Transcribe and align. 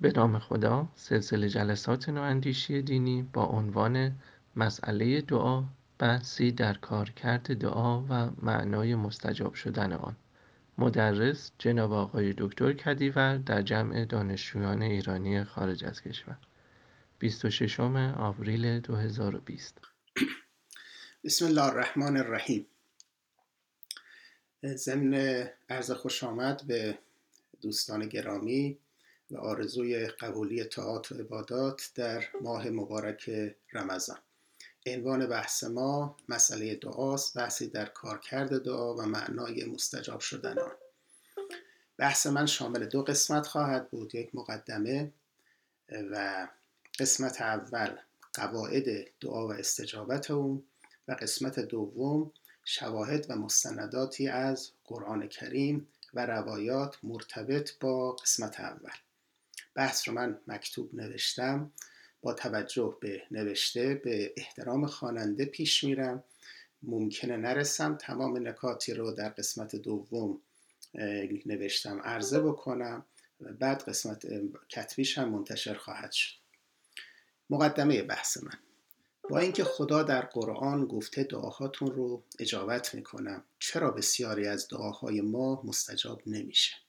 به 0.00 0.12
نام 0.16 0.38
خدا 0.38 0.88
سلسله 0.94 1.48
جلسات 1.48 2.08
نواندیشی 2.08 2.82
دینی 2.82 3.22
با 3.22 3.44
عنوان 3.44 4.12
مسئله 4.56 5.20
دعا 5.20 5.64
بحثی 5.98 6.52
در 6.52 6.74
کارکرد 6.74 7.54
دعا 7.54 8.00
و 8.00 8.30
معنای 8.42 8.94
مستجاب 8.94 9.54
شدن 9.54 9.92
آن. 9.92 10.16
مدرس 10.78 11.52
جناب 11.58 11.92
آقای 11.92 12.34
دکتر 12.38 12.72
کدیور 12.72 13.36
در 13.36 13.62
جمع 13.62 14.04
دانشجویان 14.04 14.82
ایرانی 14.82 15.44
خارج 15.44 15.84
از 15.84 16.02
کشور. 16.02 16.36
26 17.18 17.80
آوریل 17.80 18.80
2020 18.80 19.80
بسم 21.24 21.46
الله 21.46 21.64
الرحمن 21.64 22.16
الرحیم. 22.16 22.66
ضمن 24.64 25.44
عرض 25.68 25.90
خوش 25.90 26.24
آمد 26.24 26.62
به 26.66 26.98
دوستان 27.62 28.08
گرامی 28.08 28.78
و 29.30 29.36
آرزوی 29.36 30.06
قبولی 30.06 30.64
طاعات 30.64 31.12
و 31.12 31.14
عبادات 31.14 31.90
در 31.94 32.24
ماه 32.42 32.68
مبارک 32.68 33.30
رمضان. 33.72 34.18
عنوان 34.86 35.26
بحث 35.26 35.64
ما 35.64 36.16
مسئله 36.28 36.74
دعاست 36.74 37.38
بحثی 37.38 37.66
در 37.66 37.86
کارکرد 37.86 38.62
دعا 38.62 38.94
و 38.94 39.02
معنای 39.02 39.64
مستجاب 39.64 40.20
شدن 40.20 40.58
آن. 40.58 40.72
بحث 41.98 42.26
من 42.26 42.46
شامل 42.46 42.86
دو 42.86 43.02
قسمت 43.02 43.46
خواهد 43.46 43.90
بود 43.90 44.14
یک 44.14 44.34
مقدمه 44.34 45.12
و 46.10 46.48
قسمت 46.98 47.40
اول 47.40 47.96
قواعد 48.34 48.84
دعا 49.20 49.48
و 49.48 49.52
استجابت 49.52 50.30
اون 50.30 50.62
و 51.08 51.12
قسمت 51.12 51.60
دوم 51.60 52.32
شواهد 52.64 53.26
و 53.28 53.36
مستنداتی 53.36 54.28
از 54.28 54.70
قرآن 54.84 55.28
کریم 55.28 55.88
و 56.14 56.26
روایات 56.26 56.98
مرتبط 57.02 57.70
با 57.80 58.12
قسمت 58.12 58.60
اول. 58.60 58.92
بحث 59.76 60.08
رو 60.08 60.14
من 60.14 60.38
مکتوب 60.46 60.94
نوشتم 60.94 61.72
با 62.22 62.32
توجه 62.32 62.96
به 63.00 63.22
نوشته 63.30 63.94
به 63.94 64.34
احترام 64.36 64.86
خواننده 64.86 65.44
پیش 65.44 65.84
میرم. 65.84 66.24
ممکنه 66.82 67.36
نرسم 67.36 67.96
تمام 67.96 68.48
نکاتی 68.48 68.94
رو 68.94 69.12
در 69.12 69.28
قسمت 69.28 69.76
دوم 69.76 70.40
نوشتم 71.46 72.00
عرضه 72.00 72.40
بکنم 72.40 73.04
بعد 73.40 73.82
قسمت 73.82 74.26
کتبیش 74.68 75.18
هم 75.18 75.28
منتشر 75.28 75.74
خواهد 75.74 76.12
شد. 76.12 76.34
مقدمه 77.50 78.02
بحث 78.02 78.42
من. 78.42 78.58
با 79.30 79.38
اینکه 79.38 79.64
خدا 79.64 80.02
در 80.02 80.20
قرآن 80.20 80.86
گفته 80.86 81.22
دعاهاتون 81.24 81.88
رو 81.90 82.22
اجابت 82.38 82.94
می‌کنم 82.94 83.44
چرا 83.58 83.90
بسیاری 83.90 84.46
از 84.46 84.68
دعاهای 84.68 85.20
ما 85.20 85.62
مستجاب 85.64 86.22
نمیشه؟ 86.26 86.85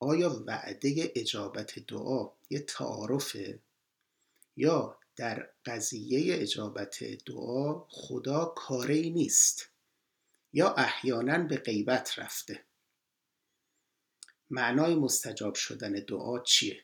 آیا 0.00 0.42
وعده 0.46 1.12
اجابت 1.16 1.78
دعا 1.78 2.30
یه 2.50 2.60
تعارفه؟ 2.60 3.58
یا 4.56 4.98
در 5.16 5.50
قضیه 5.64 6.42
اجابت 6.42 7.04
دعا 7.26 7.84
خدا 7.88 8.44
کاری 8.44 9.10
نیست 9.10 9.68
یا 10.52 10.74
احیانا 10.74 11.38
به 11.38 11.56
غیبت 11.56 12.18
رفته؟ 12.18 12.64
معنای 14.50 14.94
مستجاب 14.94 15.54
شدن 15.54 15.92
دعا 15.92 16.38
چیه؟ 16.38 16.82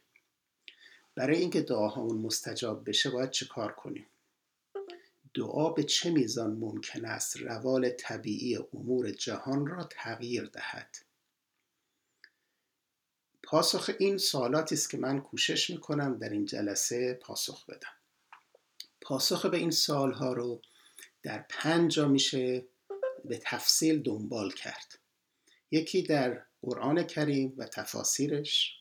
برای 1.15 1.39
اینکه 1.39 1.61
دعاهامون 1.63 2.19
مستجاب 2.19 2.89
بشه 2.89 3.11
باید 3.11 3.31
چه 3.31 3.47
کار 3.47 3.73
کنیم؟ 3.73 4.07
دعا 5.35 5.71
به 5.71 5.83
چه 5.83 6.11
میزان 6.11 6.51
ممکن 6.51 7.05
است 7.05 7.37
روال 7.37 7.91
طبیعی 7.91 8.59
امور 8.75 9.11
جهان 9.11 9.67
را 9.67 9.85
تغییر 9.85 10.45
دهد؟ 10.45 10.97
پاسخ 13.45 13.91
این 13.99 14.19
سوالاتی 14.19 14.75
است 14.75 14.91
که 14.91 14.97
من 14.99 15.21
کوشش 15.21 15.71
می‌کنم 15.71 16.19
در 16.19 16.29
این 16.29 16.45
جلسه 16.45 17.15
پاسخ 17.15 17.67
بدم. 17.67 17.95
پاسخ 19.01 19.47
به 19.47 19.57
این 19.57 19.73
ها 19.89 20.33
رو 20.33 20.61
در 21.23 21.45
پنج 21.49 21.95
جا 21.95 22.09
میشه 22.09 22.65
به 23.25 23.41
تفصیل 23.43 24.03
دنبال 24.03 24.51
کرد. 24.51 24.99
یکی 25.71 26.03
در 26.03 26.43
قرآن 26.63 27.03
کریم 27.03 27.55
و 27.57 27.67
تفاسیرش 27.67 28.79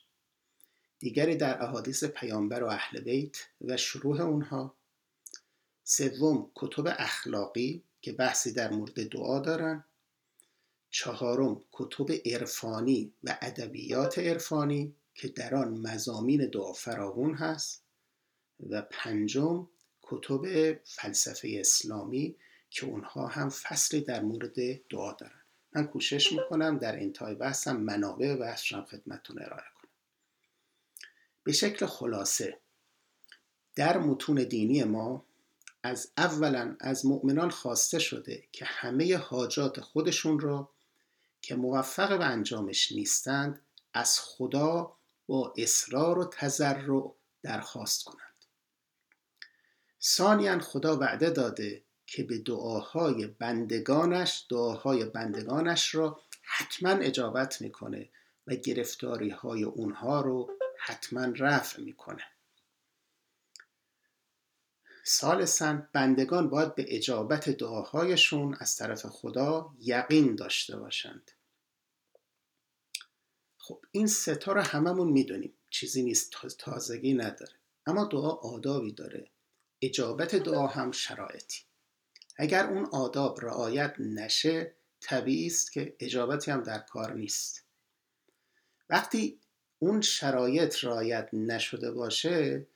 دیگری 1.00 1.36
در 1.36 1.64
احادیث 1.64 2.04
پیامبر 2.04 2.64
و 2.64 2.68
اهل 2.68 3.00
بیت 3.00 3.38
و 3.62 3.78
شروع 3.78 4.22
اونها. 4.22 4.76
سوم 5.84 6.52
کتب 6.56 6.84
اخلاقی 6.88 7.84
که 8.02 8.14
بحثی 8.14 8.54
در 8.54 8.72
مورد 8.72 9.10
دعا 9.10 9.40
دارن. 9.40 9.86
چهارم 10.96 11.62
کتب 11.72 12.12
عرفانی 12.26 13.14
و 13.24 13.38
ادبیات 13.42 14.20
عرفانی 14.20 14.96
که 15.16 15.28
در 15.28 15.56
آن 15.56 15.78
مزامین 15.78 16.50
دعا 16.50 16.74
فراوون 16.74 17.34
هست 17.34 17.84
و 18.70 18.82
پنجم 18.82 19.68
کتب 20.02 20.74
فلسفه 20.84 21.58
اسلامی 21.60 22.36
که 22.70 22.86
اونها 22.86 23.28
هم 23.28 23.50
فصلی 23.50 24.02
در 24.02 24.22
مورد 24.22 24.56
دعا 24.90 25.14
دارن. 25.14 25.42
من 25.76 25.88
کوشش 25.88 26.32
می‌کنم 26.32 26.78
در 26.78 27.00
انتهای 27.00 27.36
بحثم 27.36 27.78
منابع 27.78 28.36
بحث 28.36 28.74
رو 28.74 28.82
خدمتتون 28.82 29.40
ارائه 29.42 29.64
کنم. 29.76 29.90
به 31.44 31.52
شکل 31.52 31.86
خلاصه 31.86 32.60
در 33.76 33.98
متون 33.98 34.44
دینی 34.44 34.84
ما 34.84 35.26
از 35.84 36.12
اولا 36.18 36.76
از 36.80 37.06
مؤمنان 37.06 37.50
خواسته 37.50 38.00
شده 38.00 38.44
که 38.52 38.66
همه 38.66 39.18
حاجات 39.18 39.80
خودشون 39.80 40.40
را 40.40 40.73
که 41.44 41.56
موفق 41.56 42.18
به 42.18 42.26
انجامش 42.26 42.92
نیستند 42.92 43.62
از 43.94 44.20
خدا 44.20 44.98
با 45.28 45.54
اصرار 45.58 46.20
و 46.20 46.26
تضرع 46.26 47.16
درخواست 47.42 48.04
کنند. 48.04 48.46
ثانیا 50.02 50.60
خدا 50.60 50.98
وعده 50.98 51.30
داده 51.30 51.84
که 52.08 52.24
به 52.24 52.38
دعاهای 52.38 53.28
بندگانش 53.28 54.46
دعاهای 54.50 55.06
بندگانش 55.06 55.96
را 55.96 56.22
حتما 56.44 56.90
اجابت 56.90 57.62
می‌کنه 57.62 58.10
و 58.48 58.56
گرفتاری 58.56 59.30
های 59.30 59.64
اونها 59.64 60.22
رو 60.22 60.52
حتما 60.80 61.34
رفع 61.38 61.82
می‌کنه. 61.82 62.24
سالسا 65.04 65.88
بندگان 65.94 66.50
باید 66.50 66.76
به 66.76 66.86
اجابت 66.96 67.50
دعاهایشون 67.50 68.58
از 68.60 68.76
طرف 68.76 69.06
خدا 69.06 69.74
یقین 69.80 70.36
داشته 70.36 70.78
باشند. 70.78 71.32
خب 73.58 73.86
این 73.92 74.08
ستا 74.08 74.52
رو 74.52 74.62
هممون 74.62 75.10
می‌دونیم. 75.10 75.54
چیزی 75.70 76.04
نیست 76.04 76.32
تازگی 76.58 77.14
نداره. 77.14 77.54
اما 77.86 78.06
دعا 78.06 78.30
آدابی 78.30 78.92
داره. 78.92 79.28
اجابت 79.82 80.36
دعا 80.36 80.68
هم 80.68 80.92
شرایطی. 80.92 81.62
اگر 82.38 82.68
اون 82.68 82.86
آداب 82.86 83.46
رعایت 83.46 83.96
نشه 84.00 84.74
طبیعی 85.00 85.48
است 85.48 85.72
که 85.72 85.96
اجابتی 86.00 86.52
هم 86.52 86.64
در 86.64 86.80
کار 86.80 87.14
نیست. 87.14 87.64
وقتی 88.90 89.40
اون 89.80 90.02
شرایط 90.02 90.84
رعایت 90.84 91.30
نشده 91.34 91.92
باشه 91.92 92.68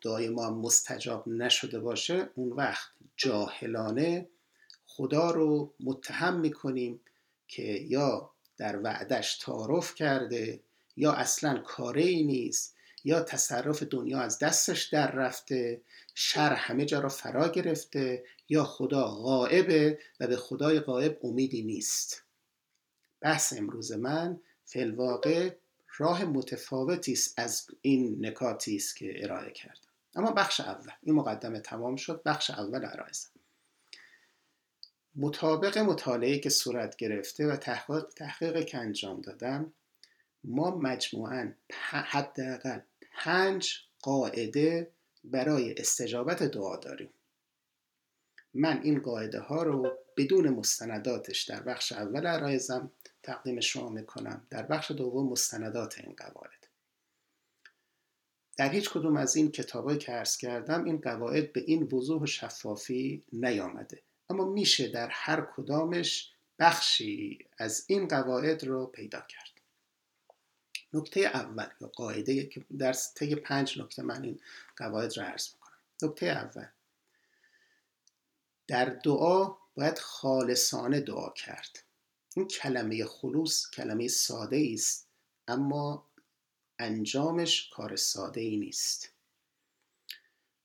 دعای 0.00 0.28
ما 0.28 0.50
مستجاب 0.50 1.28
نشده 1.28 1.80
باشه 1.80 2.30
اون 2.34 2.52
وقت 2.52 2.88
جاهلانه 3.16 4.28
خدا 4.86 5.30
رو 5.30 5.74
متهم 5.80 6.40
می‌کنیم 6.40 7.00
که 7.48 7.62
یا 7.62 8.30
در 8.56 8.80
وعدش 8.82 9.38
تعارف 9.38 9.94
کرده 9.94 10.60
یا 10.96 11.12
اصلا 11.12 11.58
کاره 11.58 12.02
ای 12.02 12.22
نیست 12.22 12.76
یا 13.04 13.20
تصرف 13.20 13.82
دنیا 13.82 14.20
از 14.20 14.38
دستش 14.38 14.84
در 14.84 15.10
رفته 15.10 15.80
شر 16.14 16.52
همه 16.52 16.84
جا 16.84 17.00
را 17.00 17.08
فرا 17.08 17.48
گرفته 17.48 18.24
یا 18.48 18.64
خدا 18.64 19.06
غائبه 19.06 19.98
و 20.20 20.26
به 20.26 20.36
خدای 20.36 20.80
غائب 20.80 21.18
امیدی 21.22 21.62
نیست. 21.62 22.22
بحث 23.20 23.52
امروز 23.52 23.92
من 23.92 24.40
فلواقع 24.64 25.50
راه 25.98 26.24
متفاوتی 26.24 27.12
است 27.12 27.38
از 27.38 27.66
این 27.80 28.26
نکاتی 28.26 28.76
است 28.76 28.96
که 28.96 29.24
ارائه 29.24 29.50
کردم. 29.50 29.80
اما 30.14 30.30
بخش 30.30 30.60
اول 30.60 30.92
این 31.02 31.14
مقدمه 31.14 31.60
تمام 31.60 31.96
شد 31.96 32.22
بخش 32.22 32.50
اول 32.50 32.84
ارائه 32.84 33.12
مطابق 35.16 35.78
مطالعه 35.78 36.38
که 36.38 36.50
صورت 36.50 36.96
گرفته 36.96 37.46
و 37.46 37.56
تحقیق, 37.56 38.04
تحقیق 38.16 38.64
که 38.64 38.78
انجام 38.78 39.20
دادم 39.20 39.72
ما 40.44 40.70
مجموعا 40.70 41.52
حداقل 41.90 42.80
پنج 43.18 43.80
قاعده 44.02 44.90
برای 45.24 45.74
استجابت 45.78 46.42
دعا 46.42 46.76
داریم. 46.76 47.08
من 48.56 48.80
این 48.82 49.00
قاعده 49.00 49.40
ها 49.40 49.62
رو 49.62 49.98
بدون 50.16 50.48
مستنداتش 50.48 51.42
در 51.42 51.62
بخش 51.62 51.92
اول 51.92 52.26
عرایزم 52.26 52.90
تقدیم 53.22 53.60
شما 53.60 53.88
می‌کنم. 53.88 54.46
در 54.50 54.62
بخش 54.62 54.90
دوم 54.90 55.28
مستندات 55.32 55.98
این 55.98 56.14
قواعد. 56.16 56.66
در 58.56 58.68
هیچ 58.68 58.90
کدوم 58.90 59.16
از 59.16 59.36
این 59.36 59.50
کتابایی 59.50 59.98
که 59.98 60.12
عرض 60.12 60.36
کردم 60.36 60.84
این 60.84 61.00
قواعد 61.00 61.52
به 61.52 61.60
این 61.60 61.82
وضوح 61.82 62.22
و 62.22 62.26
شفافی 62.26 63.24
نیامده. 63.32 64.02
اما 64.30 64.44
میشه 64.44 64.88
در 64.88 65.08
هر 65.08 65.48
کدامش 65.56 66.32
بخشی 66.58 67.38
از 67.58 67.84
این 67.88 68.08
قواعد 68.08 68.64
رو 68.64 68.86
پیدا 68.86 69.20
کرد. 69.20 69.60
نکته 70.92 71.20
اول 71.20 71.66
یا 71.80 71.88
قاعده 71.88 72.46
که 72.46 72.64
در 72.78 72.92
طی 72.92 73.34
پنج 73.34 73.80
نکته 73.80 74.02
من 74.02 74.24
این 74.24 74.40
قواعد 74.76 75.18
را 75.18 75.24
عرض 75.24 75.48
می‌کنم. 75.54 75.78
نکته 76.02 76.26
اول 76.26 76.66
در 78.66 78.84
دعا 78.84 79.56
باید 79.74 79.98
خالصانه 79.98 81.00
دعا 81.00 81.30
کرد. 81.30 81.84
این 82.36 82.48
کلمه 82.48 83.04
خلوص 83.04 83.70
کلمه 83.70 84.08
ساده 84.08 84.70
است 84.72 85.08
اما 85.48 86.08
انجامش 86.78 87.70
کار 87.70 87.96
ساده 87.96 88.40
ای 88.40 88.56
نیست. 88.56 89.12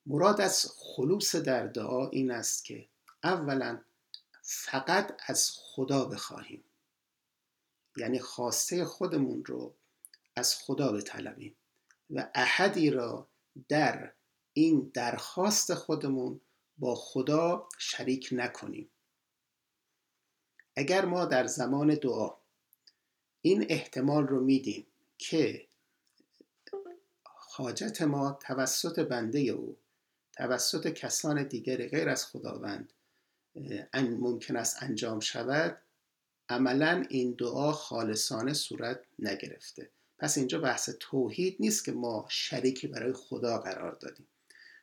مراد 0.06 0.42
از 0.42 0.72
خلوص 0.78 1.36
در 1.36 1.68
دعا 1.68 2.10
این 2.10 2.32
است 2.32 2.66
که 2.66 2.90
اولا 3.24 3.82
فقط 4.42 5.22
از 5.28 5.52
خدا 5.54 6.06
بخواهیم. 6.06 6.64
یعنی 7.98 8.20
خواسته 8.20 8.86
خودمون 8.86 9.46
رو 9.46 9.76
از 10.36 10.56
خدا 10.56 10.92
بطلبیم 10.92 11.56
و 12.10 12.32
احدی 12.36 12.90
را 12.90 13.28
در 13.70 14.14
این 14.54 14.92
درخواست 14.94 15.74
خودمون 15.74 16.42
با 16.82 16.96
خدا 16.96 17.70
شریک 17.78 18.30
نکنیم. 18.32 18.90
اگر 20.76 21.06
ما 21.06 21.26
در 21.26 21.48
زمان 21.48 21.96
دعا 21.96 22.34
این 23.42 23.66
احتمال 23.70 24.28
رو 24.28 24.44
میدیم 24.44 24.88
که 25.18 25.68
حاجت 27.24 28.02
ما 28.02 28.40
توسط 28.42 29.00
بنده 29.00 29.40
او 29.40 29.78
توسط 30.34 30.88
کسان 30.88 31.44
دیگر 31.44 31.88
غیر 31.88 32.10
از 32.10 32.26
خداوند 32.26 32.94
ممکن 33.96 34.56
است 34.56 34.84
انجام 34.84 35.20
شود 35.20 35.82
عملا 36.50 37.06
این 37.10 37.36
دعا 37.40 37.72
خالصانه 37.72 38.54
صورت 38.54 39.02
نگرفته. 39.20 39.90
پس 40.18 40.38
اینجا 40.38 40.60
بحث 40.60 40.90
توحید 41.00 41.58
نیست 41.60 41.86
که 41.86 41.92
ما 41.92 42.26
شریکی 42.30 42.88
برای 42.88 43.14
خدا 43.14 43.58
قرار 43.58 43.96
دادیم. 43.96 44.28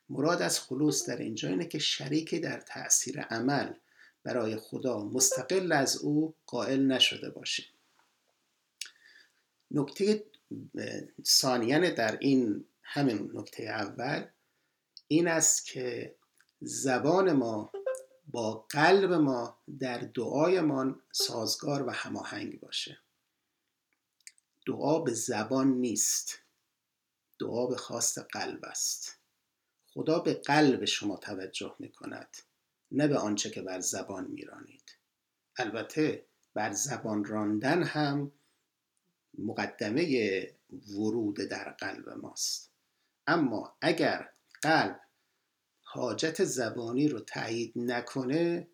مراد 0.09 0.41
از 0.41 0.59
خلوص 0.59 1.09
در 1.09 1.17
اینجا 1.17 1.49
اینه 1.49 1.65
که 1.65 1.79
شریکی 1.79 2.39
در 2.39 2.59
تأثیر 2.59 3.21
عمل 3.21 3.73
برای 4.23 4.55
خدا 4.57 5.03
مستقل 5.03 5.71
از 5.71 5.97
او 5.97 6.35
قائل 6.45 6.85
نشده 6.85 7.29
باشیم 7.29 7.65
نکته 9.71 10.25
ثانیان 11.25 11.93
در 11.93 12.17
این 12.17 12.65
همین 12.83 13.31
نکته 13.33 13.63
اول 13.63 14.25
این 15.07 15.27
است 15.27 15.65
که 15.65 16.15
زبان 16.61 17.31
ما 17.33 17.71
با 18.27 18.65
قلب 18.69 19.13
ما 19.13 19.57
در 19.79 19.97
دعایمان 19.97 21.01
سازگار 21.11 21.87
و 21.87 21.91
هماهنگ 21.91 22.59
باشه. 22.59 22.99
دعا 24.67 24.99
به 24.99 25.13
زبان 25.13 25.67
نیست. 25.67 26.39
دعا 27.39 27.67
به 27.67 27.77
خواست 27.77 28.17
قلب 28.17 28.65
است. 28.65 29.18
خدا 29.93 30.19
به 30.19 30.33
قلب 30.33 30.85
شما 30.85 31.17
توجه 31.17 31.75
می 31.79 31.89
کند 31.89 32.37
نه 32.91 33.07
به 33.07 33.17
آنچه 33.17 33.49
که 33.49 33.61
بر 33.61 33.79
زبان 33.79 34.27
میرانید. 34.27 34.97
البته 35.57 36.25
بر 36.53 36.71
زبان 36.71 37.25
راندن 37.25 37.83
هم 37.83 38.31
مقدمه 39.37 40.47
ورود 40.97 41.35
در 41.35 41.71
قلب 41.71 42.09
ماست. 42.09 42.71
اما 43.27 43.75
اگر 43.81 44.29
قلب 44.61 44.99
حاجت 45.81 46.43
زبانی 46.43 47.07
رو 47.07 47.19
تایید 47.19 47.73
نکنه 47.75 48.67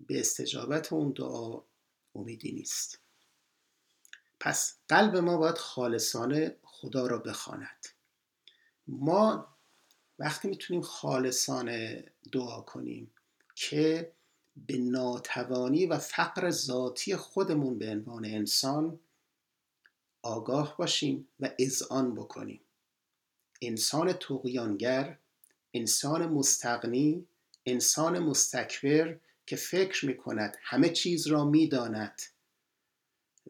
به 0.00 0.20
استجابت 0.20 0.92
اون 0.92 1.12
دعا 1.12 1.62
امیدی 2.14 2.52
نیست. 2.52 2.98
پس 4.40 4.78
قلب 4.88 5.16
ما 5.16 5.36
باید 5.36 5.58
خالصانه 5.58 6.56
خدا 6.62 7.06
را 7.06 7.18
بخواند. 7.18 7.86
ما 8.86 9.57
وقتی 10.18 10.48
می‌تونیم 10.48 10.82
خالصانه 10.82 12.04
دعا 12.32 12.60
کنیم 12.60 13.10
که 13.54 14.12
به 14.56 14.78
ناتوانی 14.78 15.86
و 15.86 15.98
فقر 15.98 16.50
ذاتی 16.50 17.16
خودمون 17.16 17.78
به 17.78 17.90
عنوان 17.90 18.24
انسان 18.24 19.00
آگاه 20.22 20.76
باشیم 20.76 21.28
و 21.40 21.50
اذعان 21.58 22.14
بکنیم. 22.14 22.60
انسان 23.62 24.12
تقیانگر 24.12 25.18
انسان 25.74 26.26
مستقنی 26.26 27.26
انسان 27.66 28.18
مستکبر 28.18 29.18
که 29.46 29.56
فکر 29.56 30.06
می 30.06 30.16
کند 30.16 30.56
همه 30.60 30.88
چیز 30.88 31.26
را 31.26 31.44
می 31.44 31.68
داند 31.68 32.22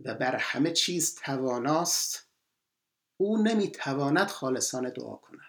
و 0.05 0.15
بر 0.15 0.37
همه 0.37 0.73
چیز 0.73 1.15
تواناست 1.15 2.27
او 3.17 3.43
نمی 3.43 3.71
تواند 3.71 4.29
خالصانه 4.29 4.91
دعا 4.91 5.17
کند. 5.17 5.48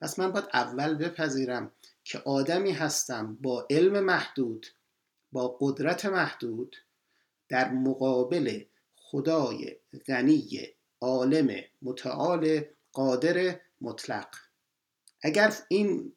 پس 0.00 0.18
من 0.18 0.32
باید 0.32 0.48
اول 0.52 0.94
بپذیرم 0.94 1.72
که 2.04 2.18
آدمی 2.18 2.72
هستم 2.72 3.38
با 3.40 3.66
علم 3.70 4.00
محدود 4.00 4.66
با 5.32 5.56
قدرت 5.60 6.04
محدود 6.06 6.76
در 7.48 7.70
مقابل 7.72 8.60
خدای 8.96 9.76
غنی 10.08 10.66
عالم 11.00 11.60
متعال 11.82 12.64
قادر 12.92 13.60
مطلق. 13.80 14.28
اگر 15.22 15.54
این 15.68 16.12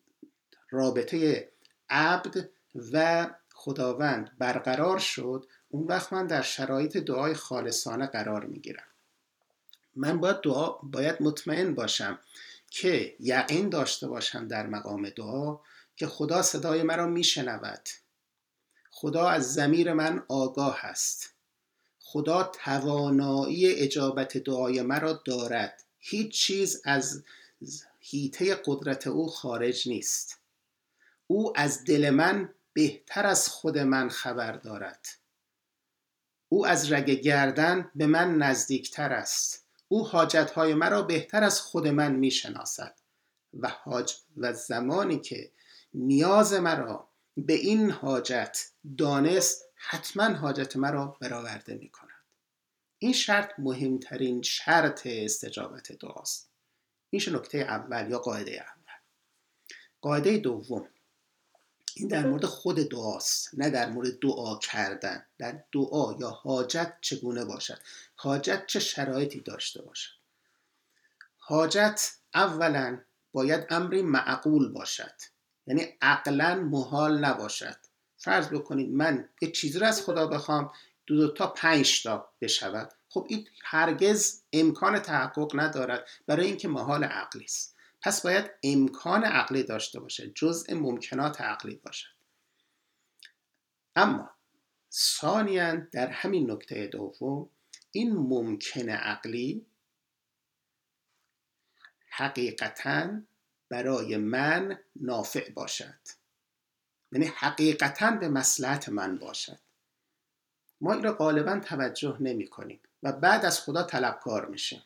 رابطه 0.70 1.50
عبد 1.90 2.50
و 2.94 3.28
خداوند 3.54 4.32
برقرار 4.38 5.00
شد 5.00 5.46
اون 5.70 5.88
وقت 5.88 6.14
من 6.14 6.28
در 6.28 6.42
شرایط 6.42 6.98
دعای 6.98 7.34
خالصانه 7.34 8.08
قرار 8.08 8.46
می‌گیرم. 8.46 8.84
من 9.96 10.20
باید 10.20 10.42
دعا 10.42 10.70
باید 10.70 11.22
مطمئن 11.22 11.76
باشم 11.76 12.20
که 12.70 13.16
یقین 13.20 13.70
داشته 13.70 14.08
باشم 14.08 14.48
در 14.48 14.68
مقام 14.68 15.10
دعا 15.10 15.58
که 15.96 16.08
خدا 16.08 16.42
صدای 16.42 16.84
مرا 16.84 17.08
میشنود. 17.08 17.90
خدا 18.92 19.30
از 19.30 19.54
زمیر 19.54 19.94
من 19.94 20.24
آگاه 20.28 20.86
است. 20.86 21.34
خدا 22.00 22.44
توانایی 22.44 23.74
اجابت 23.74 24.38
دعای 24.38 24.82
مرا 24.82 25.14
دارد. 25.14 25.84
هیچ 26.00 26.32
چیز 26.32 26.82
از 26.86 27.24
هیته 28.00 28.62
قدرت 28.66 29.08
او 29.08 29.28
خارج 29.28 29.90
نیست. 29.90 30.40
او 31.28 31.60
از 31.60 31.84
دل 31.84 32.10
من 32.10 32.54
بهتر 32.74 33.26
از 33.26 33.48
خود 33.48 33.78
من 33.78 34.10
خبر 34.10 34.52
دارد. 34.52 35.08
او 36.50 36.66
از 36.66 36.92
رگ 36.92 37.10
گردن 37.10 37.92
به 37.96 38.08
من 38.08 38.38
نزدیکتر 38.38 39.14
است. 39.14 39.69
او 39.92 40.08
حاجتهای 40.08 40.74
مرا 40.74 41.02
بهتر 41.02 41.44
از 41.44 41.62
خود 41.62 41.88
من 41.88 42.16
می‌شناسد 42.16 43.00
و 43.54 43.70
حاج 43.70 44.16
و 44.38 44.54
زمانی 44.54 45.20
که 45.20 45.52
نیاز 45.94 46.54
مرا 46.54 47.10
به 47.38 47.54
این 47.54 47.92
حاجت 47.92 48.72
دانست 48.98 49.66
حتما 49.76 50.24
حاجت 50.24 50.78
مرا 50.78 51.18
برآورده 51.22 51.76
می 51.76 51.90
کند 51.90 52.10
این 53.00 53.14
شرط 53.14 53.52
مهمترین 53.60 54.42
شرط 54.42 55.08
استجابت 55.08 55.92
دعاست. 55.92 56.50
این 57.10 57.22
نکته 57.32 57.58
اول 57.58 58.12
یا 58.12 58.20
قاعده 58.20 58.52
اول؟ 58.52 58.94
قاعده 60.02 60.38
دوم. 60.38 60.88
این 62.00 62.08
در 62.08 62.26
مورد 62.28 62.46
خود 62.46 62.76
دعاست 62.76 63.50
نه 63.54 63.70
در 63.70 63.90
مورد 63.90 64.20
دعا 64.20 64.58
کردن. 64.58 65.26
در 65.38 65.64
دعا 65.72 66.16
یا 66.20 66.30
حاجت 66.30 66.94
چگونه 67.02 67.46
باشد؟ 67.46 67.80
حاجت 68.16 68.66
چه 68.68 68.80
شرایطی 68.80 69.40
داشته 69.40 69.82
باشد؟ 69.82 70.12
حاجت 71.38 72.12
اولا 72.34 73.00
باید 73.32 73.66
امری 73.70 74.02
معقول 74.02 74.70
باشد 74.72 75.14
یعنی 75.68 75.88
عقلا 76.02 76.56
محال 76.56 77.26
نباشد. 77.26 77.76
فرض 78.18 78.48
بکنید 78.48 78.90
من 78.90 79.30
یه 79.42 79.52
چیزی 79.52 79.80
رو 79.80 79.88
از 79.88 80.02
خدا 80.02 80.28
بخوام 80.28 80.72
دو, 81.06 81.16
دو 81.16 81.34
تا 81.34 81.48
پنج 81.48 82.04
تا 82.04 82.30
بشود. 82.42 82.92
خب 83.10 83.26
این 83.30 83.48
هرگز 83.64 84.42
امکان 84.54 85.00
تحقق 85.00 85.52
ندارد 85.54 86.08
برای 86.28 86.46
اینکه 86.46 86.68
محال 86.68 87.04
عقلی 87.04 87.44
است. 87.44 87.76
پس 88.02 88.22
باید 88.22 88.52
امکان 88.64 89.24
عقلی 89.24 89.64
داشته 89.64 90.00
باشه 90.00 90.30
جزء 90.36 90.76
ممکنات 90.76 91.42
عقلی 91.42 91.76
باشد. 91.76 92.10
اما 93.96 94.30
ثانیا 94.92 95.76
در 95.76 96.08
همین 96.08 96.52
نکته 96.52 96.88
دوم 96.88 97.50
این 97.92 98.14
ممکن 98.14 98.90
عقلی 98.90 99.66
حقیقتا 102.10 103.22
برای 103.70 104.18
من 104.18 104.80
نافع 104.96 105.52
باشد. 105.52 106.00
یعنی 107.12 107.26
حقیقتا 107.26 108.12
به 108.12 108.30
مسلحت 108.30 108.90
من 108.90 109.18
باشد. 109.18 109.60
ما 110.82 110.94
این 110.94 111.04
را 111.04 111.14
غالبا 111.14 111.60
توجه 111.60 112.18
نمی 112.20 112.48
کنیم 112.48 112.80
و 113.04 113.12
بعد 113.12 113.46
از 113.46 113.62
خدا 113.62 113.84
طلبکار 113.84 114.46
میشیم. 114.46 114.82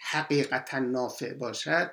حقیقتا 0.00 0.78
نافع 0.78 1.34
باشد 1.34 1.92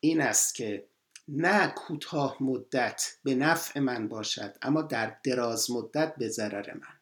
این 0.00 0.20
است 0.20 0.54
که 0.54 0.86
نه 1.28 1.68
کوتاه 1.68 2.36
مدت 2.40 3.16
به 3.24 3.34
نفع 3.34 3.80
من 3.80 4.08
باشد 4.08 4.56
اما 4.62 4.82
در 4.82 5.16
دراز 5.24 5.70
مدت 5.70 6.16
به 6.16 6.28
ضرر 6.28 6.74
من. 6.74 7.00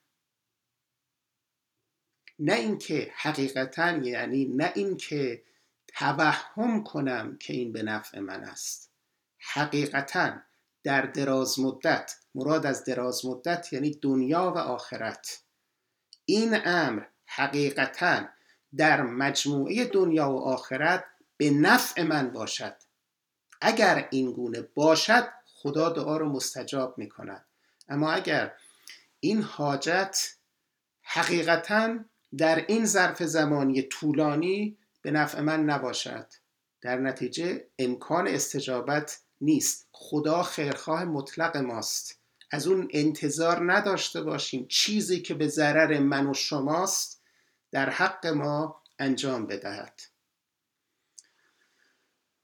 نه 2.39 2.55
اینکه 2.55 3.13
حقیقتا 3.17 3.91
یعنی 3.91 4.45
نه 4.45 4.73
اینکه 4.75 5.43
توهم 5.89 6.85
کنم 6.85 7.37
که 7.39 7.53
این 7.53 7.73
به 7.73 7.83
نفع 7.83 8.19
من 8.19 8.45
است. 8.45 8.91
حقیقتا 9.39 10.33
در 10.83 11.03
دراز 11.03 11.61
مدت 11.61 12.15
مراد 12.35 12.67
از 12.67 12.85
دراز 12.85 13.27
مدت 13.27 13.73
یعنی 13.73 13.91
دنیا 13.91 14.53
و 14.57 14.59
آخرت. 14.59 15.43
این 16.25 16.59
امر 16.65 17.03
حقیقتا 17.27 18.29
در 18.77 19.03
مجموعه 19.03 19.85
دنیا 19.85 20.31
و 20.31 20.39
آخرت 20.45 21.05
به 21.37 21.51
نفع 21.51 22.03
من 22.03 22.31
باشد. 22.31 22.77
اگر 23.61 24.09
این 24.11 24.33
گونه 24.33 24.61
باشد 24.75 25.29
خدا 25.47 25.89
دعا 25.89 26.17
رو 26.17 26.29
مستجاب 26.29 26.99
می 26.99 27.09
کند 27.09 27.45
اما 27.89 28.13
اگر 28.13 28.53
این 29.21 29.43
حاجت 29.43 30.37
حقیقتا 31.03 31.99
در 32.39 32.65
این 32.69 32.87
ظرف 32.87 33.23
زمانی 33.23 33.83
طولانی 33.83 34.79
به 35.03 35.11
نفع 35.11 35.41
من 35.41 35.65
نباشد. 35.65 36.27
در 36.81 36.99
نتیجه 36.99 37.67
امکان 37.79 38.29
استجابت 38.29 39.21
نیست. 39.41 39.89
خدا 39.93 40.43
خیرخواه 40.43 41.05
مطلق 41.05 41.57
ماست. 41.57 42.19
از 42.51 42.67
اون 42.67 42.89
انتظار 42.91 43.73
نداشته 43.73 44.23
باشیم 44.23 44.67
چیزی 44.69 45.21
که 45.21 45.35
به 45.35 45.49
ضرر 45.49 45.99
من 45.99 46.27
و 46.27 46.35
شماست 46.35 47.22
در 47.73 47.91
حق 47.91 48.27
ما 48.27 48.83
انجام 48.99 49.47
بدهد. 49.47 50.01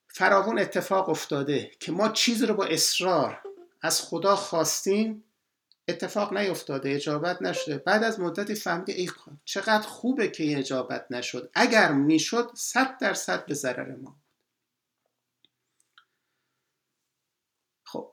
فراون 0.08 0.58
اتفاق 0.58 1.08
افتاده 1.08 1.70
که 1.80 1.92
ما 1.92 2.08
چیزی 2.08 2.46
رو 2.46 2.54
با 2.54 2.64
اصرار 2.64 3.42
از 3.82 4.02
خدا 4.02 4.36
خواستیم 4.36 5.24
اتفاق 5.88 6.32
نیفتاده 6.32 6.90
اجابت 6.90 7.42
نشده. 7.42 7.78
بعد 7.78 8.04
از 8.04 8.20
مدتی 8.20 8.54
فهمیده 8.54 8.92
ای 8.92 9.10
چقدر 9.44 9.88
خوبه 9.88 10.28
که 10.28 10.58
اجابت 10.58 11.06
نشد. 11.10 11.50
اگر 11.54 11.92
می‌شد 11.92 12.50
صد 12.54 12.98
درصد 12.98 13.46
به 13.46 13.54
ضرر 13.54 13.96
ما 13.96 14.16
خب 17.84 18.12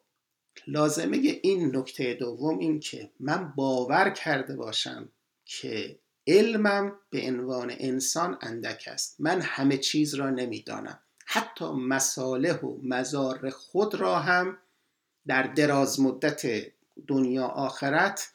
لازمه 0.68 1.18
این 1.18 1.76
نکته 1.76 2.14
دوم 2.14 2.60
این 2.60 2.80
که 2.80 3.12
من 3.20 3.54
باور 3.56 4.10
کرده 4.10 4.56
باشم 4.56 5.10
که 5.46 6.00
علمم 6.28 7.00
به 7.10 7.28
عنوان 7.28 7.74
انسان 7.78 8.38
اندک 8.42 8.84
است. 8.92 9.16
من 9.20 9.42
همه 9.42 9.78
چیز 9.78 10.16
را 10.16 10.30
نمی‌دانم. 10.30 11.00
حتی 11.26 11.66
مصالح 11.66 12.60
و 12.60 12.78
مزار 12.84 13.50
خود 13.50 13.96
را 13.96 14.20
هم 14.20 14.58
در 15.28 15.44
دراز 15.44 16.00
مدت 16.00 16.46
دنیا 17.08 17.46
آخرت 17.46 18.32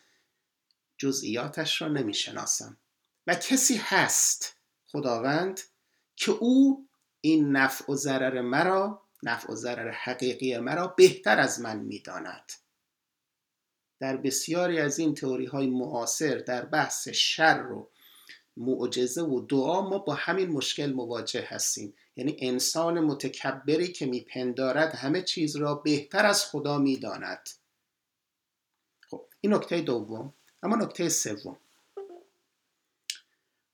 جزئیاتش 0.99 1.83
را 1.83 1.89
نمی‌شناسم. 1.89 2.77
و 3.27 3.35
کسی 3.35 3.81
هست 3.83 4.57
خداوند 4.87 5.61
که 6.17 6.33
او 6.33 6.89
این 7.21 7.57
نفع 7.57 7.93
و 7.93 7.97
ضرر 7.97 8.41
مرا 8.41 9.03
نفع 9.23 9.53
و 9.53 9.57
ضرر 9.57 9.91
حقیقی 9.91 10.59
مرا 10.59 10.87
بهتر 10.87 11.39
از 11.39 11.61
من 11.61 11.79
می‌داند. 11.79 12.53
در 14.01 14.17
بسیاری 14.17 14.79
از 14.79 14.99
این 14.99 15.15
تئوری 15.15 15.47
های 15.47 15.67
معاصر 15.67 16.35
در 16.39 16.65
بحث 16.65 17.09
شر 17.09 17.73
و 17.73 17.89
معجزه 18.57 19.23
و 19.23 19.41
دعا 19.41 19.81
ما 19.81 19.99
با 19.99 20.15
همین 20.15 20.49
مشکل 20.49 20.93
مواجه 20.93 21.45
هستیم. 21.49 21.95
یعنی 22.17 22.37
انسان 22.39 23.01
متکبری 23.01 23.93
که 23.93 24.07
میپندارد 24.07 24.95
همه 24.95 25.23
چیز 25.23 25.57
را 25.57 25.75
بهتر 25.75 26.27
از 26.27 26.45
خدا 26.45 26.79
می‌داند. 26.79 27.49
خب 29.01 29.27
این 29.41 29.55
نکته 29.55 29.81
دوم 29.81 30.35
اما 30.63 30.77
نکته 30.77 31.09
سوم. 31.09 31.59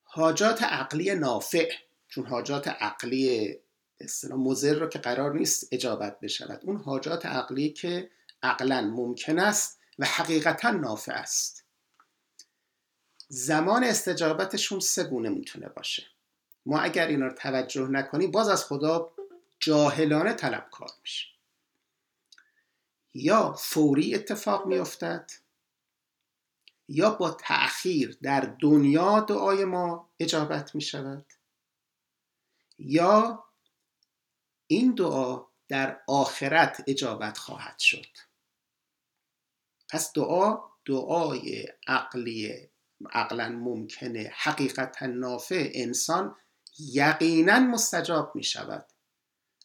حاجات 0.03 0.63
عقلی 0.63 1.15
نافع 1.15 1.73
چون 2.09 2.27
حاجات 2.27 2.69
عقلی 2.69 3.55
اصطلاح 4.01 4.39
مضر 4.39 4.75
رو 4.75 4.89
که 4.89 4.99
قرار 4.99 5.35
نیست 5.35 5.69
اجابت 5.73 6.21
بشود. 6.21 6.61
اون 6.65 6.77
حاجات 6.77 7.27
عقلی 7.27 7.71
که 7.71 8.11
عقلا 8.43 8.81
ممکن 8.81 9.39
است 9.39 9.76
و 9.99 10.07
حقیقتا 10.07 10.71
نافع 10.71 11.13
است. 11.13 11.65
زمان 13.29 13.85
استجابتشون 13.85 14.81
سه 14.81 15.05
گونه 15.05 15.29
می‌تونه 15.29 15.69
باشه. 15.69 16.07
ما 16.67 16.81
اگر 16.81 17.07
اینا 17.07 17.27
رو 17.27 17.35
توجه 17.35 17.89
نکنیم 17.89 18.31
باز 18.31 18.49
از 18.49 18.65
خدا 18.65 19.13
جاهلانه 19.59 20.33
طلبکار 20.33 20.91
میشه. 21.03 21.27
یا 23.15 23.53
فوری 23.53 24.15
اتفاق 24.15 24.67
میافتد 24.67 25.31
یا 26.89 27.11
با 27.11 27.31
تأخیر 27.31 28.19
در 28.23 28.41
دنیا 28.41 29.21
دعای 29.21 29.65
ما 29.65 30.11
اجابت 30.21 30.75
می 30.75 30.81
شود 30.81 31.27
یا 32.79 33.45
این 34.67 34.95
دعا 34.95 35.47
در 35.69 36.01
آخرت 36.09 36.85
اجابت 36.87 37.39
خواهد 37.39 37.79
شد. 37.79 38.26
پس 39.89 40.13
دعا 40.13 40.59
دعای 40.85 41.67
عقلی 41.87 42.69
عقلا 43.13 43.49
ممکنه 43.49 44.33
حقیقتا 44.35 45.07
نافع 45.07 45.71
انسان 45.75 46.37
یقینا 46.79 47.61
مستجاب 47.61 48.33
می 48.35 48.45
شود 48.45 48.87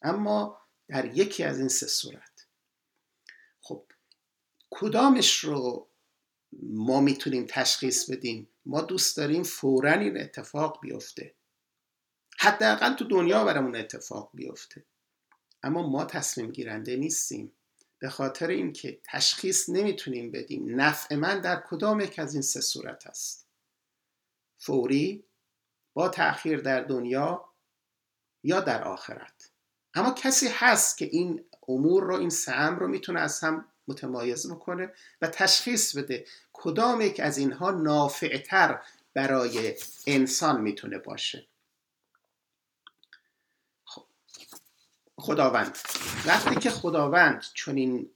اما 0.01 0.61
در 0.87 1.17
یکی 1.17 1.43
از 1.43 1.59
این 1.59 1.67
سه 1.67 1.87
صورت. 1.87 2.47
خب 3.61 3.85
کدامش 4.69 5.35
رو 5.35 5.87
ما 6.63 7.01
می‌تونیم 7.01 7.45
تشخیص 7.49 8.09
بدیم؟ 8.09 8.49
ما 8.65 8.81
دوست 8.81 9.17
داریم 9.17 9.43
فورا 9.43 9.91
این 9.91 10.17
اتفاق 10.17 10.79
بیفته. 10.81 11.35
حداقل 12.39 12.93
تو 12.93 13.07
دنیا 13.07 13.43
برامون 13.43 13.75
اتفاق 13.75 14.31
بیفته. 14.33 14.85
اما 15.63 15.89
ما 15.89 16.05
تصمیم 16.05 16.51
گیرنده 16.51 16.95
نیستیم. 16.95 17.53
به 18.01 18.09
خاطر 18.09 18.47
اینکه 18.47 18.99
تشخیص 19.03 19.69
نمی‌تونیم 19.69 20.31
بدیم 20.31 20.81
نفع 20.81 21.15
من 21.15 21.41
در 21.41 21.63
کدام 21.69 21.99
یک 21.99 22.19
از 22.19 22.33
این 22.33 22.41
سه 22.41 22.61
صورت 22.61 23.07
است. 23.07 23.47
فوری 24.57 25.23
با 25.93 26.09
تأخیر 26.09 26.59
در 26.59 26.81
دنیا 26.81 27.45
یا 28.43 28.59
در 28.59 28.83
آخرت. 28.83 29.51
اما 29.93 30.11
کسی 30.11 30.47
هست 30.47 30.97
که 30.97 31.05
این 31.05 31.45
امور 31.67 32.03
رو 32.03 32.15
این 32.15 32.29
سه 32.29 32.65
رو 32.65 32.87
می‌تونه 32.87 33.19
از 33.19 33.39
هم 33.39 33.65
متمایز 33.87 34.51
بکنه 34.51 34.93
و 35.21 35.27
تشخیص 35.27 35.97
بده 35.97 36.25
کدام 36.53 37.01
یک 37.01 37.19
از 37.19 37.37
اینها 37.37 37.71
نافعتر 37.71 38.83
برای 39.13 39.75
انسان 40.07 40.61
می‌تونه 40.61 40.97
باشه. 40.97 41.47
خداوند. 45.21 45.77
وقتی 46.25 46.55
که 46.55 46.69
خداوند 46.69 47.45
چون 47.53 47.77
این 47.77 48.09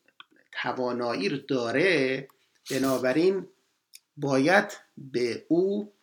توانایی 0.52 1.30
رو 1.30 1.38
داره 1.38 2.28
بنابراین 2.72 3.48
باید 4.18 4.74
به 4.98 5.46
او 5.50 5.94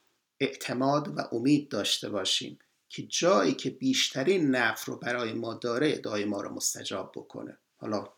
اعتماد 0.41 1.19
و 1.19 1.21
امید 1.33 1.69
داشته 1.69 2.09
باشیم 2.09 2.59
که 2.89 3.03
جایی 3.03 3.55
که 3.55 3.71
بیشترین 3.71 4.51
نفع 4.51 4.93
رو 4.93 4.99
برای 4.99 5.33
ما 5.33 5.55
داره 5.55 5.99
دعای 5.99 6.25
ما 6.25 6.41
رو 6.41 6.55
مستجاب 6.55 7.13
بکنه. 7.17 7.59
حالا 7.77 8.09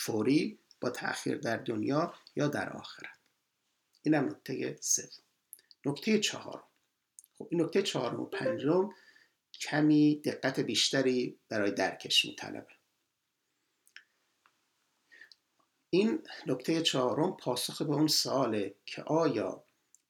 فوری 0.00 0.58
با 0.80 0.90
تأخیر 0.90 1.36
در 1.36 1.56
دنیا 1.56 2.14
یا 2.36 2.48
در 2.48 2.72
آخرت. 2.72 3.18
این 4.02 4.14
هم 4.14 4.24
نکته 4.24 4.78
سوم. 4.80 5.24
نکته 5.86 6.18
چهارم. 6.18 6.62
خب 7.38 7.48
این 7.50 7.62
نکته 7.62 7.82
چهارم 7.82 8.20
و 8.20 8.24
پنجم 8.24 8.90
کمی 9.60 10.20
دقت 10.24 10.60
بیشتری 10.60 11.38
برای 11.48 11.70
درکش 11.70 12.24
میطلبه 12.24 12.66
این 15.90 16.22
نکته 16.46 16.82
چهارم 16.82 17.36
پاسخ 17.36 17.82
به 17.82 17.94
اون 17.94 18.06
ساله 18.06 18.74
که 18.86 19.02
آیا 19.02 19.64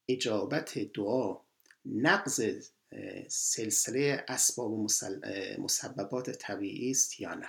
اجابت 0.08 0.78
دعا 0.78 1.40
نقض 1.86 2.40
سلسله 3.28 4.24
اسباب 4.28 4.72
و 4.72 4.86
مسببات 5.58 6.30
طبیعی 6.30 6.90
است 6.90 7.20
یا 7.20 7.34
نه. 7.34 7.48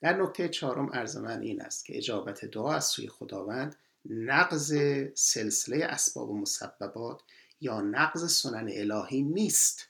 در 0.00 0.22
نکته 0.22 0.48
چهارم 0.48 0.92
عرض 0.92 1.16
من 1.16 1.42
این 1.42 1.60
است 1.60 1.84
که 1.84 1.96
اجابت 1.96 2.44
دعا 2.44 2.74
از 2.74 2.84
سوی 2.84 3.08
خداوند 3.08 3.76
نقض 4.04 4.74
سلسله 5.14 5.84
اسباب 5.84 6.30
و 6.30 6.40
مسببات 6.40 7.22
یا 7.60 7.80
نقض 7.80 8.32
سنن 8.32 8.70
الهی 8.72 9.22
نیست. 9.22 9.88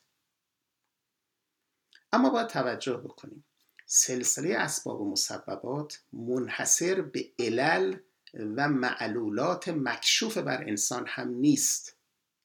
اما 2.14 2.30
باید 2.30 2.46
توجه 2.46 2.96
بکنیم. 2.96 3.44
سلسله 3.86 4.54
اسباب 4.54 5.00
و 5.00 5.10
مسببات 5.10 6.02
منحصر 6.12 7.00
به 7.00 7.28
علل 7.38 7.96
و 8.34 8.68
معلولات 8.68 9.68
مکشوف 9.68 10.38
بر 10.38 10.62
انسان 10.62 11.04
هم 11.08 11.28
نیست. 11.28 11.96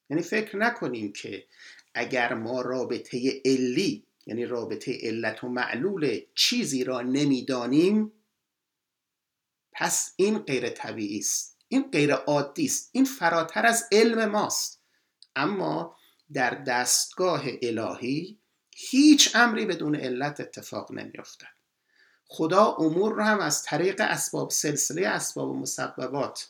یعنی 0.10 0.24
فکر 0.24 0.58
نکنیم 0.58 1.14
که 1.14 1.46
اگر 1.94 2.34
ما 2.34 2.62
رابطه 2.62 3.42
علی 3.46 4.06
یعنی 4.26 4.46
رابطه 4.46 4.98
علت 5.02 5.44
و 5.44 5.50
معلول 5.50 6.22
چیزی 6.36 6.84
را 6.84 7.02
نمی‌دانیم 7.02 8.12
پس 9.72 10.14
این 10.16 10.40
غیر 10.40 10.70
طبیعی 10.70 11.20
است 11.20 11.58
این 11.68 11.92
غیر 11.92 12.14
عادی 12.14 12.66
است 12.66 12.90
این 12.92 13.06
فراتر 13.06 13.66
از 13.66 13.84
علم 13.92 14.26
ماست. 14.26 14.82
اما 15.36 15.96
در 16.34 16.50
دستگاه 16.50 17.44
الهی 17.62 18.39
هیچ 18.82 19.36
امری 19.36 19.66
بدون 19.66 19.96
علت 19.96 20.40
اتفاق 20.40 20.92
نمیافتد. 20.92 21.48
خدا 22.26 22.66
امور 22.66 23.14
رو 23.14 23.24
هم 23.24 23.40
از 23.40 23.64
طریق 23.64 24.02
اسباب 24.02 24.50
سلسله 24.50 25.08
اسباب 25.08 25.50
و 25.50 25.60
مسببات 25.60 26.50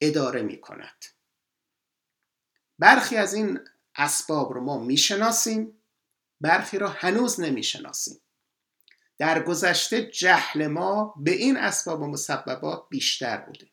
اداره 0.00 0.42
می 0.42 0.60
کند 0.60 1.04
برخی 2.78 3.16
از 3.16 3.34
این 3.34 3.60
اسباب 3.96 4.52
رو 4.52 4.60
ما 4.60 4.78
می‌شناسیم 4.78 5.82
برخی 6.40 6.78
را 6.78 6.88
هنوز 6.88 7.40
نمی‌شناسیم. 7.40 8.20
در 9.18 9.42
گذشته 9.42 10.06
جهل 10.06 10.66
ما 10.66 11.14
به 11.16 11.30
این 11.30 11.56
اسباب 11.56 12.00
و 12.00 12.06
مسببات 12.06 12.88
بیشتر 12.88 13.36
بوده. 13.36 13.66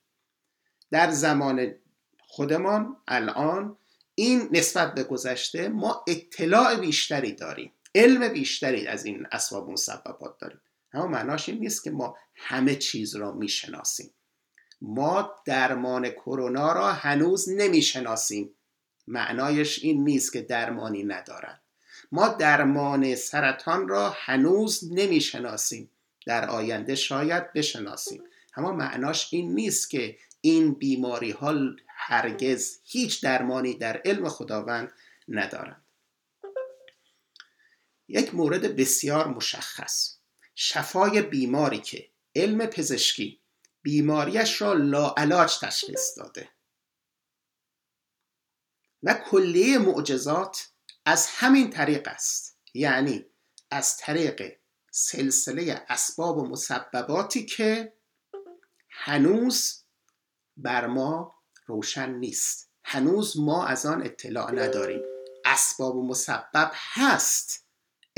در 0.91 1.11
زمان 1.11 1.75
خودمان 2.27 2.97
الان 3.07 3.77
این 4.15 4.49
نسبت 4.51 4.93
به 4.93 5.03
گذشته 5.03 5.67
ما 5.67 6.05
اطلاع 6.07 6.75
بیشتری 6.75 7.31
داریم. 7.31 7.73
علم 7.97 8.27
بیشتری 8.27 8.87
از 8.87 9.05
این 9.05 9.27
اسباب 9.31 9.69
مسببات 9.69 10.37
داریم. 10.39 10.61
اما 10.93 11.07
معناش 11.07 11.49
این 11.49 11.59
نیست 11.59 11.83
که 11.83 11.91
ما 11.91 12.17
همه 12.35 12.75
چیز 12.75 13.15
را 13.15 13.31
می‌شناسیم. 13.31 14.13
ما 14.81 15.35
درمان 15.45 16.09
کرونا 16.09 16.73
را 16.73 16.91
هنوز 16.91 17.49
نمی‌شناسیم. 17.49 18.53
معنایش 19.07 19.83
این 19.83 20.03
نیست 20.03 20.33
که 20.33 20.41
درمانی 20.41 21.03
ندارد 21.03 21.61
ما 22.11 22.27
درمان 22.27 23.15
سرطان 23.15 23.87
را 23.87 24.09
هنوز 24.15 24.91
نمی‌شناسیم. 24.91 25.91
در 26.25 26.49
آینده 26.49 26.95
شاید 26.95 27.53
بشناسیم. 27.53 28.23
اما 28.55 28.71
معناش 28.71 29.33
این 29.33 29.55
نیست 29.55 29.89
که 29.89 30.17
این 30.41 30.73
بیماری 30.73 31.31
ها 31.31 31.53
هرگز 31.87 32.79
هیچ 32.83 33.23
درمانی 33.23 33.73
در 33.73 34.01
علم 34.05 34.29
خداوند 34.29 34.91
ندارند. 35.27 35.86
یک 38.07 38.35
مورد 38.35 38.75
بسیار 38.75 39.27
مشخص. 39.27 40.17
شفای 40.55 41.21
بیماری 41.21 41.79
که 41.79 42.09
علم 42.35 42.65
پزشکی 42.65 43.41
بیماریش 43.81 44.61
را 44.61 44.73
لاعلاج 44.73 45.59
تشخیص 45.59 46.17
داده. 46.17 46.49
و 49.03 49.13
کلیه 49.13 49.77
معجزات 49.77 50.69
از 51.05 51.27
همین 51.27 51.69
طریق 51.69 52.07
است. 52.07 52.59
یعنی 52.73 53.25
از 53.71 53.97
طریق 53.97 54.57
سلسله 54.91 55.85
اسباب 55.89 56.37
و 56.37 56.47
مسبباتی 56.47 57.45
که 57.45 57.93
هنوز 58.89 59.83
بر 60.57 60.87
ما 60.87 61.35
روشن 61.65 62.09
نیست. 62.09 62.71
هنوز 62.83 63.39
ما 63.39 63.65
از 63.65 63.85
آن 63.85 64.05
اطلاع 64.05 64.51
نداریم. 64.51 65.01
اسباب 65.45 65.95
و 65.95 66.07
مسبب 66.07 66.71
هست. 66.73 67.66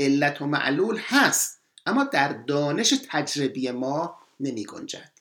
علت 0.00 0.42
و 0.42 0.46
معلول 0.46 1.00
هست 1.04 1.60
اما 1.86 2.04
در 2.04 2.32
دانش 2.32 2.94
تجربی 3.08 3.70
ما 3.70 4.18
نمی 4.40 4.64
گنجد. 4.64 5.12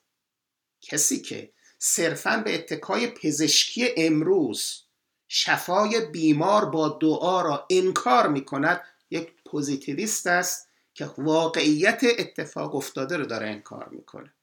کسی 0.82 1.22
که 1.22 1.52
صرفا 1.80 2.38
به 2.38 2.56
اتکای 2.56 3.08
پزشکی 3.08 3.90
امروز 3.98 4.82
شفای 5.28 6.06
بیمار 6.06 6.66
با 6.66 6.98
دعا 7.02 7.42
را 7.42 7.68
انکار 7.70 8.28
می 8.28 8.46
کند 8.46 8.82
یک 9.12 9.32
پوزیتیویست 9.46 10.28
است 10.28 10.70
که 10.94 11.10
واقعیت 11.18 12.02
اتفاق 12.18 12.76
افتاده 12.76 13.18
رو 13.18 13.26
داره 13.26 13.48
انکار 13.48 13.90
می‌کنه 13.90 14.34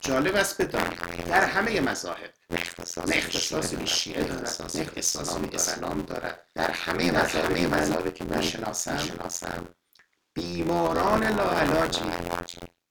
جالب 0.00 0.34
است 0.34 0.62
بدانید 0.62 1.26
در 1.28 1.44
همه 1.44 1.80
مذاهب 1.80 2.34
به 3.76 3.86
شیعه 3.86 4.24
دارد. 4.24 4.72
به 4.94 4.98
اسلام 5.54 6.02
دارد. 6.02 6.48
در 6.54 6.70
همه 6.70 7.12
مذاهب 7.66 8.14
که 8.14 8.24
من 8.24 8.42
شناسم 8.42 9.74
بیماران 10.34 11.24
لاعلاجی 11.24 12.04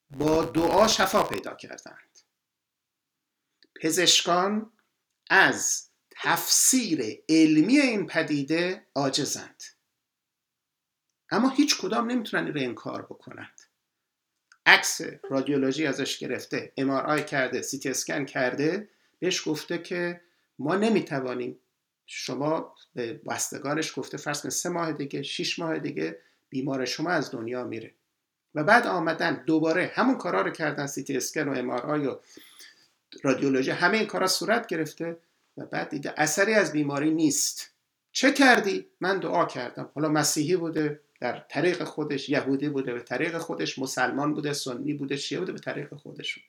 با 0.10 0.46
دعا 0.46 0.88
شفا 0.88 1.24
پیدا 1.24 1.56
کردند. 1.56 2.20
پزشکان 3.82 4.72
از 5.30 5.90
تفسیر 6.12 7.24
علمی 7.30 7.78
این 7.80 8.08
پدیده 8.08 8.88
عاجزند. 8.96 9.64
اما 11.30 11.50
هیچ 11.50 11.78
کدام 11.82 12.12
نمی‌تونن 12.12 12.46
این 12.46 12.54
رو 12.54 12.62
انکار 12.62 13.02
بکنند. 13.02 13.62
عکس 14.66 15.02
رادیولوژی 15.30 15.88
ازش 15.88 16.18
گرفته 16.18 16.74
ام 16.78 16.90
کرده 17.24 17.62
سی 17.62 17.90
اسکن 17.90 18.26
کرده 18.26 18.90
بهش 19.24 19.48
گفته 19.48 19.78
که 19.78 20.22
ما 20.60 20.76
نمی‌توانیم. 20.76 21.60
شما 22.06 22.76
به 22.96 23.14
بستگانش 23.14 24.00
گفته 24.00 24.18
فرض 24.18 24.42
کن 24.42 24.50
سه 24.50 24.70
ماه 24.70 24.92
دیگه 24.92 25.24
شیش 25.24 25.60
ماه 25.60 25.80
دیگه 25.80 26.20
بیمار 26.50 26.86
شما 26.86 27.10
از 27.10 27.32
دنیا 27.32 27.64
میره. 27.64 27.92
و 28.56 28.64
بعد 28.64 28.88
آمدن 28.88 29.44
دوباره 29.46 29.92
همون 29.96 30.18
کارا 30.18 30.42
رو 30.42 30.52
کردن 30.52 30.88
سی 30.88 31.06
اسکن 31.10 31.48
و 31.48 31.54
ام 31.58 31.70
و 31.70 32.16
رادیولوژی 33.24 33.72
همه 33.72 33.98
این 33.98 34.08
کارا 34.08 34.28
صورت 34.28 34.68
گرفته 34.68 35.18
و 35.58 35.66
بعد 35.66 35.90
دیده 35.90 36.14
اثری 36.18 36.54
از 36.54 36.72
بیماری 36.72 37.12
نیست. 37.12 37.72
چه 38.12 38.32
کردی؟ 38.32 38.86
من 39.02 39.20
دعا 39.20 39.46
کردم. 39.46 39.90
حالا 39.96 40.10
مسیحی 40.10 40.56
بوده 40.56 41.00
در 41.20 41.46
طریق 41.50 41.84
خودش 41.84 42.30
یهودی 42.30 42.70
بوده 42.70 42.94
به 42.94 43.02
طریق 43.02 43.38
خودش 43.38 43.80
مسلمان 43.80 44.34
بوده 44.34 44.54
سنی 44.54 44.94
بوده 44.94 45.16
شیعه 45.16 45.40
بوده 45.40 45.52
به 45.52 45.60
طریق 45.60 45.94
خودشون 45.94 46.44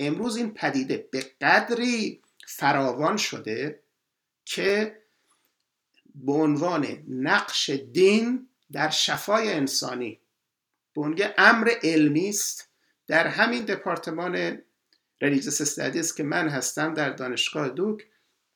امروز 0.00 0.36
این 0.36 0.54
پدیده 0.54 1.08
به 1.10 1.20
قدری 1.40 2.22
فراوان 2.46 3.16
شده 3.16 3.82
که 4.44 5.00
به 6.14 6.32
عنوان 6.32 7.04
نقش 7.08 7.70
دین 7.70 8.48
در 8.72 8.90
شفای 8.90 9.52
انسانی 9.52 10.20
به 10.94 11.34
امر 11.38 11.72
علمی 11.82 12.28
است 12.28 12.68
در 13.06 13.26
همین 13.26 13.64
دپارتمان 13.64 14.62
ریلیجس 15.20 15.60
استادیز 15.60 16.14
که 16.14 16.22
من 16.22 16.48
هستم 16.48 16.94
در 16.94 17.10
دانشگاه 17.10 17.68
دوک 17.68 18.06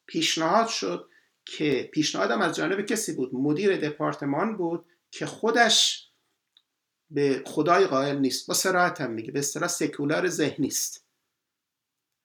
پیشنهاد 0.07 0.69
شد 0.69 1.09
که 1.45 1.91
پیشنهادم 1.93 2.41
از 2.41 2.57
جانب 2.57 2.81
کسی 2.87 3.13
بود 3.13 3.35
مدیر 3.35 3.77
دپارتمان 3.77 4.57
بود 4.57 4.85
که 5.11 5.27
خودش 5.27 6.09
به 7.11 7.43
خدای 7.47 7.87
قائل 7.87 8.19
نیست 8.19 8.47
با 8.47 8.55
سراحت 8.55 9.01
هم 9.01 9.11
میگه 9.11 9.33
به 9.33 9.39
اصطلاح 9.39 9.69
سکولار 9.69 10.29
ذهنی 10.29 10.67
است 10.67 11.04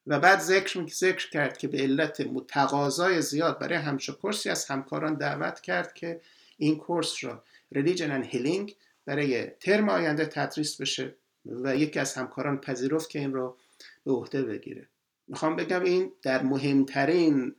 و 0.09 0.19
بعد 0.19 0.39
ذکر 0.39 0.87
ذکر 0.87 1.29
کرد 1.29 1.57
که 1.57 1.67
به 1.67 1.77
علت 1.77 2.47
تقاضای 2.47 3.21
زیاد 3.21 3.59
برای 3.59 3.77
همچو 3.77 4.13
کورسی 4.13 4.49
از 4.49 4.65
همکاران 4.65 5.13
دعوت 5.15 5.61
کرد 5.61 5.93
که 5.93 6.21
این 6.57 6.77
کورس 6.77 7.23
را 7.23 7.43
ریلیجن 7.71 8.23
and 8.23 8.25
هیلینگ 8.25 8.75
برای 9.05 9.45
ترم 9.45 9.89
آینده 9.89 10.25
تدریس 10.25 10.81
بشه 10.81 11.15
و 11.45 11.75
یکی 11.75 11.99
از 11.99 12.13
همکاران 12.13 12.57
پذیرفت 12.57 13.09
که 13.09 13.19
این 13.19 13.33
رو 13.33 13.57
به 14.05 14.11
عهده 14.11 14.43
بگیره. 14.43 14.87
می‌خوام 15.27 15.55
بگم 15.55 15.83
این 15.83 16.11
در 16.21 16.43
مهمترین 16.43 17.55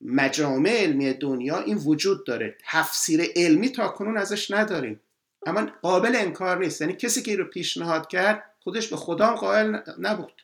مجامع 0.00 0.70
علمی 0.70 1.12
دنیا 1.12 1.58
این 1.58 1.76
وجود 1.76 2.26
داره. 2.26 2.56
تفسیر 2.70 3.32
علمی 3.36 3.68
تا 3.68 3.88
کنون 3.88 4.16
ازش 4.16 4.50
نداریم. 4.50 5.00
اما 5.46 5.66
قابل 5.82 6.16
انکار 6.16 6.58
نیست. 6.58 6.80
یعنی 6.80 6.92
کسی 6.92 7.22
که 7.22 7.30
این 7.30 7.40
رو 7.40 7.46
پیشنهاد 7.46 8.08
کرد 8.08 8.44
خودش 8.60 8.88
به 8.88 8.96
خدا 8.96 9.34
قائل 9.34 9.76
نبود. 9.98 10.42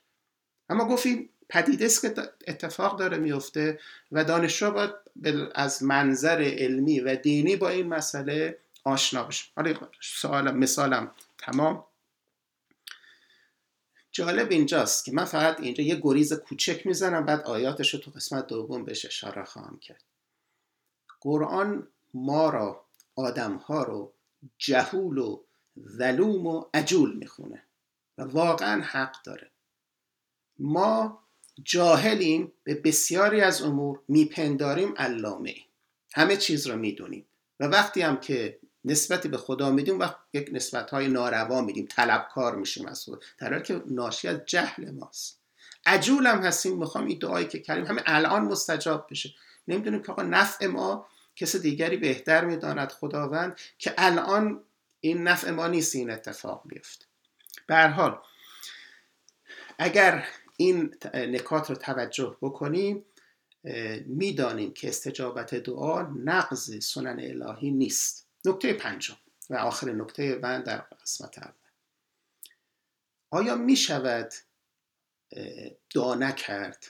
اما 0.68 0.84
گفت 0.84 1.06
پدیده 1.50 1.84
است 1.84 2.02
که 2.02 2.14
اتفاق 2.46 2.98
داره 2.98 3.18
میفته 3.18 3.80
و 4.12 4.24
دانشجو 4.24 4.70
باید 4.70 4.90
از 5.54 5.82
منظر 5.82 6.54
علمی 6.58 7.00
و 7.00 7.16
دینی 7.16 7.56
با 7.56 7.68
این 7.68 7.86
مسئله 7.86 8.58
آشنا 8.84 9.24
بشه 9.24 9.44
حالا 9.56 9.74
سوالم 10.00 10.56
مثالم 10.56 11.10
تمام. 11.38 11.84
جالب 14.12 14.50
اینجاست 14.50 15.04
که 15.04 15.12
من 15.12 15.24
فقط 15.24 15.60
اینجا 15.60 15.84
یه 15.84 16.00
گریز 16.02 16.32
کوچک 16.32 16.86
می‌زنم 16.86 17.26
بعد 17.26 17.40
آیاتش 17.40 17.94
رو 17.94 18.00
تو 18.00 18.10
قسمت 18.10 18.46
دوم 18.46 18.84
بهش 18.84 19.06
اشاره 19.06 19.44
خواهم 19.44 19.78
کرد. 19.78 20.04
قرآن 21.20 21.88
ما 22.14 22.50
را 22.50 22.84
آدم 23.16 23.56
ها 23.56 23.82
رو 23.82 24.12
جهول 24.58 25.18
و 25.18 25.40
ظلوم 25.88 26.46
و 26.46 26.64
عجول 26.74 27.16
می‌خونه 27.16 27.62
و 28.18 28.22
واقعا 28.22 28.82
حق 28.82 29.22
داره. 29.24 29.50
ما 30.58 31.22
جاهلیم 31.64 32.52
به 32.64 32.74
بسیاری 32.74 33.40
از 33.40 33.62
امور 33.62 34.00
میپنداریم 34.08 34.94
علامه. 34.96 35.54
همه 36.14 36.36
چیز 36.36 36.66
رو 36.66 36.76
می‌دونیم. 36.76 37.26
و 37.60 37.64
وقتی 37.64 38.02
هم 38.02 38.20
که 38.20 38.58
نسبتی 38.84 39.28
به 39.28 39.36
خدا 39.36 39.70
میدیم 39.70 40.00
و 40.00 40.08
یک 40.32 40.48
نسبت 40.52 40.90
های 40.90 41.08
ناروا 41.08 41.60
میدیم. 41.60 41.86
طلبکار 41.86 42.56
میشیم 42.56 42.86
از 42.86 43.04
خدا 43.04 43.18
در 43.38 43.52
حالی 43.52 43.62
که 43.62 43.82
ناشی 43.86 44.28
از 44.28 44.38
جهل 44.46 44.90
ماست. 44.90 45.40
عجول 45.86 46.26
هم 46.26 46.38
هستیم. 46.38 46.78
می‌خوام 46.78 47.06
این 47.06 47.18
دعایی 47.18 47.46
که 47.46 47.58
کردیم 47.58 47.86
همه 47.86 48.02
الان 48.06 48.42
مستجاب 48.42 49.06
بشه. 49.10 49.34
نمی‌دونیم 49.68 50.02
که 50.02 50.12
آقا 50.12 50.22
نفع 50.22 50.66
ما 50.66 51.06
کس 51.36 51.56
دیگری 51.56 51.96
بهتر 51.96 52.44
می‌داند 52.44 52.92
خداوند 52.92 53.58
که 53.78 53.94
الان 53.98 54.64
این 55.00 55.22
نفع 55.22 55.50
ما 55.50 55.66
نیست 55.66 55.94
این 55.94 56.10
اتفاق 56.10 56.62
بیفته. 56.66 57.04
به 57.66 57.88
حال 57.88 58.18
اگر 59.78 60.24
این 60.60 60.94
نکات 61.14 61.70
رو 61.70 61.76
توجه 61.76 62.36
بکنیم 62.42 63.04
می‌دانیم 64.06 64.72
که 64.72 64.88
استجابت 64.88 65.54
دعا 65.54 66.02
نقض 66.02 66.84
سنن 66.84 67.20
الهی 67.20 67.70
نیست. 67.70 68.28
نکته 68.44 68.72
پنجم 68.72 69.16
و 69.50 69.56
آخر 69.56 69.92
نکته 69.92 70.38
من 70.42 70.62
در 70.62 70.78
قسمت 70.78 71.38
اول. 71.38 71.52
آیا 73.30 73.56
می 73.56 73.76
شود 73.76 74.32
دعا 75.94 76.14
نکرد؟ 76.14 76.86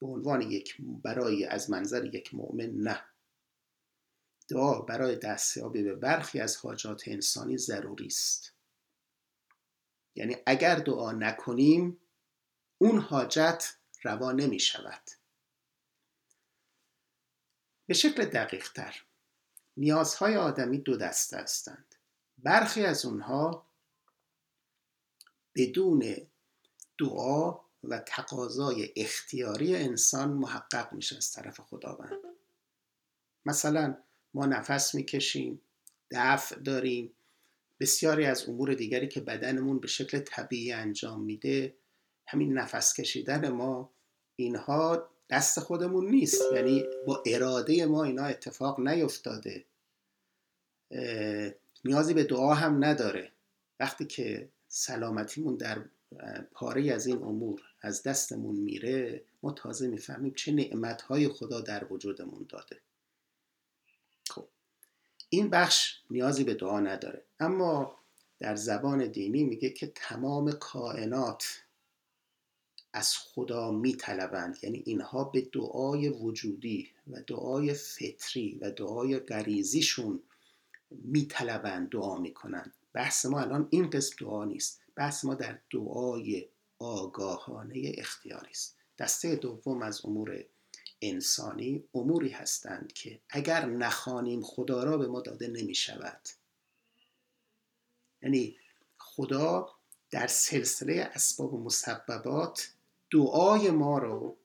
به 0.00 0.06
عنوان 0.06 0.42
یک 0.42 0.76
برای 0.80 1.44
از 1.44 1.70
منظر 1.70 2.14
یک 2.14 2.34
مؤمن 2.34 2.70
نه. 2.70 3.04
دعا 4.48 4.80
برای 4.80 5.16
دستیابی 5.16 5.82
به 5.82 5.94
برخی 5.94 6.40
از 6.40 6.56
حاجات 6.56 7.02
انسانی 7.06 7.58
ضروری 7.58 8.06
است. 8.06 8.51
یعنی 10.14 10.36
اگر 10.46 10.74
دعا 10.74 11.12
نکنیم 11.12 12.00
اون 12.78 12.98
حاجت 12.98 13.76
روا 14.02 14.32
نمی 14.32 14.60
شود 14.60 15.02
به 17.86 17.94
شکل 17.94 18.24
دقیق 18.24 18.72
تر 18.72 19.04
نیازهای 19.76 20.36
آدمی 20.36 20.78
دو 20.78 20.96
دسته 20.96 21.36
هستند. 21.36 21.94
برخی 22.38 22.84
از 22.84 23.04
اونها 23.04 23.66
بدون 25.54 26.16
دعا 26.98 27.60
و 27.84 27.98
تقاضای 27.98 28.92
اختیاری 28.96 29.76
انسان 29.76 30.32
محقق 30.32 30.92
میشه 30.92 31.16
از 31.16 31.32
طرف 31.32 31.60
خداوند. 31.60 32.18
مثلا 33.46 33.98
ما 34.34 34.46
نفس 34.46 34.94
می‌کشیم 34.94 35.60
دفع 36.10 36.56
داریم 36.56 37.14
بسیاری 37.82 38.24
از 38.24 38.48
امور 38.48 38.74
دیگری 38.74 39.08
که 39.08 39.20
بدنمون 39.20 39.78
به 39.78 39.88
شکل 39.88 40.18
طبیعی 40.18 40.72
انجام 40.72 41.20
میده 41.24 41.74
همین 42.26 42.52
نفس 42.52 42.94
کشیدن 42.94 43.48
ما 43.48 43.90
اینها 44.36 45.08
دست 45.30 45.60
خودمون 45.60 46.10
نیست. 46.10 46.42
یعنی 46.54 46.84
با 47.06 47.22
اراده 47.26 47.86
ما 47.86 48.04
اینا 48.04 48.24
اتفاق 48.24 48.80
نیفتاده. 48.80 49.64
نیازی 51.84 52.14
به 52.14 52.24
دعا 52.24 52.54
هم 52.54 52.84
نداره. 52.84 53.32
وقتی 53.80 54.04
که 54.04 54.48
سلامتیمون 54.68 55.56
در 55.56 55.84
پاره 56.52 56.92
از 56.92 57.06
این 57.06 57.22
امور 57.22 57.62
از 57.80 58.02
دستمون 58.02 58.56
میره 58.56 59.22
ما 59.42 59.52
تازه 59.52 59.88
می‌فهمیم 59.88 60.34
چه 60.34 60.52
نعمتهای 60.52 61.28
خدا 61.28 61.60
در 61.60 61.92
وجودمون 61.92 62.46
داده. 62.48 62.76
این 65.34 65.50
بخش 65.50 66.00
نیازی 66.10 66.44
به 66.44 66.54
دعا 66.54 66.80
نداره. 66.80 67.22
اما 67.40 67.98
در 68.38 68.56
زبان 68.56 69.06
دینی 69.06 69.44
میگه 69.44 69.70
که 69.70 69.92
تمام 69.94 70.52
کائنات 70.52 71.62
از 72.92 73.14
خدا 73.16 73.70
میطلبند. 73.70 74.58
یعنی 74.62 74.82
اینها 74.86 75.24
به 75.24 75.40
دعای 75.40 76.08
وجودی 76.08 76.90
و 77.10 77.22
دعای 77.26 77.74
فطری 77.74 78.58
و 78.60 78.70
دعای 78.70 79.18
غریزیشون 79.18 80.22
میطلبند 80.90 81.88
دعا 81.88 82.18
می‌کنند. 82.18 82.74
بحث 82.92 83.26
ما 83.26 83.40
الان 83.40 83.68
این 83.70 83.90
قسم 83.90 84.16
دعا 84.20 84.44
نیست. 84.44 84.80
بحث 84.94 85.24
ما 85.24 85.34
در 85.34 85.58
دعای 85.70 86.48
آگاهانه 86.78 87.92
اختیاری 87.98 88.50
است. 88.50 88.76
دسته 88.98 89.36
دوم 89.36 89.82
از 89.82 90.04
امور 90.04 90.44
انسانی 91.02 91.84
اموری 91.94 92.28
هستند 92.28 92.92
که 92.92 93.20
اگر 93.30 93.66
نخوانیم 93.66 94.42
خدا 94.42 94.84
را 94.84 94.98
به 94.98 95.06
ما 95.06 95.20
داده 95.20 95.48
نمی 95.48 95.74
شود 95.74 96.20
یعنی 98.22 98.56
خدا 98.98 99.68
در 100.10 100.26
سلسله 100.26 101.10
اسباب 101.14 101.54
و 101.54 101.64
مسببات 101.64 102.72
دعای 103.10 103.70
ما 103.70 103.98
رو 103.98 104.36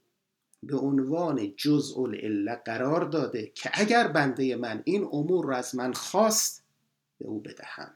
به 0.63 0.77
عنوان 0.77 1.55
جزء 1.55 2.01
العله 2.01 2.55
قرار 2.55 3.05
داده 3.05 3.51
که 3.55 3.69
اگر 3.73 4.07
بنده 4.07 4.55
من 4.55 4.81
این 4.85 5.03
امور 5.11 5.45
رو 5.45 5.55
از 5.55 5.75
من 5.75 5.93
خواست 5.93 6.63
به 7.19 7.25
او 7.25 7.39
بدهم. 7.39 7.93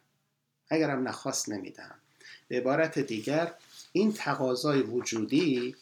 اگرم 0.70 1.08
نخواست 1.08 1.50
نمی‌دهم. 1.50 2.00
به 2.48 2.58
عبارت 2.58 3.00
دیگر 3.00 3.54
این 3.92 4.14
تقاضای 4.14 4.82
وجودی 4.82 5.76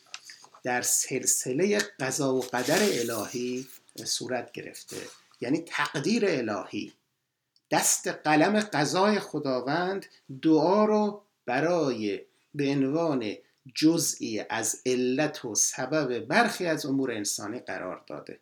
در 0.70 0.82
سلسله 0.82 1.78
قضا 2.00 2.36
و 2.36 2.42
قدر 2.42 2.78
الهی 2.82 3.68
صورت 4.06 4.52
گرفته. 4.52 4.98
یعنی 5.42 5.64
تقدیر 5.68 6.26
الهی. 6.28 6.94
دست 7.72 8.08
قلم 8.08 8.60
قضای 8.60 9.20
خداوند 9.20 10.06
دعا 10.42 10.86
رو 10.86 11.24
برای 11.46 12.22
به 12.56 12.70
عنوان 12.70 13.34
جزئی 13.76 14.46
از 14.50 14.82
علت 14.86 15.46
و 15.46 15.56
سبب 15.56 16.20
برخی 16.20 16.66
از 16.66 16.86
امور 16.86 17.12
انسانی 17.12 17.60
قرار 17.60 18.04
داده. 18.08 18.40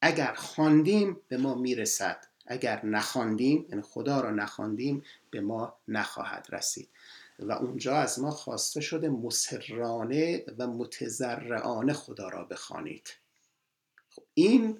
اگر 0.00 0.34
خواندیم 0.34 1.20
به 1.28 1.36
ما 1.36 1.54
می‌رسد. 1.54 2.26
اگر 2.46 2.86
نخواندیم 2.86 3.66
یعنی 3.68 3.82
خدا 3.82 4.20
را 4.20 4.30
نخواندیم 4.30 5.02
به 5.30 5.40
ما 5.40 5.76
نخواهد 5.88 6.46
رسید. 6.52 6.88
و 7.38 7.52
اونجا 7.52 7.96
از 7.96 8.18
ما 8.18 8.30
خواسته 8.30 8.80
شده 8.80 9.08
مسررانه 9.08 10.44
و 10.58 10.66
متزرعانه 10.66 11.92
خدا 11.92 12.28
را 12.28 12.44
بخوانید. 12.44 13.14
خب 14.10 14.22
این 14.34 14.78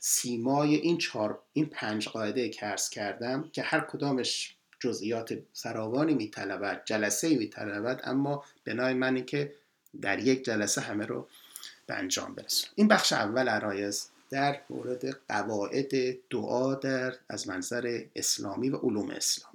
سیمای 0.00 0.74
این 0.74 0.98
چهار 0.98 1.42
این 1.52 1.66
پنج 1.66 2.08
قاعده 2.08 2.48
که 2.48 2.74
کردم 2.90 3.50
که 3.52 3.62
هر 3.62 3.80
کدامش 3.80 4.56
جزئیات 4.80 5.38
فراوانی 5.52 6.14
میطلبد 6.14 6.82
جلسه 6.84 7.36
میطلبد 7.36 8.00
اما 8.04 8.44
بنای 8.64 8.94
منی 8.94 9.22
که 9.22 9.54
در 10.00 10.18
یک 10.18 10.44
جلسه 10.44 10.80
همه 10.80 11.06
رو 11.06 11.28
به 11.86 11.94
انجام 11.94 12.34
برسون 12.34 12.70
این 12.74 12.88
بخش 12.88 13.12
اول 13.12 13.48
عرایز 13.48 14.10
در 14.30 14.60
مورد 14.70 15.20
قواعد 15.28 15.92
دعا 16.30 16.74
در 16.74 17.14
از 17.28 17.48
منظر 17.48 18.04
اسلامی 18.16 18.70
و 18.70 18.76
علوم 18.76 19.10
اسلام 19.10 19.53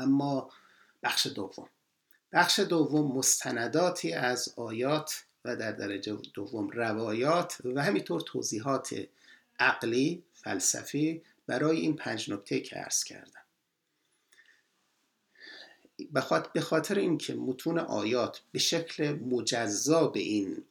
اما 0.00 0.50
بخش 1.02 1.26
دوم. 1.26 1.68
بخش 2.32 2.60
دوم 2.60 3.16
مستنداتی 3.18 4.12
از 4.12 4.54
آیات 4.56 5.24
و 5.44 5.56
در 5.56 5.72
درجه 5.72 6.18
دوم 6.34 6.68
روایات 6.68 7.58
و 7.64 7.82
همینطور 7.82 8.20
توضیحات 8.20 9.06
عقلی 9.58 10.22
فلسفی 10.32 11.22
برای 11.46 11.80
این 11.80 11.96
پنج 11.96 12.32
نکته 12.32 12.60
که 12.60 12.76
عرض 12.76 13.04
کردم. 13.04 13.40
به 16.52 16.60
خاطر 16.60 16.94
اینکه 16.94 17.34
متون 17.34 17.78
آیات 17.78 18.42
به 18.52 18.58
شکل 18.58 19.12
مجزا 19.12 20.06
به 20.06 20.20
این 20.20 20.64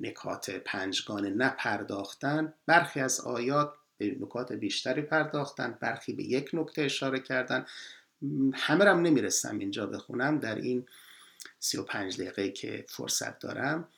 نکات 0.00 0.50
پنجگانه 0.50 1.30
نپرداختن 1.30 2.54
برخی 2.66 3.00
از 3.00 3.20
آیات 3.20 3.74
به 3.98 4.16
نکات 4.20 4.52
بیشتری 4.52 5.02
پرداختن 5.02 5.78
برخی 5.80 6.12
به 6.12 6.22
یک 6.22 6.50
نکته 6.52 6.82
اشاره 6.82 7.20
کردن 7.20 7.66
همه 8.54 8.84
رم 8.84 9.00
نمی‌رسم 9.00 9.58
اینجا 9.58 9.86
بخونم. 9.86 10.38
در 10.38 10.54
این 10.54 10.86
سی 11.58 11.78
و 11.78 11.82
پنج 11.82 12.20
دقیقه 12.20 12.50
که 12.50 12.86
فرصت 12.88 13.38
دارم 13.38 13.88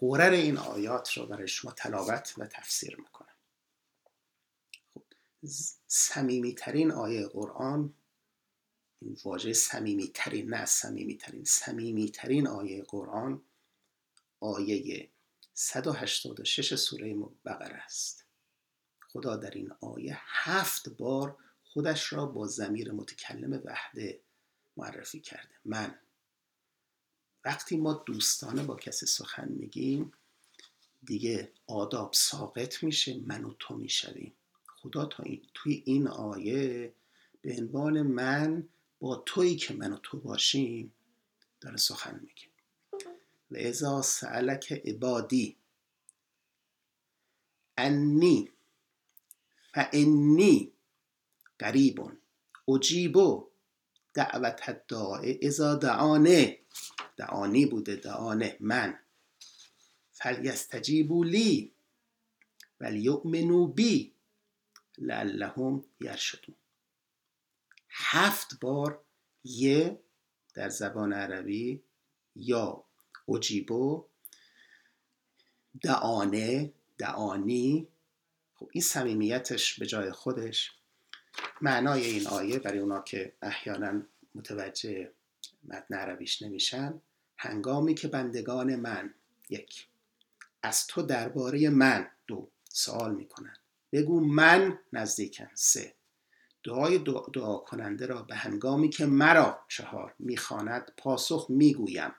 قرر 0.00 0.30
این 0.30 0.58
آیات 0.58 1.12
رو 1.12 1.26
برای 1.26 1.48
شما 1.48 1.72
تلاوت 1.72 2.34
و 2.38 2.46
تفسیر 2.46 2.96
می‌کنم. 2.96 3.34
خب 4.94 5.02
سمیمیترین 5.86 6.92
آیه 6.92 7.26
قرآن 7.26 7.94
این 9.02 9.16
واژه 9.24 9.52
سمیمی 9.52 10.10
ترین 10.14 10.54
نه 10.54 10.64
سمیمی 10.64 11.18
سمیمی 11.44 12.10
ترین 12.10 12.46
آیه 12.46 12.82
قرآن 12.82 13.42
آیه 14.40 15.08
186 15.54 16.74
سوره 16.74 17.14
بقره 17.44 17.76
است. 17.76 18.24
خدا 19.08 19.36
در 19.36 19.50
این 19.50 19.72
آیه 19.80 20.18
هفت 20.26 20.88
بار 20.88 21.36
خودش 21.72 22.12
را 22.12 22.26
با 22.26 22.46
زمیر 22.46 22.92
متکلم 22.92 23.62
وحده 23.64 24.20
معرفی 24.76 25.20
کرده. 25.20 25.54
من. 25.64 25.98
وقتی 27.44 27.76
ما 27.76 27.92
دوستانه 28.06 28.62
با 28.62 28.76
کسی 28.76 29.06
سخن 29.06 29.48
میگیم 29.48 30.12
دیگه 31.04 31.52
آداب 31.66 32.12
ساقط 32.12 32.82
میشه 32.82 33.20
من 33.26 33.44
و 33.44 33.54
تو 33.58 33.76
می‌شویم. 33.76 34.32
خدا 34.66 35.06
تا 35.06 35.22
این 35.22 35.42
توی 35.54 35.82
این 35.86 36.08
آیه 36.08 36.94
به 37.42 37.56
عنوان 37.58 38.02
من 38.02 38.68
با 39.00 39.22
تویی 39.26 39.56
که 39.56 39.74
من 39.74 39.92
و 39.92 39.98
تو 40.02 40.18
باشیم 40.18 40.92
داره 41.60 41.76
سخن 41.76 42.20
میگه. 42.20 42.48
و 43.50 43.68
ازا 43.68 44.02
سألک 44.02 44.72
عبادی 44.72 45.56
انی 47.76 48.50
فانی 49.74 50.72
قریب 51.58 52.00
اجیبو 52.68 53.48
دعوت 54.14 54.68
الداع 54.68 55.22
ازا 55.42 55.74
دعانه. 55.74 56.58
دعانی 57.16 57.66
بوده 57.66 57.96
دعانه 57.96 58.56
من. 58.60 58.98
فلیستجیبو 60.10 61.24
لی 61.24 61.72
ولیؤمنو 62.80 63.66
بی 63.66 64.12
لعلهم 64.98 65.84
یرشدون. 66.00 66.54
هفت 67.90 68.60
بار 68.60 69.04
یه 69.44 70.00
در 70.54 70.68
زبان 70.68 71.12
عربی 71.12 71.82
یا 72.36 72.84
اوجیبو 73.26 74.06
دعانه 75.82 76.72
دعانی. 76.98 77.88
خب 78.54 78.70
این 78.72 78.82
صمیمیتش 78.82 79.78
به 79.78 79.86
جای 79.86 80.12
خودش 80.12 80.77
معنای 81.60 82.04
این 82.06 82.26
آیه 82.26 82.58
برای 82.58 82.78
اونا 82.78 83.02
که 83.02 83.32
احیانا 83.42 84.02
متوجه 84.34 85.12
متن 85.64 85.94
عربیش 85.94 86.42
نمیشن 86.42 87.00
هنگامی 87.38 87.94
که 87.94 88.08
بندگان 88.08 88.76
من 88.76 89.14
یک 89.50 89.88
از 90.62 90.86
تو 90.86 91.02
درباره 91.02 91.70
من 91.70 92.10
دو 92.26 92.50
سوال 92.64 93.14
می‌کنن. 93.14 93.56
بگو 93.92 94.20
من 94.20 94.78
نزدیکم. 94.92 95.50
سه 95.54 95.94
دعای 96.64 96.98
دعا, 97.34 97.58
کننده 97.58 98.06
را 98.06 98.22
به 98.22 98.34
هنگامی 98.34 98.88
که 98.88 99.06
مرا 99.06 99.60
چهار 99.68 100.14
می‌خواند 100.18 100.92
پاسخ 100.96 101.46
می‌گویم. 101.48 102.14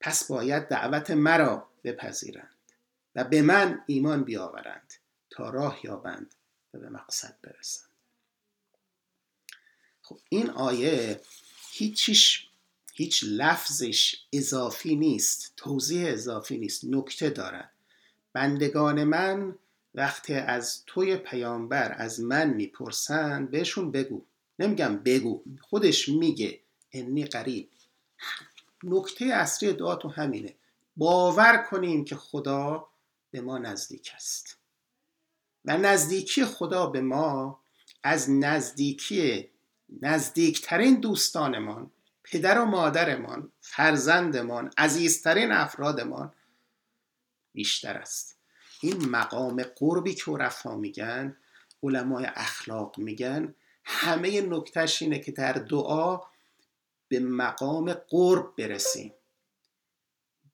پس 0.00 0.28
باید 0.28 0.68
دعوت 0.68 1.10
مرا 1.10 1.68
بپذیرند 1.84 2.56
و 3.14 3.24
به 3.24 3.42
من 3.42 3.84
ایمان 3.86 4.24
بیاورند 4.24 4.92
تا 5.30 5.50
راه 5.50 5.80
یابند. 5.84 6.34
و 6.74 6.78
به 6.78 6.88
مقصد 6.88 7.36
برسند. 7.42 7.90
خب 10.02 10.18
این 10.28 10.50
آیه 10.50 11.20
هیچیش 11.72 12.46
هیچ 12.94 13.24
لفظش 13.28 14.16
اضافی 14.32 14.96
نیست 14.96 15.52
توضیح 15.56 16.12
اضافی 16.12 16.58
نیست 16.58 16.84
نکته 16.84 17.30
دارد. 17.30 17.72
بندگان 18.32 19.04
من 19.04 19.58
وقتی 19.94 20.34
از 20.34 20.82
توی 20.86 21.16
پیامبر 21.16 21.92
از 21.92 22.20
من 22.20 22.50
می‌پرسند 22.50 23.50
بهشون 23.50 23.90
بگو. 23.90 24.24
نمیگم 24.58 24.96
بگو 24.96 25.42
خودش 25.60 26.08
میگه. 26.08 26.60
انی 26.92 27.24
قریب. 27.24 27.70
نکته 28.82 29.24
اصلی 29.24 29.72
دعا 29.72 29.96
تو 29.96 30.08
همینه. 30.08 30.54
باور 30.96 31.66
کنیم 31.70 32.04
که 32.04 32.16
خدا 32.16 32.88
به 33.30 33.40
ما 33.40 33.58
نزدیک 33.58 34.12
است. 34.14 34.59
و 35.64 35.78
نزدیکی 35.78 36.44
خدا 36.44 36.86
به 36.86 37.00
ما 37.00 37.60
از 38.02 38.30
نزدیکی 38.30 39.50
نزدیکترین 40.02 41.00
دوستانمان 41.00 41.90
پدر 42.24 42.58
و 42.58 42.64
مادرمان 42.64 43.52
فرزندمان 43.60 44.70
عزیزترین 44.78 45.52
افرادمان 45.52 46.32
بیشتر 47.52 47.96
است. 47.96 48.38
این 48.80 49.08
مقام 49.08 49.62
قربی 49.62 50.14
که 50.14 50.30
عرفا 50.30 50.76
میگن 50.76 51.36
علمای 51.82 52.26
اخلاق 52.34 52.98
میگن 52.98 53.54
همه 53.84 54.40
نکتش 54.40 55.02
اینه 55.02 55.18
که 55.18 55.32
در 55.32 55.52
دعا 55.52 56.20
به 57.08 57.20
مقام 57.20 57.92
قرب 57.92 58.56
برسیم. 58.58 59.12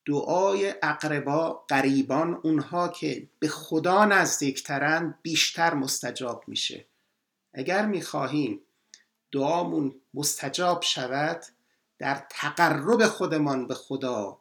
دعای 0.07 0.75
اقربا 0.83 1.65
قریبان 1.69 2.41
اونها 2.43 2.89
که 2.89 3.29
به 3.39 3.49
خدا 3.49 4.05
نزدیکترن 4.05 5.19
بیشتر 5.23 5.75
مستجاب 5.75 6.45
میشه. 6.47 6.85
اگر 7.55 7.87
می‌خواهیم 7.87 8.61
دعامون 9.33 9.95
مستجاب 10.15 10.83
شود 10.83 11.45
در 11.99 12.27
تقرب 12.31 13.07
خودمان 13.07 13.67
به 13.67 13.75
خدا 13.75 14.39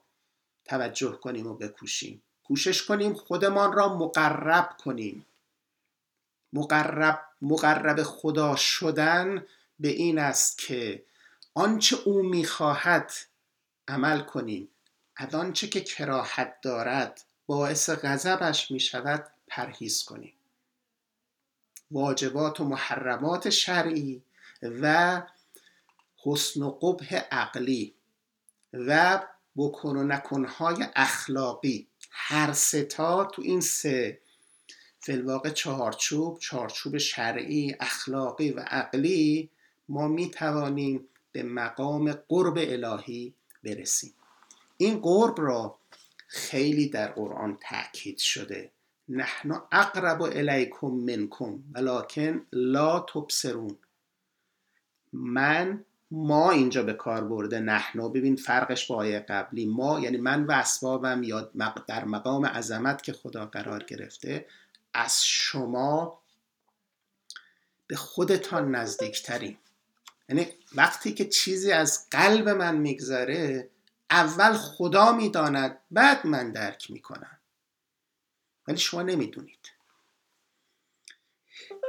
توجه 0.66 1.12
کنیم 1.12 1.48
و 1.48 1.54
بکوشیم. 1.54 2.22
کوشش 2.44 2.86
کنیم 2.86 3.14
خودمان 3.14 3.74
را 3.74 3.98
مقرب 3.98 4.78
کنیم. 4.84 5.26
مقرب 6.54 7.22
مقرب 7.42 8.04
خدا 8.04 8.56
شدن 8.56 9.46
به 9.80 9.88
این 9.88 10.20
است 10.20 10.58
که 10.58 11.04
آنچه 11.54 11.98
او 12.06 12.24
می‌خواهد 12.24 13.12
عمل 13.88 14.22
کنیم. 14.22 14.70
از 15.18 15.36
آنچه 15.36 15.68
که 15.68 15.82
کراهت 15.82 16.62
دارد 16.62 17.22
باعث 17.46 17.90
غضبش 17.90 18.72
می‌شود 18.72 19.32
پرهیز 19.48 20.04
کنیم 20.04 20.34
واجبات 21.92 22.60
و 22.60 22.64
محرمات 22.64 23.50
شرعی 23.50 24.24
و 24.62 25.22
حسن 26.24 26.62
و 26.62 26.72
قبح 26.72 27.16
عقلی 27.32 27.96
و 28.74 29.24
بکن 29.56 29.98
و 29.98 30.04
نکنهای 30.04 30.86
اخلاقی. 30.96 31.88
هر 32.12 32.54
ستا 32.54 33.26
تو 33.26 33.42
این 33.42 33.62
سه. 33.62 34.22
فلواقع 35.00 35.50
چهارچوب 35.50 36.40
چهارچوب 36.40 36.98
شرعی 36.98 37.76
اخلاقی 37.80 38.52
و 38.52 38.60
عقلی 38.60 39.50
ما 39.90 40.08
می 40.08 40.32
توانیم 40.32 41.08
به 41.32 41.44
مقام 41.44 42.12
قرب 42.14 42.58
الهی 42.58 43.34
برسیم. 43.64 44.14
این 44.78 45.00
قرب 45.00 45.42
را 45.42 45.78
خیلی 46.28 46.90
در 46.90 47.08
قرآن 47.08 47.58
تاکید 47.70 48.18
شده. 48.18 48.72
نحن 49.10 49.62
اقرب 49.72 50.22
الیکم 50.22 50.88
منکم 50.88 51.60
ولکن 51.74 52.46
لا 52.52 53.00
تبصرون. 53.00 53.78
من 55.14 55.86
ما 56.12 56.52
اینجا 56.52 56.84
به 56.84 56.94
کار 56.94 57.24
برده 57.24 57.60
نحنو 57.60 58.10
ببین 58.10 58.36
فرقش 58.36 58.88
با 58.88 58.96
آیه 58.96 59.20
قبلی. 59.20 59.66
ما 59.66 60.00
یعنی 60.00 60.18
من 60.18 60.44
و 60.44 60.52
اسبابم 60.52 61.24
یا 61.24 61.42
در 61.88 62.06
مقام 62.06 62.46
عظمت 62.46 63.02
که 63.02 63.14
خدا 63.14 63.46
قرار 63.46 63.84
گرفته 63.84 64.46
از 64.94 65.26
شما 65.26 66.20
به 67.88 67.96
خودتان 67.96 68.76
نزدیکتریم. 68.76 69.58
یعنی 70.30 70.48
وقتی 70.76 71.14
که 71.14 71.26
چیزی 71.26 71.72
از 71.72 72.10
قلب 72.12 72.50
من 72.50 72.76
میگذره 72.78 73.70
اول 74.12 74.54
خدا 74.54 75.12
می‌داند 75.12 75.80
بعد 75.92 76.28
من 76.28 76.52
درک 76.52 76.92
می‌کنم. 76.92 77.40
ولی 78.68 78.78
شما 78.78 79.02
نمی‌دونید. 79.02 79.72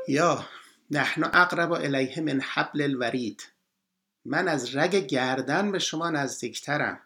یا 0.08 0.48
نحن 0.90 1.24
اقرب 1.24 1.72
الیه 1.72 2.20
من 2.20 2.40
حبل 2.40 2.82
الورید. 2.82 3.52
من 4.24 4.48
از 4.48 4.76
رگ 4.76 4.96
گردن 4.96 5.72
به 5.72 5.78
شما 5.78 6.10
نزدیکترم. 6.10 7.00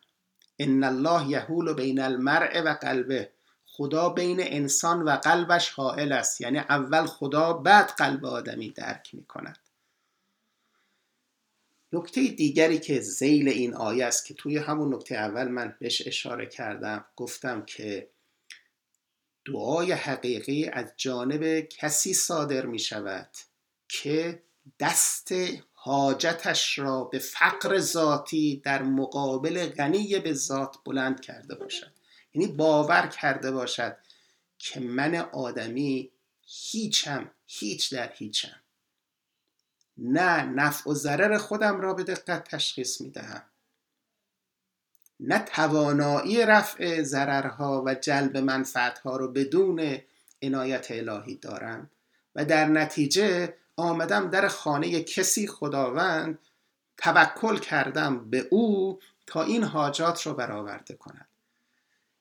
ان 0.59 0.85
الله 0.85 1.29
یهول 1.29 1.73
بین 1.73 2.01
المرء 2.01 2.63
و 2.63 2.75
قلبه. 2.75 3.33
خدا 3.67 4.09
بین 4.09 4.39
انسان 4.41 5.03
و 5.03 5.11
قلبش 5.11 5.71
حائل 5.71 6.13
است. 6.13 6.41
یعنی 6.41 6.59
اول 6.59 7.07
خدا 7.07 7.53
بعد 7.53 7.91
قلب 7.91 8.27
آدمی 8.27 8.71
درک 8.71 9.15
می 9.15 9.25
کند 9.25 9.59
نکته 11.93 12.29
دیگری 12.29 12.79
که 12.79 13.01
زیل 13.01 13.49
این 13.49 13.75
آیه 13.75 14.07
است 14.07 14.27
که 14.27 14.35
توی 14.35 14.59
همون 14.59 14.95
نکته 14.95 15.15
اول 15.15 15.49
من 15.49 15.77
بهش 15.81 16.07
اشاره 16.07 16.47
کردم 16.47 17.05
گفتم 17.17 17.65
که 17.65 18.11
دعای 19.45 19.93
حقیقی 19.93 20.67
از 20.67 20.93
جانب 20.97 21.61
کسی 21.61 22.15
صادر 22.15 22.67
می 22.67 22.79
شود 22.79 23.29
که 23.89 24.43
دست 24.81 25.33
حاجتش 25.73 26.79
را 26.79 27.05
به 27.05 27.19
فقر 27.19 27.79
ذاتی 27.79 28.63
در 28.65 28.83
مقابل 28.83 29.67
غنی 29.67 30.19
به 30.19 30.33
ذات 30.33 30.77
بلند 30.85 31.21
کرده 31.21 31.55
باشد. 31.55 31.93
یعنی 32.35 32.53
باور 32.53 33.07
کرده 33.07 33.51
باشد 33.51 33.97
که 34.59 34.81
من 34.81 35.15
آدمی 35.15 36.11
هیچم 36.47 37.31
هیچ 37.47 37.95
در 37.95 38.13
هیچم. 38.13 38.60
نه 40.01 40.43
نفع 40.43 40.91
و 40.91 40.95
ضرر 40.95 41.39
خودم 41.39 41.81
را 41.81 41.95
به 41.95 42.03
دقت 42.05 42.45
تشخیص 42.45 43.01
می 43.01 43.11
دهم 43.11 43.43
نه 45.21 45.39
توانایی 45.39 46.47
رفع 46.47 47.03
ضررها 47.03 47.83
و 47.87 47.95
جلب 47.95 48.37
منفعتها 48.37 49.17
رو 49.17 49.29
بدون 49.29 49.99
عنایت 50.43 50.87
الهی 50.91 51.37
دارم 51.37 51.91
و 52.35 52.45
در 52.45 52.67
نتیجه 52.67 53.55
آمدم 53.77 54.31
در 54.31 54.49
خانه 54.49 55.03
کسی 55.03 55.47
خداوند 55.47 56.39
توکل 56.97 57.57
کردم 57.59 58.31
به 58.31 58.47
او 58.51 58.99
تا 59.27 59.43
این 59.43 59.65
حاجات 59.65 60.27
رو 60.27 60.35
برآورده 60.35 60.95
کند. 60.95 61.29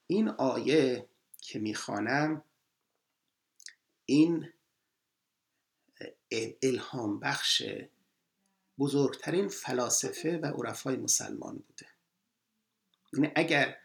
این 0.07 0.29
آیه 0.29 1.05
که 1.41 1.59
می‌خوانم 1.59 2.41
این 4.05 4.49
الهام 6.61 7.19
بخش 7.19 7.63
بزرگترین 8.79 9.47
فلاسفه 9.47 10.37
و 10.37 10.45
عرفای 10.45 10.95
مسلمان 10.95 11.55
بوده. 11.55 11.85
یعنی 13.13 13.31
اگر 13.35 13.77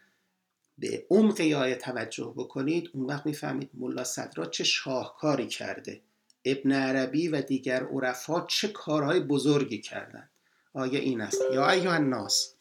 به 0.78 1.06
عمق 1.10 1.40
آیه 1.40 1.74
توجه 1.74 2.34
بکنید 2.36 2.90
اون 2.94 3.06
وقت 3.06 3.26
می‌فهمید 3.26 3.70
ملا 3.74 4.04
صدرا 4.04 4.46
چه 4.46 4.64
شاهکاری 4.64 5.46
کرده 5.46 6.02
ابن 6.44 6.72
عربی 6.72 7.28
و 7.28 7.42
دیگر 7.42 7.84
عرفا 7.84 8.46
چه 8.46 8.68
کارهای 8.68 9.20
بزرگی 9.20 9.80
کردند. 9.80 10.30
آیه 10.72 10.98
این 10.98 11.20
است؟ 11.20 11.40
یا 11.52 11.70
ایها 11.70 11.92
الناس 11.92 12.54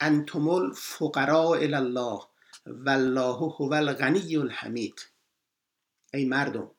انتم 0.00 0.48
الفقراء 0.48 1.58
الله 1.58 2.20
والله 2.66 3.36
هو 3.36 3.72
الغنی 3.72 4.36
الحمید 4.36 5.10
ای 6.14 6.24
مردم 6.24 6.70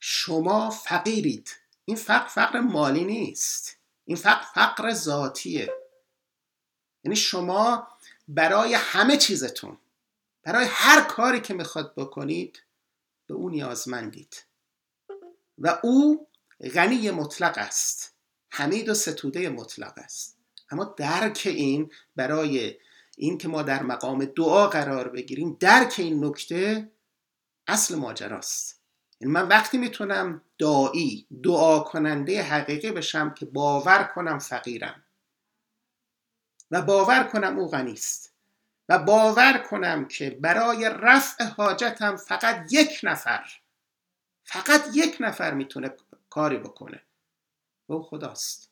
شما 0.00 0.70
فقیرید. 0.70 1.56
این 1.84 1.96
فقر 1.96 2.28
فقر 2.28 2.60
مالی 2.60 3.04
نیست. 3.04 3.76
این 4.04 4.16
فقر 4.16 4.44
فقر 4.54 4.92
ذاتیه. 4.92 5.72
یعنی 7.04 7.16
شما 7.16 7.88
برای 8.28 8.74
همه 8.74 9.16
چیزتون 9.16 9.78
برای 10.42 10.66
هر 10.70 11.00
کاری 11.00 11.40
که 11.40 11.54
می‌خواد 11.54 11.94
بکنید 11.94 12.62
به 13.26 13.34
او 13.34 13.50
نیازمندید. 13.50 14.44
و 15.58 15.78
او 15.82 16.26
غنی 16.74 17.10
مطلق 17.10 17.58
است. 17.58 18.14
حمید 18.50 18.88
و 18.88 18.94
ستوده 18.94 19.48
مطلق 19.48 19.92
است. 19.96 20.38
اما 20.70 20.84
درک 20.84 21.42
این 21.44 21.92
برای 22.16 22.78
این 23.16 23.38
که 23.38 23.48
ما 23.48 23.62
در 23.62 23.82
مقام 23.82 24.24
دعا 24.24 24.66
قرار 24.66 25.08
بگیریم 25.08 25.56
درک 25.60 25.94
این 25.98 26.24
نکته 26.24 26.92
اصل 27.66 27.94
ماجراست. 27.94 28.77
من 29.20 29.48
وقتی 29.48 29.78
می‌تونم 29.78 30.42
دعایی 30.58 31.26
دعا 31.42 31.80
کننده 31.80 32.42
حقیقی 32.42 32.90
بشم 32.90 33.34
که 33.34 33.46
باور 33.46 34.04
کنم 34.14 34.38
فقیرم. 34.38 35.02
و 36.70 36.82
باور 36.82 37.24
کنم 37.24 37.58
او 37.58 37.68
غنی 37.68 37.92
است. 37.92 38.34
و 38.88 38.98
باور 38.98 39.58
کنم 39.70 40.08
که 40.08 40.30
برای 40.30 40.90
رفع 40.92 41.44
حاجتم 41.44 42.16
فقط 42.16 42.66
یک 42.72 43.00
نفر 43.02 43.44
فقط 44.44 44.84
یک 44.94 45.16
نفر 45.20 45.54
می‌تونه 45.54 45.94
کاری 46.30 46.56
بکنه. 46.56 47.02
و 47.88 47.92
او 47.92 48.02
خداست. 48.02 48.70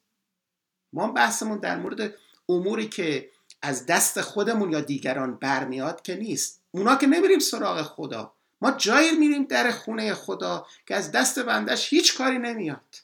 ما 0.92 1.12
بحثمون 1.12 1.58
در 1.58 1.76
مورد 1.76 2.14
اموری 2.48 2.88
که 2.88 3.30
از 3.62 3.86
دست 3.86 4.20
خودمون 4.20 4.72
یا 4.72 4.80
دیگران 4.80 5.36
برمیاد 5.36 6.02
که 6.02 6.16
نیست. 6.16 6.62
اونا 6.70 6.96
که 6.96 7.06
نمیریم 7.06 7.38
سراغ 7.38 7.82
خدا. 7.82 8.35
ما 8.60 8.70
جایی 8.70 9.12
میریم 9.12 9.44
در 9.44 9.70
خونه 9.70 10.14
خدا 10.14 10.66
که 10.86 10.94
از 10.94 11.12
دست 11.12 11.38
بندش 11.38 11.92
هیچ 11.92 12.18
کاری 12.18 12.38
نمیاد. 12.38 12.96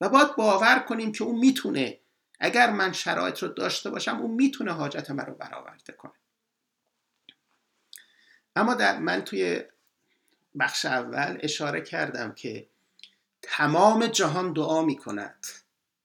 و 0.00 0.08
باید 0.08 0.36
باور 0.36 0.78
کنیم 0.78 1.12
که 1.12 1.24
اون 1.24 1.38
می‌تونه 1.38 1.98
اگر 2.40 2.70
من 2.70 2.92
شرایط 2.92 3.38
رو 3.38 3.48
داشته 3.48 3.90
باشم 3.90 4.18
اون 4.18 4.30
می‌تونه 4.30 4.72
حاجت 4.72 5.10
من 5.10 5.26
رو 5.26 5.34
برآورده 5.34 5.92
کنه. 5.92 6.12
اما 8.56 8.74
در 8.74 8.98
من 8.98 9.24
توی 9.24 9.62
بخش 10.58 10.84
اول 10.84 11.38
اشاره 11.40 11.80
کردم 11.80 12.32
که 12.32 12.68
تمام 13.42 14.06
جهان 14.06 14.52
دعا 14.52 14.82
می 14.82 14.96
کند 14.96 15.46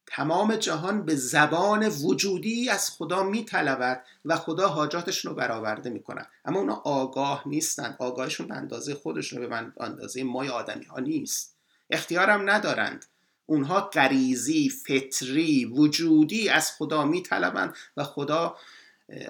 تمام 0.07 0.55
جهان 0.55 1.05
به 1.05 1.15
زبان 1.15 1.87
وجودی 1.87 2.69
از 2.69 2.89
خدا 2.89 3.23
میطلبد 3.23 4.03
و 4.25 4.35
خدا 4.35 4.67
حاجاتشون 4.67 5.31
رو 5.31 5.35
برآورده 5.35 5.89
می‌کنه. 5.89 6.25
اما 6.45 6.59
اونا 6.59 6.75
آگاه 6.75 7.43
نیستند 7.45 7.95
آگاهشون 7.99 8.47
به 8.47 8.55
اندازه 8.55 8.95
خودشون 8.95 9.49
به 9.49 9.55
اندازه 9.79 10.23
مای 10.23 10.49
آدمی 10.49 10.85
ها 10.85 10.99
نیست. 10.99 11.55
اختیارم 11.89 12.49
ندارند. 12.49 13.05
اونها 13.45 13.81
غریزی 13.81 14.69
فطری 14.69 15.65
وجودی 15.65 16.49
از 16.49 16.71
خدا 16.71 17.05
میطلبند 17.05 17.75
و 17.97 18.03
خدا 18.03 18.55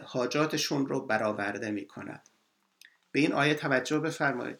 حاجاتشون 0.05 0.87
رو 0.87 1.05
برآورده 1.05 1.71
می‌کند. 1.71 2.21
به 3.11 3.19
این 3.19 3.33
آیه 3.33 3.55
توجه 3.55 3.99
بفرمایید. 3.99 4.59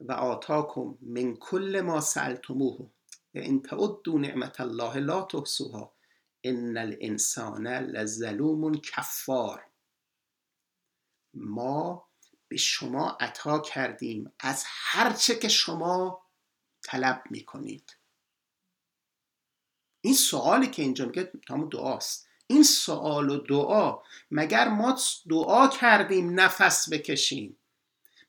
و 0.00 0.12
آتاکم 0.12 0.94
من 1.02 1.36
کل 1.36 1.80
ما 1.84 2.00
سألتموه. 2.00 2.86
ان 3.34 3.62
تعدوا 3.62 4.18
نعمت 4.18 4.60
الله 4.60 4.98
لا 4.98 5.22
تحصوها 5.22 5.92
ان 6.44 6.78
الانسان 6.78 7.66
لظلوم 7.66 8.80
کفار 8.80 9.66
ما 11.34 12.08
به 12.48 12.56
شما 12.56 13.10
عطا 13.20 13.58
کردیم. 13.58 14.32
از 14.40 14.64
هرچه 14.66 15.34
که 15.34 15.48
شما 15.48 16.22
طلب 16.82 17.22
می‌کنید. 17.30 17.96
این 20.00 20.14
سوالی 20.14 20.66
که 20.66 20.82
اینجا 20.82 21.06
میگه 21.06 21.32
تمام 21.48 21.68
دعاست 21.68 22.28
این 22.46 22.62
سوال 22.62 23.30
و 23.30 23.36
دعا 23.36 24.02
مگر 24.30 24.68
ما 24.68 24.98
دعا 25.30 25.68
کردیم 25.68 26.40
نفس 26.40 26.92
بکشیم؟ 26.92 27.58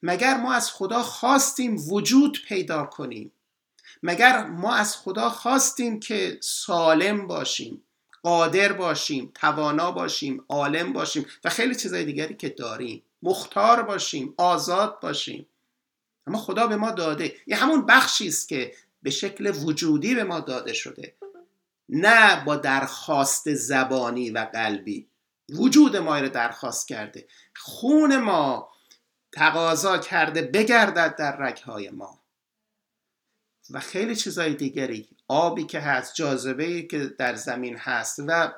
مگر 0.03 0.37
ما 0.37 0.53
از 0.53 0.71
خدا 0.71 1.03
خواستیم 1.03 1.77
وجود 1.91 2.37
پیدا 2.47 2.85
کنیم؟ 2.85 3.31
مگر 4.03 4.45
ما 4.45 4.73
از 4.73 4.97
خدا 4.97 5.29
خواستیم 5.29 5.99
که 5.99 6.37
سالم 6.41 7.27
باشیم 7.27 7.83
قادر 8.23 8.73
باشیم 8.73 9.31
توانا 9.35 9.91
باشیم 9.91 10.45
عالم 10.49 10.93
باشیم 10.93 11.25
و 11.43 11.49
خیلی 11.49 11.75
چیزای 11.75 12.05
دیگری 12.05 12.35
که 12.35 12.49
داریم. 12.49 13.03
مختار 13.21 13.83
باشیم 13.83 14.33
آزاد 14.37 14.99
باشیم. 14.99 15.47
اما 16.27 16.37
خدا 16.37 16.67
به 16.67 16.75
ما 16.75 16.91
داده. 16.91 17.35
یه 17.47 17.55
همون 17.55 17.85
بخشی 17.85 18.27
است 18.27 18.49
که 18.49 18.73
به 19.03 19.09
شکل 19.09 19.51
وجودی 19.63 20.15
به 20.15 20.23
ما 20.23 20.39
داده 20.39 20.73
شده. 20.73 21.15
نه 21.89 22.45
با 22.45 22.55
درخواست 22.55 23.53
زبانی 23.53 24.29
و 24.29 24.49
قلبی. 24.53 25.07
وجود 25.49 25.97
ما 25.97 26.19
رو 26.19 26.29
درخواست 26.29 26.87
کرده. 26.87 27.27
خون 27.55 28.17
ما 28.17 28.69
تقاضا 29.31 29.97
کرده 29.97 30.41
بگردد 30.41 31.15
در 31.15 31.37
رگهای 31.37 31.89
ما. 31.89 32.22
و 33.69 33.79
خیلی 33.79 34.15
چیزای 34.15 34.53
دیگری. 34.53 35.09
آبی 35.27 35.63
که 35.63 35.79
هست 35.79 36.15
جاذبه 36.15 36.81
که 36.81 36.99
در 37.05 37.35
زمین 37.35 37.77
هست 37.77 38.19
و 38.27 38.53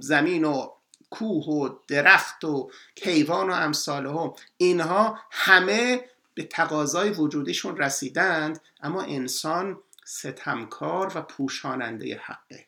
زمین 0.00 0.44
و 0.44 0.70
کوه 1.10 1.44
و 1.44 1.68
درخت 1.88 2.44
و 2.44 2.70
کیوان 2.94 3.50
و 3.50 3.52
امثال 3.52 4.06
هم. 4.06 4.32
اینها 4.56 5.18
همه 5.30 6.04
به 6.34 6.44
تقاضای 6.44 7.10
وجودیشون 7.10 7.76
رسیدند 7.76 8.60
اما 8.80 9.02
انسان 9.02 9.78
ستمکار 10.04 11.12
و 11.14 11.22
پوشاننده 11.22 12.20
حقه. 12.24 12.66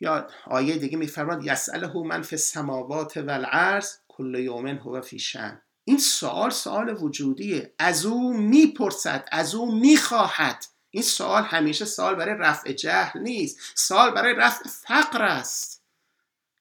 یا 0.00 0.28
آیه 0.44 0.76
دیگه 0.76 0.98
میفرماد 0.98 1.46
یسأله 1.46 1.96
من 1.96 2.22
فی 2.22 2.36
السماوات 2.36 3.16
والارض 3.16 3.96
کل 4.08 4.34
یوم 4.34 4.66
هو 4.66 5.00
فی 5.00 5.18
شن 5.18 5.62
این 5.84 5.98
سوال 5.98 6.50
سوال 6.50 7.02
وجودیه. 7.02 7.74
از 7.78 8.06
او 8.06 8.36
می‌پرسد 8.36 9.28
از 9.32 9.54
او 9.54 9.74
می‌خواهد. 9.74 10.64
این 10.90 11.02
سوال 11.02 11.42
همیشه 11.42 11.84
سوال 11.84 12.14
برای 12.14 12.34
رفع 12.38 12.72
جهل 12.72 13.20
نیست 13.20 13.58
سوال 13.74 14.10
برای 14.10 14.34
رفع 14.34 14.68
فقر 14.68 15.22
است. 15.22 15.82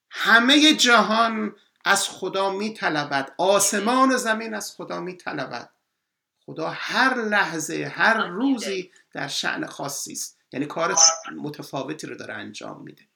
همه 0.09 0.73
جهان 0.73 1.55
از 1.85 2.09
خدا 2.09 2.49
میطلبد 2.49 3.33
آسمان 3.37 4.11
و 4.11 4.17
زمین 4.17 4.53
از 4.53 4.75
خدا 4.75 4.99
میطلبد. 4.99 5.69
خدا 6.45 6.69
هر 6.69 7.13
لحظه 7.13 7.91
هر 7.95 8.27
روزی 8.27 8.91
در 9.11 9.27
شعن 9.27 9.65
خاصی 9.65 10.11
است. 10.11 10.37
یعنی 10.53 10.65
کار 10.65 10.95
متفاوتی 11.35 12.07
رو 12.07 12.15
داره 12.15 12.33
انجام 12.33 12.83
میده. 12.83 13.07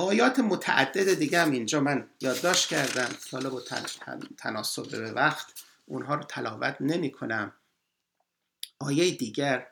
آیات 0.00 0.38
متعدد 0.38 1.14
دیگه 1.14 1.42
هم 1.42 1.50
اینجا 1.50 1.80
من 1.80 2.10
یادداشت 2.20 2.68
کردم. 2.68 3.10
حالا 3.32 3.50
با 3.50 3.62
تناسب 4.38 4.90
به 4.90 5.12
وقت 5.12 5.64
اونها 5.86 6.14
رو 6.14 6.22
تلاوت 6.22 6.76
نمی 6.80 7.10
کنم 7.10 7.52
آیه 8.78 9.10
دیگر. 9.16 9.66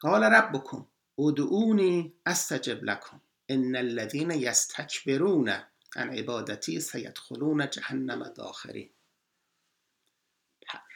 قال 0.00 0.24
ربکم 0.24 0.86
ادعونی 1.18 2.14
استجب 2.26 2.84
لکم. 2.84 3.20
ان 3.48 3.76
الذين 3.76 4.30
یستکبرون 4.30 5.48
عن 5.96 6.10
عبادتی 6.10 6.80
سیدخلون 6.80 7.70
جهنم 7.70 8.22
داخرین 8.22 8.90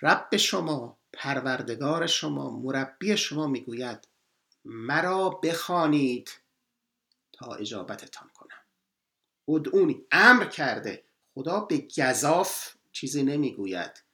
رب 0.02 0.36
شما 0.36 0.98
پروردگار 1.12 2.06
شما 2.06 2.50
مربی 2.50 3.16
شما 3.16 3.46
می‌گوید 3.46 4.08
مرا 4.64 5.30
بخوانید. 5.30 6.30
تا 7.34 7.54
اجابتتان 7.54 8.30
کنم. 8.34 8.60
ادعونی 9.48 10.06
امر 10.12 10.44
کرده. 10.44 11.04
خدا 11.34 11.60
به 11.60 11.88
گذاف 11.98 12.74
چیزی 12.92 13.22
نمی‌گوید. 13.22 14.04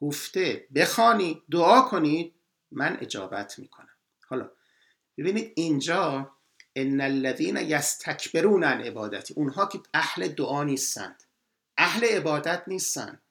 گفته 0.00 0.66
بخوانی 0.74 1.42
دعا 1.50 1.80
کنید 1.80 2.34
من 2.70 2.98
اجابت 3.00 3.58
می‌کنم. 3.58 3.96
حالا 4.28 4.50
ببینید 5.18 5.52
اینجا 5.56 6.30
ان 6.76 7.00
الذين 7.00 7.56
یستکبرون 7.56 8.64
عن 8.64 8.80
عبادتی 8.80 9.34
اونها 9.34 9.66
که 9.66 9.80
اهل 9.94 10.28
دعا 10.28 10.64
نیستند. 10.64 11.22
اهل 11.76 12.04
عبادت 12.04 12.62
نیستند. 12.66 13.22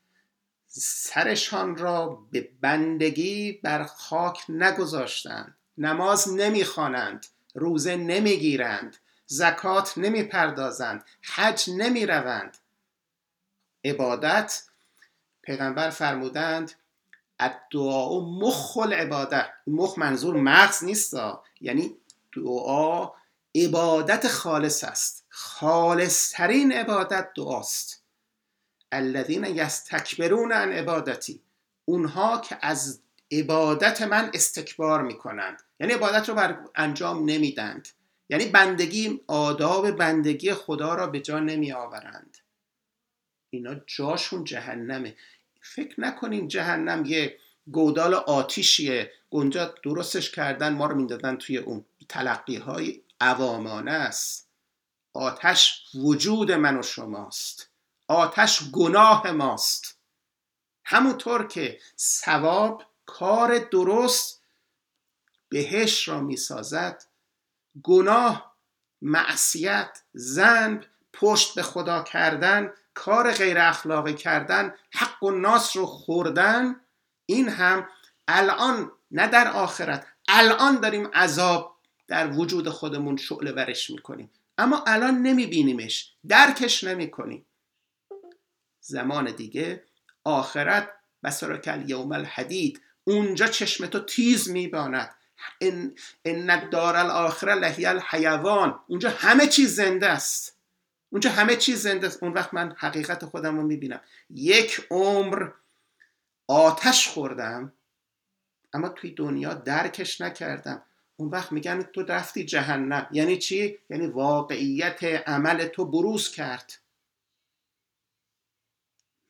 سرشان 0.67 1.77
را 1.77 2.27
به 2.31 2.49
بندگی 2.61 3.51
بر 3.51 3.83
خاک 3.83 4.39
نگذاشتند. 4.49 5.57
نماز 5.77 6.33
نمی‌خوانند. 6.33 7.25
روزه 7.55 7.95
نمی‌گیرند. 7.95 8.97
زکات 9.27 9.97
نمی‌پردازند 9.97 11.03
حج 11.21 11.69
نمی‌روند. 11.69 12.57
عبادت 13.85 14.63
پیغمبر 15.41 15.89
فرمودند 15.89 16.71
الدعا 17.39 18.19
مخ 18.19 18.77
العباده 18.77 19.45
مخ 19.67 19.97
منظور 19.97 20.35
مغز 20.35 20.83
نیست 20.83 21.13
یعنی 21.61 21.97
دعا 22.35 23.09
عبادت 23.55 24.27
خالص 24.27 24.83
است. 24.83 25.25
خالص 25.29 26.31
ترین 26.31 26.71
عبادت 26.71 27.29
دعاست. 27.35 28.03
الذین 28.91 29.43
یستکبرون 29.43 30.51
عن 30.51 30.71
عبادتی. 30.71 31.41
اونها 31.85 32.37
که 32.37 32.57
از 32.61 32.99
عبادت 33.31 34.01
من 34.01 34.31
استکبار 34.33 35.01
می‌کنند. 35.01 35.63
یعنی 35.79 35.93
عبادت 35.93 36.29
رو 36.29 36.35
بر 36.35 36.59
انجام 36.75 37.25
نمیدند. 37.25 37.87
یعنی 38.29 38.45
بندگی 38.45 39.21
آداب 39.27 39.91
بندگی 39.91 40.53
خدا 40.53 40.95
را 40.95 41.07
به 41.07 41.19
جا 41.19 41.39
نمی 41.39 41.71
آورند 41.71 42.37
اینا 43.49 43.75
جاشون 43.85 44.43
جهنمه. 44.43 45.15
فکر 45.61 46.01
نکنین 46.01 46.47
جهنم 46.47 47.05
یه 47.05 47.39
گودال 47.71 48.13
آتیشیه. 48.13 49.11
گنجا 49.29 49.75
درستش 49.83 50.31
کردن 50.31 50.73
ما 50.73 50.85
رو 50.85 50.95
می‌دادن 50.95 51.35
توی 51.35 51.57
اون 51.57 51.85
تلقی 52.09 52.55
های 52.55 53.01
عوامانه 53.21 53.91
است. 53.91 54.47
آتش 55.13 55.83
وجود 55.95 56.51
من 56.51 56.79
و 56.79 56.83
شماست. 56.83 57.69
آتش 58.07 58.71
گناه 58.71 59.31
ماست. 59.31 59.97
همونطور 60.83 61.47
که 61.47 61.79
ثواب 61.97 62.83
کار 63.05 63.57
درست 63.57 64.41
بهش 65.49 66.07
را 66.07 66.21
می‌سازد 66.21 67.06
گناه 67.83 68.57
معصیت 69.01 70.01
زنب 70.13 70.85
پشت 71.13 71.55
به 71.55 71.61
خدا 71.61 72.03
کردن 72.03 72.73
کار 72.93 73.31
غیر 73.31 73.57
اخلاقی 73.59 74.13
کردن 74.13 74.73
حق 74.93 75.23
و 75.23 75.31
ناس 75.31 75.77
رو 75.77 75.85
خوردن 75.85 76.75
این 77.25 77.49
هم 77.49 77.87
الان 78.27 78.91
نه 79.11 79.27
در 79.27 79.47
آخرت 79.51 80.07
الان 80.27 80.79
داریم 80.79 81.07
عذاب 81.07 81.77
در 82.07 82.31
وجود 82.31 82.69
خودمون 82.69 83.17
شعله 83.17 83.51
ورش 83.51 83.89
می‌کنیم. 83.89 84.31
اما 84.57 84.83
الان 84.87 85.21
نمیبینیمش 85.21 86.13
درکش 86.27 86.83
نمی‌کنیم. 86.83 87.45
زمان 88.79 89.31
دیگه 89.31 89.83
آخرت 90.23 90.89
بسرکل 91.23 91.89
یوم 91.89 92.11
الحدید 92.11 92.81
اونجا 93.03 93.47
چشم 93.47 93.85
تو 93.85 93.99
تیز 93.99 94.49
میباند. 94.49 95.15
ان 95.61 95.95
ان 96.25 96.69
دار 96.69 96.95
الاخره 96.95 97.55
لهی 97.55 97.85
الحیوان. 97.85 98.79
اونجا 98.87 99.09
همه 99.09 99.47
چیز 99.47 99.75
زنده 99.75 100.07
است. 100.07 100.57
اونجا 101.09 101.29
همه 101.29 101.55
چیز 101.55 101.81
زنده 101.81 102.07
است. 102.07 102.23
اون 102.23 102.33
وقت 102.33 102.53
من 102.53 102.75
حقیقت 102.77 103.25
خودم 103.25 103.57
رو 103.57 103.63
می‌بینم. 103.63 104.01
یک 104.29 104.87
عمر 104.91 105.49
آتش 106.47 107.07
خوردم 107.07 107.73
اما 108.73 108.89
توی 108.89 109.11
دنیا 109.11 109.53
درکش 109.53 110.21
نکردم. 110.21 110.81
اون 111.17 111.29
وقت 111.29 111.51
میگن 111.51 111.81
تو 111.81 112.01
رفتی 112.01 112.45
جهنم. 112.45 113.07
یعنی 113.11 113.37
چی؟ 113.37 113.79
یعنی 113.89 114.07
واقعیت 114.07 115.03
عمل 115.03 115.67
تو 115.67 115.85
بروز 115.85 116.31
کرد. 116.31 116.79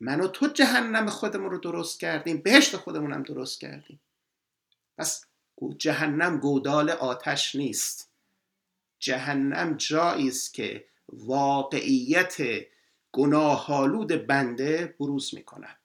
من 0.00 0.20
و 0.20 0.28
تو 0.28 0.46
جهنم 0.46 1.10
خودمون 1.10 1.50
رو 1.50 1.58
درست 1.58 2.00
کردیم. 2.00 2.38
بهشت 2.38 2.76
خودمون 2.76 3.12
هم 3.12 3.22
درست 3.22 3.60
کردیم. 3.60 4.00
پس 4.98 5.24
جهنم 5.78 6.38
گودال 6.38 6.90
آتش 6.90 7.54
نیست. 7.54 8.10
جهنم 8.98 9.74
جایی 9.74 10.28
است 10.28 10.54
که 10.54 10.84
واقعیت 11.08 12.36
گناهالود 13.12 14.26
بنده 14.26 14.94
بروز 15.00 15.34
می‌کند. 15.34 15.78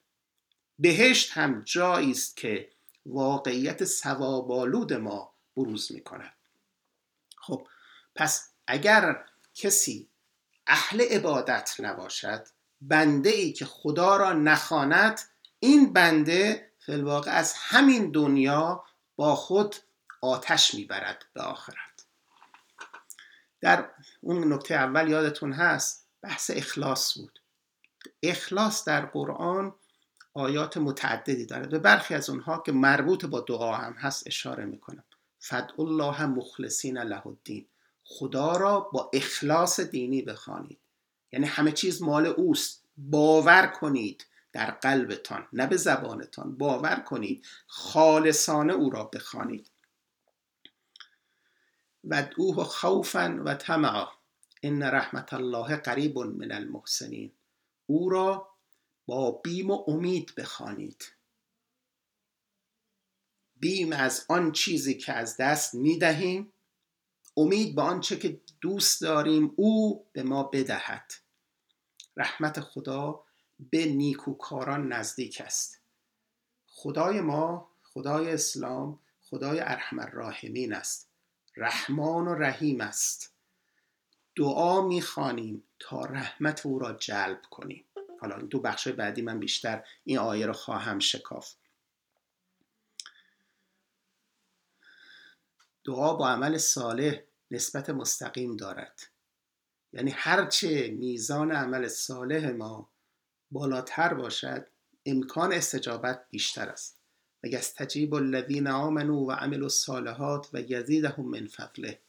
بهشت 0.78 1.32
هم 1.32 1.62
جایی 1.64 2.10
است 2.10 2.36
که 2.36 2.68
واقعیت 3.06 3.84
ثوابالود 3.84 4.92
ما 4.92 5.34
بروز 5.56 5.92
می‌کند. 5.92 6.34
خب 7.36 7.66
پس 8.14 8.48
اگر 8.66 9.24
کسی 9.54 10.08
اهل 10.66 11.00
عبادت 11.00 11.76
نباشد 11.78 12.46
بنده 12.80 13.30
ای 13.30 13.52
که 13.52 13.64
خدا 13.64 14.16
را 14.16 14.32
نخواند 14.32 15.20
این 15.60 15.92
بنده 15.92 16.70
فلواقع 16.78 17.30
از 17.30 17.54
همین 17.56 18.10
دنیا 18.10 18.84
با 19.16 19.34
خود 19.34 19.76
آتش 20.20 20.74
می‌برد 20.74 21.24
به 21.32 21.42
آخرت. 21.42 22.06
در 23.60 23.90
اون 24.20 24.52
نکته 24.52 24.74
اول 24.74 25.10
یادتون 25.10 25.52
هست 25.52 26.06
بحث 26.22 26.50
اخلاص 26.54 27.18
بود. 27.18 27.40
اخلاص 28.22 28.84
در 28.84 29.06
قرآن 29.06 29.74
آیات 30.34 30.76
متعددی 30.76 31.46
داره. 31.46 31.66
به 31.66 31.78
برخی 31.78 32.14
از 32.14 32.30
اونها 32.30 32.58
که 32.58 32.72
مربوط 32.72 33.24
با 33.24 33.40
دعا 33.40 33.74
هم 33.74 33.92
هست 33.92 34.26
اشاره 34.26 34.64
می‌کنم. 34.64 35.04
فد 35.38 35.70
الله 35.78 36.26
مخلصین 36.26 36.98
له 36.98 37.26
الدین. 37.26 37.66
خدا 38.04 38.56
را 38.56 38.80
با 38.80 39.10
اخلاص 39.14 39.80
دینی 39.80 40.22
بخوانید. 40.22 40.78
یعنی 41.32 41.46
همه 41.46 41.72
چیز 41.72 42.02
مال 42.02 42.26
اوست. 42.26 42.84
باور 42.96 43.66
کنید. 43.66 44.26
در 44.54 44.70
قلبتان 44.70 45.48
نه 45.52 45.66
به 45.66 45.76
زبانتان. 45.76 46.56
باور 46.56 46.96
کنید 46.96 47.46
خالصانه 47.66 48.72
او 48.72 48.90
را 48.90 49.04
بخوانید. 49.04 49.70
ودعوه 52.04 52.64
خوفا 52.64 53.42
و 53.44 53.54
طمعا. 53.54 54.08
ان 54.62 54.82
رحمت 54.82 55.32
الله 55.32 55.76
قریب 55.76 56.18
من 56.18 56.52
المحسنین. 56.52 57.32
او 57.86 58.08
را 58.08 58.48
با 59.06 59.30
بیم 59.30 59.70
و 59.70 59.84
امید 59.88 60.34
بخوانید. 60.36 61.12
بیم 63.56 63.92
از 63.92 64.26
آن 64.28 64.52
چیزی 64.52 64.94
که 64.94 65.12
از 65.12 65.36
دست 65.36 65.74
می‌دهیم 65.74 66.52
امید 67.36 67.74
به 67.74 67.82
آنچه 67.82 68.18
که 68.18 68.40
دوست 68.60 69.00
داریم 69.00 69.52
او 69.56 70.06
به 70.12 70.22
ما 70.22 70.42
بدهد. 70.42 71.12
رحمت 72.16 72.60
خدا 72.60 73.23
به 73.58 73.86
نیکوکاران 73.86 74.92
نزدیک 74.92 75.40
است. 75.44 75.80
خدای 76.66 77.20
ما 77.20 77.70
خدای 77.82 78.32
اسلام 78.32 79.00
خدای 79.22 79.60
ارحم 79.60 79.98
الراحمین 79.98 80.72
است. 80.72 81.10
رحمان 81.56 82.28
و 82.28 82.34
رحیم 82.34 82.80
است. 82.80 83.34
دعا 84.36 84.82
می‌خوانیم 84.82 85.64
تا 85.78 86.04
رحمت 86.04 86.66
او 86.66 86.78
را 86.78 86.92
جلب 86.92 87.42
کنیم. 87.50 87.84
حالا 88.20 88.38
دو 88.38 88.60
بخش 88.60 88.88
بعدی 88.88 89.22
من 89.22 89.40
بیشتر 89.40 89.84
این 90.04 90.18
آیه 90.18 90.46
رو 90.46 90.52
خواهم 90.52 90.98
شکافت. 90.98 91.58
دعا 95.84 96.14
با 96.14 96.28
عمل 96.28 96.58
صالح 96.58 97.20
نسبت 97.50 97.90
مستقیم 97.90 98.56
دارد. 98.56 99.00
یعنی 99.92 100.10
هرچه 100.10 100.90
میزان 100.90 101.52
عمل 101.52 101.88
صالح 101.88 102.50
ما 102.50 102.93
بالاتر 103.54 104.14
باشد 104.14 104.66
امکان 105.06 105.52
استجابت 105.52 106.24
بیشتر 106.30 106.68
است. 106.68 106.98
و 107.44 107.46
یستجیب 107.46 108.14
الذین 108.14 108.66
آمنوا 108.66 109.16
و 109.16 109.32
عملوا 109.32 109.64
الصالحات 109.64 110.48
و 110.52 110.60
یزیدهم 110.60 111.24
من 111.24 111.46
فضله. 111.46 112.00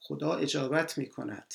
خدا 0.00 0.34
اجابت 0.34 0.98
می 0.98 1.08
کند 1.08 1.54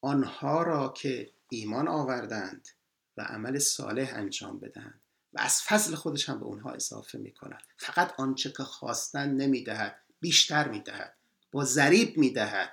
آنها 0.00 0.62
را 0.62 0.88
که 0.88 1.30
ایمان 1.48 1.88
آوردند 1.88 2.68
و 3.16 3.22
عمل 3.22 3.58
صالح 3.58 4.12
انجام 4.14 4.58
بدهند 4.60 5.00
و 5.32 5.40
از 5.40 5.62
فضل 5.62 5.94
خودش 5.94 6.28
هم 6.28 6.38
به 6.38 6.44
اونها 6.44 6.70
اضافه 6.70 7.18
می 7.18 7.32
کند 7.32 7.62
فقط 7.76 8.14
آنچه 8.20 8.52
که 8.56 8.62
خواستن 8.62 9.30
نمی 9.30 9.64
دهد 9.64 10.02
بیشتر 10.20 10.68
می 10.68 10.80
دهد 10.80 11.16
با 11.52 11.64
ذریب 11.64 12.18
می 12.18 12.30
دهد 12.30 12.72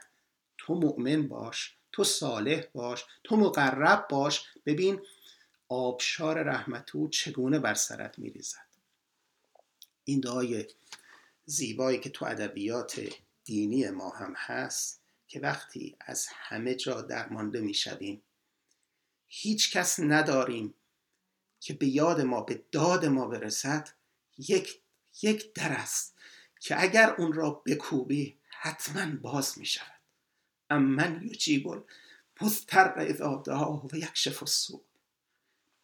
تو 0.58 0.76
مؤمن 0.76 1.28
باش 1.28 1.79
تو 1.92 2.04
صالح 2.04 2.64
باش 2.74 3.06
تو 3.24 3.36
مقرب 3.36 4.08
باش. 4.08 4.44
ببین 4.66 5.02
آبشار 5.70 6.44
رحمت 6.44 6.96
او 6.96 7.10
چگونه 7.10 7.60
بر 7.60 7.74
سرت 7.74 8.20
میریزد. 8.20 8.68
این 10.04 10.20
دعای 10.20 10.66
زیبایی 11.46 12.00
که 12.00 12.10
تو 12.10 12.26
ادبیات 12.26 13.02
دینی 13.44 13.90
ما 13.90 14.10
هم 14.10 14.34
هست 14.38 15.02
که 15.28 15.40
وقتی 15.40 15.96
از 16.00 16.28
همه 16.30 16.76
جا 16.76 17.02
درمانده 17.02 17.62
می‌شویم 17.62 18.22
هیچ 19.28 19.78
کس 19.78 20.00
نداریم 20.00 20.74
که 21.60 21.74
به 21.74 21.88
یاد 21.88 22.22
ما 22.22 22.42
به 22.42 22.64
داد 22.72 23.06
ما 23.06 23.28
برسد 23.28 23.90
یک 24.38 24.82
یک 25.22 25.54
در 25.54 25.86
که 26.60 26.82
اگر 26.82 27.16
اون 27.18 27.34
را 27.34 27.52
بکوبی 27.66 28.38
حتما 28.50 29.16
باز 29.22 29.58
می 29.58 29.66
امن 30.70 31.22
یجیب 31.24 31.68
مضطر 32.42 32.94
اذا 32.98 33.44
دعاه 33.46 33.86
و 33.86 33.96
یکشف 33.96 34.44
السوء 34.44 34.82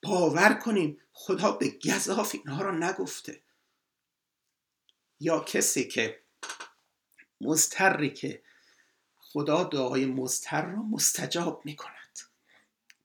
باور 0.02 0.54
کنیم 0.54 1.02
خدا 1.12 1.52
به 1.52 1.80
گذاف 1.86 2.36
اینها 2.36 2.62
را 2.62 2.72
نگفته. 2.72 3.42
یا 5.20 5.40
کسی 5.40 5.88
که 5.88 6.22
مضطری 7.42 8.10
که 8.10 8.44
خدا 9.16 9.64
دعای 9.64 10.06
مضطر 10.06 10.66
را 10.66 10.82
مستجاب 10.82 11.62
می 11.66 11.76
کند 11.76 12.20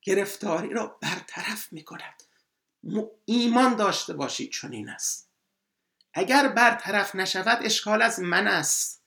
گرفتاری 0.03 0.69
را 0.69 0.87
برطرف 0.87 1.73
می 1.73 1.85
کند 1.85 2.23
ایمان 3.25 3.77
داشته 3.77 4.13
باشید 4.13 4.51
چون 4.51 4.73
این 4.73 4.89
است. 4.89 5.31
اگر 6.15 6.49
برطرف 6.49 7.15
نشود 7.15 7.59
اشکال 7.63 8.03
از 8.03 8.21
من 8.21 8.47
است. 8.47 9.00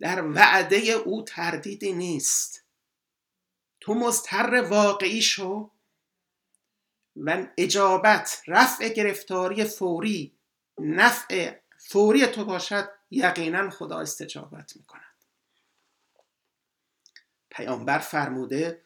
در 0.00 0.24
وعده 0.24 0.76
او 0.76 1.22
تردیدی 1.22 1.92
نیست. 1.92 2.64
تو 3.80 3.94
مضطر 3.94 4.62
واقعی 4.70 5.22
شو 5.22 5.70
و 7.16 7.46
اجابت 7.56 8.42
رفع 8.46 8.88
گرفتاری 8.88 9.64
فوری 9.64 10.32
نفع 10.78 11.54
فوری 11.78 12.26
تو 12.26 12.44
باشد 12.44 12.88
یقینا 13.10 13.70
خدا 13.70 14.00
استجابت 14.00 14.76
می‌کند. 14.76 15.02
پیامبر 17.50 17.98
فرموده 17.98 18.82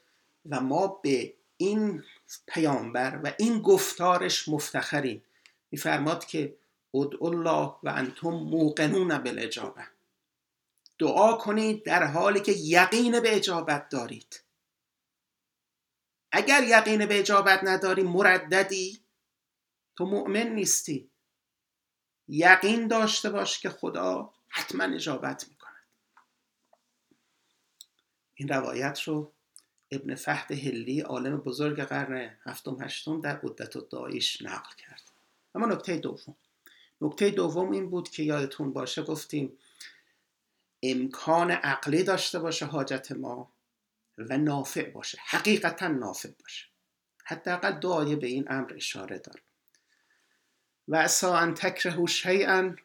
و 0.47 0.61
ما 0.61 0.87
به 0.87 1.35
این 1.57 2.05
پیامبر 2.47 3.21
و 3.25 3.33
این 3.39 3.63
گفتارش 3.63 4.49
مفتخریم. 4.49 5.25
میفرماد 5.71 6.25
که 6.25 6.57
ادعو 6.95 7.27
الله 7.27 7.75
و 7.83 7.89
انتم 7.89 8.29
موقنون 8.29 9.19
بالاجابه. 9.19 9.94
دعا 11.05 11.33
کنید 11.33 11.85
در 11.85 12.05
حالی 12.05 12.41
که 12.41 12.53
یقین 12.53 13.21
به 13.21 13.37
اجابت 13.37 13.89
دارید. 13.89 14.45
اگر 16.33 16.63
یقین 16.63 17.07
به 17.07 17.19
اجابت 17.19 17.61
نداری 17.63 18.03
مرددی. 18.03 19.05
تو 19.97 20.07
مؤمن 20.07 20.49
نیستی. 20.49 21.11
یقین 22.29 22.89
داشته 22.89 23.31
باش 23.31 23.61
که 23.61 23.71
خدا 23.71 24.33
حتما 24.49 24.85
اجابت 24.85 25.49
می‌کند. 25.49 25.87
این 28.35 28.49
روایت 28.49 29.01
رو 29.03 29.33
ابن 29.91 30.15
فهد 30.15 30.53
هلی 30.53 31.01
عالم 31.01 31.37
بزرگ 31.37 31.83
قرن 31.83 32.39
هفتم 32.45 32.83
هشتم 32.83 33.21
در 33.21 33.41
عدت 33.41 33.89
دایش 33.91 34.43
نقل 34.43 34.75
کرد. 34.79 35.03
اما 35.55 35.67
نکته 35.67 35.97
دوم. 35.97 36.37
نکته 37.01 37.31
دوم 37.31 37.71
این 37.71 37.91
بود 37.91 38.09
که 38.09 38.23
یادتون 38.23 38.73
باشه 38.73 39.03
گفتیم 39.03 39.59
امکان 40.85 41.51
عقلی 41.51 42.03
داشته 42.03 42.39
باشه 42.39 42.67
حاجت 42.67 43.13
ما 43.13 43.53
و 44.19 44.39
نافع 44.39 44.91
باشه. 44.91 45.19
حقیقتا 45.27 45.89
نافع 45.89 46.31
باشه. 46.43 46.67
حداقل 47.25 47.73
دو 47.73 47.93
آیه 47.93 48.17
به 48.17 48.27
این 48.27 48.53
امر 48.53 48.75
اشاره 48.75 49.19
داره. 49.19 49.43
و 50.89 50.97
اسا 50.97 51.39
ان 51.39 51.55
تکرهو 51.55 52.07
شیئا 52.07 52.77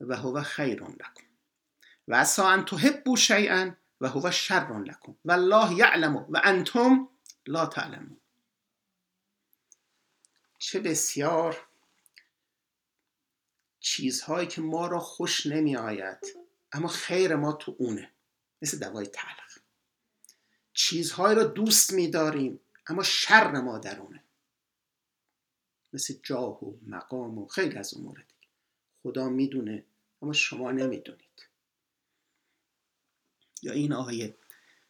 و 0.00 0.16
هو 0.16 0.42
خیر 0.42 0.84
لکم. 0.84 1.24
و 2.08 2.14
اسا 2.14 2.48
ان 2.48 2.64
تحبوا 2.64 3.16
شیئا 3.16 3.76
و 4.00 4.08
هو 4.08 4.30
شر 4.30 4.78
لکم. 4.78 5.16
و 5.24 5.32
الله 5.32 5.74
یعلم 5.74 6.16
و 6.16 6.40
انتم 6.44 7.08
لا 7.46 7.66
تعلمون. 7.66 8.20
چه 10.58 10.80
بسیار 10.80 11.66
چیزهایی 13.80 14.48
که 14.48 14.60
ما 14.60 14.86
را 14.86 14.98
خوش 14.98 15.46
نمی 15.46 15.76
آید 15.76 16.41
اما 16.72 16.88
خیر 16.88 17.36
ما 17.36 17.52
تو 17.52 17.76
اونه. 17.78 18.12
مثل 18.62 18.78
دوای 18.78 19.06
تلخ. 19.06 19.58
چیزهایی 20.72 21.36
را 21.36 21.44
دوست 21.44 21.92
می 21.92 22.10
داریم 22.10 22.60
اما 22.86 23.02
شر 23.02 23.60
ما 23.60 23.78
درونه 23.78 24.24
مثل 25.92 26.14
جاه 26.22 26.64
و 26.64 26.76
مقام 26.86 27.38
و 27.38 27.46
خیلی 27.46 27.76
از 27.76 27.94
امور 27.94 28.18
دیگه. 28.18 28.50
خدا 29.02 29.28
می‌دونه 29.28 29.84
اما 30.22 30.32
شما 30.32 30.70
نمی‌دونید. 30.70 31.48
یا 33.62 33.72
این 33.72 33.92
آیه. 33.92 34.36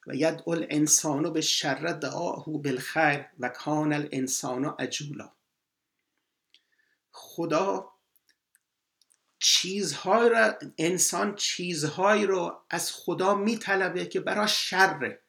و 0.06 0.14
ید 0.14 0.42
الانسان 0.46 1.32
به 1.32 1.40
شر 1.40 1.92
دعاه 1.92 2.44
بالخیر 2.46 3.26
و 3.38 3.48
کان 3.48 3.92
الانسان 3.92 4.64
عجولا. 4.64 5.32
خدا 7.12 7.91
چیزهای 9.42 10.28
را 10.28 10.58
انسان 10.78 11.34
چیزهایی 11.34 12.26
رو 12.26 12.62
از 12.70 12.92
خدا 12.92 13.34
میطلبه 13.34 14.06
که 14.06 14.20
برای 14.20 14.48
شره. 14.48 15.20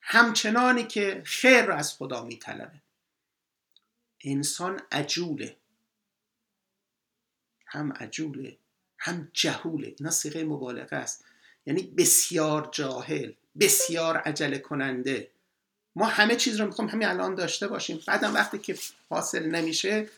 همچنانی 0.00 0.84
که 0.84 1.22
خیر 1.26 1.64
رو 1.64 1.74
از 1.74 1.94
خدا 1.94 2.24
میطلبه. 2.24 2.82
انسان 4.24 4.80
عجوله. 4.92 5.56
هم 7.66 7.92
عجوله 7.92 8.56
هم 8.98 9.30
جهوله. 9.32 9.94
اینا 9.98 10.10
صیغه 10.10 10.44
مبالغه 10.44 10.96
است. 10.96 11.24
یعنی 11.66 11.82
بسیار 11.82 12.68
جاهل 12.72 13.32
بسیار 13.60 14.16
عجله 14.16 14.58
کننده. 14.58 15.30
ما 15.96 16.06
همه 16.06 16.36
چیز 16.36 16.60
رو 16.60 16.66
می‌خوام 16.66 16.88
همین 16.88 17.08
الان 17.08 17.34
داشته 17.34 17.68
باشیم. 17.68 18.02
بعدم 18.06 18.34
وقتی 18.34 18.58
که 18.58 18.78
حاصل 19.08 19.46
نمیشه 19.46 20.08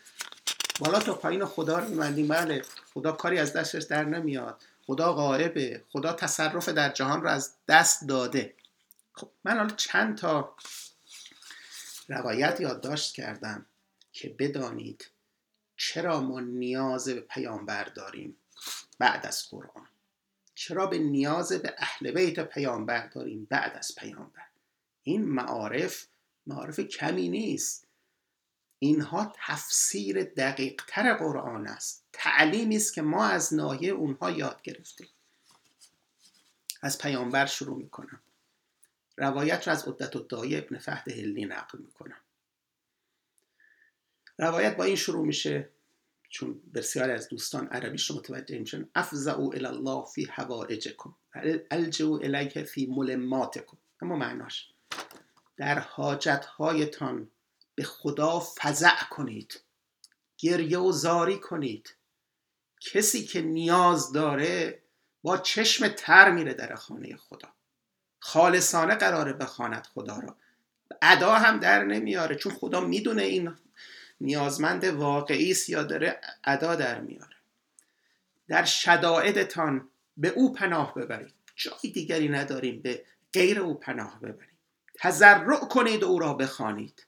بالا 0.79 1.01
تا 1.01 1.15
پایین 1.15 1.45
خدا 1.45 1.79
رو 1.79 1.89
میبندیم. 1.89 2.29
بله 2.29 2.63
خدا 2.95 3.13
کاری 3.13 3.39
از 3.39 3.53
دستش 3.53 3.83
در 3.83 4.05
نمیاد. 4.05 4.63
خدا 4.87 5.13
غائبه 5.13 5.85
خدا 5.89 6.13
تصرف 6.13 6.69
در 6.69 6.93
جهان 6.93 7.23
رو 7.23 7.29
از 7.29 7.55
دست 7.69 8.09
داده. 8.09 8.55
خب 9.13 9.31
من 9.45 9.57
حالا 9.57 9.75
چند 9.77 10.19
تا 10.19 10.55
روایت 12.09 12.61
یادداشت 12.61 13.15
کردم 13.15 13.67
که 14.13 14.29
بدانید 14.39 15.11
چرا 15.77 16.21
ما 16.21 16.41
نیاز 16.41 17.09
به 17.09 17.21
پیامبر 17.21 17.85
داریم 17.85 18.37
بعد 18.99 19.27
از 19.27 19.47
قرآن. 19.51 19.89
چرا 20.55 20.87
به 20.87 20.99
نیاز 20.99 21.53
به 21.53 21.75
اهل 21.79 22.11
بیت 22.11 22.41
پیامبر 22.41 23.07
داریم 23.07 23.47
بعد 23.51 23.77
از 23.77 23.95
پیامبر؟ 23.95 24.47
این 25.03 25.25
معارف 25.25 26.07
معارف 26.47 26.81
کمی 26.81 27.29
نیست. 27.29 27.86
اینها 28.79 29.33
تفسیر 29.47 30.25
دقیق 30.25 30.83
تر 30.89 31.15
قرآن 31.15 31.67
است. 31.67 32.05
تعلیمی 32.13 32.77
است 32.77 32.95
که 32.95 33.03
ما 33.03 33.27
از 33.27 33.55
ناحیه 33.55 33.93
اونها 33.93 34.31
یاد 34.31 34.63
گرفتیم. 34.63 35.09
از 36.83 36.99
پیامبر 36.99 37.47
شروع 37.47 37.79
می‌کنم. 37.79 38.21
روایت 39.17 39.69
را 39.69 39.73
از 39.73 39.89
عدت 39.89 40.17
الدایی 40.17 40.57
ابن 40.57 40.79
فهد 40.79 41.09
هلی 41.09 41.45
نقل 41.45 41.79
می‌کنم. 41.79 42.21
روایت 44.39 44.77
با 44.77 44.85
این 44.85 44.97
شروع 44.97 45.27
میشه 45.27 45.69
چون 46.29 46.61
بسیاری 46.75 47.13
از 47.13 47.29
دوستان 47.29 47.67
عربیش 47.67 48.11
رو 48.11 48.17
متوجه 48.17 48.59
میشن 48.59 48.89
افزعو 48.95 49.51
الی 49.55 49.67
الله 49.67 50.05
فی 50.05 50.25
حوائجکم 50.25 51.15
الجو 51.71 52.21
الیک 52.23 52.63
فی 52.63 52.87
ملماتکم. 52.87 53.77
اما 54.03 54.17
معناش 54.17 54.71
در 55.57 55.79
حاجت 55.79 56.45
هایتان 56.45 57.31
به 57.77 57.85
خدا 57.85 58.43
فزع 58.59 59.05
کنید. 59.11 59.61
گریه 60.39 60.79
و 60.79 60.93
زاری 60.93 61.39
کنید. 61.39 61.95
کسی 62.81 63.25
که 63.25 63.41
نیاز 63.41 64.13
داره 64.13 64.83
با 65.23 65.37
چشم 65.37 65.89
تر 65.89 66.31
میره 66.31 66.55
در 66.55 66.75
خانه 66.75 67.17
خدا. 67.17 67.49
خالصانه 68.19 68.95
قراره 68.95 69.33
بخواند 69.33 69.87
خدا 69.95 70.19
را. 70.19 70.37
ادا 71.03 71.35
هم 71.35 71.61
در 71.61 71.85
نمیاره 71.85 72.37
چون 72.37 72.55
خدا 72.55 72.81
می‌دونه 72.81 73.23
این 73.23 73.55
نیازمند 74.21 74.85
واقعی 74.85 75.51
است 75.51 75.71
یا 75.71 75.83
داره 75.83 76.21
ادا 76.45 76.75
در 76.75 77.01
میاره. 77.01 77.37
در 78.49 78.65
شدائدتان 78.65 79.89
به 80.17 80.29
او 80.29 80.53
پناه 80.53 80.95
ببرید. 80.95 81.35
جای 81.57 81.91
دیگری 81.93 82.29
نداریم 82.29 82.83
به 82.83 83.05
غیر 83.33 83.61
او 83.61 83.75
پناه 83.75 84.21
ببرید 84.21 84.57
تضرع 84.95 85.59
کنید 85.59 86.05
او 86.05 86.19
را 86.19 86.35
بخوانید. 86.35 87.07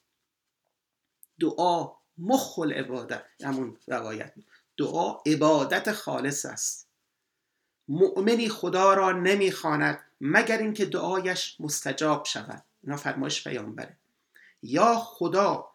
دعا 1.41 1.93
مخ 2.18 2.59
العبادت 2.59 3.22
همون 3.45 3.76
روایت 3.86 4.32
دعا 4.76 5.16
عبادت 5.26 5.93
خالص 5.93 6.47
است. 6.47 6.89
مؤمنی 7.89 8.49
خدا 8.49 8.95
را 8.95 9.12
نمی‌خواند 9.12 10.01
مگر 10.20 10.59
اینکه 10.59 10.84
دعایش 10.84 11.57
مستجاب 11.61 12.24
شود. 12.24 12.62
اینا 12.82 12.97
فرمایش 12.97 13.49
پیامبره. 13.49 13.97
یا 14.62 14.95
خدا 14.95 15.68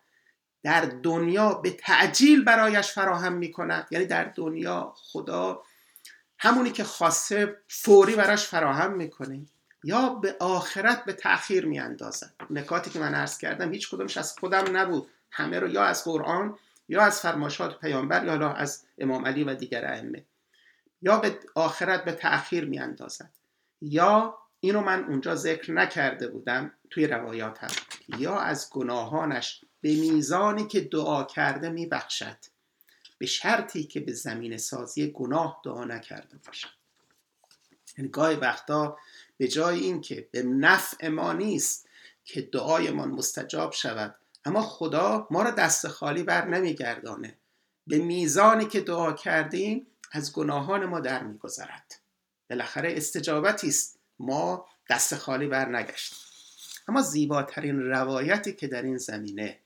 در 0.64 0.82
دنیا 0.82 1.54
به 1.54 1.72
تعجیل 1.72 2.44
برایش 2.44 2.88
فراهم 2.88 3.34
می 3.34 3.52
کند 3.52 3.88
یعنی 3.92 4.06
در 4.06 4.24
دنیا 4.24 4.94
خدا 4.96 5.64
همونی 6.38 6.72
که 6.72 6.84
خاصه 6.84 7.58
فوری 7.68 8.16
براش 8.16 8.48
فراهم 8.48 8.94
می‌کنه. 8.94 9.46
یا 9.84 10.10
به 10.10 10.36
آخرت 10.40 11.06
به 11.06 11.14
تأخیر 11.14 11.66
می 11.66 11.80
اندازد 11.80 12.34
نکاتی 12.50 12.90
که 12.90 13.00
من 13.00 13.16
عرض 13.16 13.38
کردم 13.38 13.74
هیچ 13.74 13.90
کدومش 13.90 14.18
از 14.18 14.40
خودم 14.40 14.78
نبود. 14.78 15.10
همه 15.34 15.60
رو 15.60 15.70
یا 15.70 15.84
از 15.84 16.04
قرآن 16.04 16.58
یا 16.90 17.02
از 17.02 17.22
فرمایشات 17.22 17.80
پیامبر 17.80 18.26
یا 18.26 18.54
از 18.54 18.84
امام 18.98 19.26
علی 19.26 19.44
و 19.44 19.56
دیگر 19.56 19.86
ائمه 19.86 20.24
یا 21.02 21.18
به 21.18 21.40
آخرت 21.56 22.06
به 22.06 22.12
تأخیر 22.12 22.66
می 22.66 22.80
اندازد 22.80 23.30
یا 23.82 24.38
اینو 24.60 24.82
من 24.82 25.04
اونجا 25.04 25.36
ذکر 25.36 25.72
نکرده 25.72 26.28
بودم 26.28 26.72
توی 26.90 27.08
روایات 27.08 27.64
هم 27.64 27.72
یا 28.20 28.40
از 28.40 28.70
گناهانش 28.70 29.62
به 29.82 29.96
میزانی 29.96 30.68
که 30.68 30.82
دعا 30.82 31.24
کرده 31.24 31.70
میبخشد. 31.70 32.38
به 33.18 33.26
شرطی 33.26 33.84
که 33.84 34.00
به 34.00 34.14
زمین 34.14 34.58
سازی 34.58 35.12
گناه 35.12 35.62
دعا 35.66 35.86
نکرده 35.86 36.38
باشد. 36.48 36.70
یعنی 37.98 38.10
گاهی 38.10 38.36
وقتا 38.36 38.98
به 39.38 39.48
جای 39.48 39.80
اینکه 39.80 40.28
به 40.32 40.44
نفع 40.44 41.08
ما 41.08 41.34
نیست 41.34 41.88
که 42.26 42.42
دعایمان 42.42 43.10
مستجاب 43.10 43.74
شود 43.74 44.16
اما 44.46 44.62
خدا 44.62 45.28
ما 45.32 45.44
را 45.44 45.52
دست 45.52 45.88
خالی 45.88 46.24
بر 46.24 46.48
نمیگردانه. 46.48 47.38
به 47.88 47.98
میزانی 47.98 48.66
که 48.66 48.82
دعا 48.82 49.14
کردیم 49.14 49.88
از 50.12 50.34
گناهان 50.34 50.86
ما 50.86 51.00
در 51.00 51.24
میگذرد. 51.24 52.00
بالاخره 52.50 52.94
استجابتی 52.98 53.68
است. 53.68 54.00
ما 54.20 54.66
دست 54.90 55.16
خالی 55.16 55.48
بر 55.48 55.70
نگشتیم. 55.70 56.20
اما 56.88 57.02
زیباترین 57.02 57.80
روایتی 57.80 58.54
که 58.54 58.68
در 58.68 58.82
این 58.82 58.98
زمینه 58.98 59.60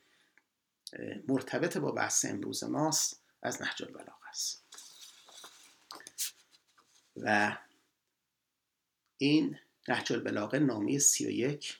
مرتبط 1.28 1.78
با 1.78 1.91
بحث 1.91 2.25
امروز 2.25 2.63
ماست 2.63 3.21
از 3.41 3.61
نهج 3.61 3.84
البلاغه 3.84 4.30
است. 4.30 4.63
و 7.15 7.57
این 9.17 9.59
نهج 9.88 10.13
البلاغه 10.13 10.59
نامی 10.59 10.99
سی 10.99 11.28
و 11.28 11.30
یک 11.30 11.78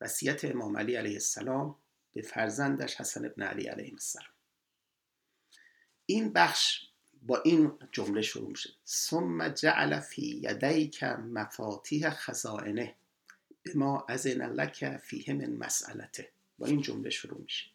وسیعت 0.00 0.44
امام 0.44 0.76
علی 0.78 0.94
علیه 0.94 1.14
السلام 1.14 1.76
به 2.18 2.24
فرزندش 2.24 2.94
حسن 2.94 3.24
ابن 3.24 3.42
علی 3.42 3.66
علیه 3.66 3.92
السلام. 3.92 4.34
این 6.06 6.32
بخش 6.32 6.88
با 7.22 7.40
این 7.40 7.78
جمله 7.92 8.22
شروع 8.22 8.48
میشه. 8.48 8.70
ثم 8.86 9.48
جعل 9.48 10.00
فی 10.00 10.22
یدیک 10.22 11.04
مفاتیح 11.04 12.10
خزائنه 12.10 12.94
به 13.62 13.72
ما 13.74 14.06
از 14.08 14.26
لک 14.26 14.96
فیه 14.96 15.34
من 15.34 15.56
مسئلته. 15.56 16.30
با 16.58 16.66
این 16.66 16.82
جمله 16.82 17.10
شروع 17.10 17.40
میشه. 17.40 17.66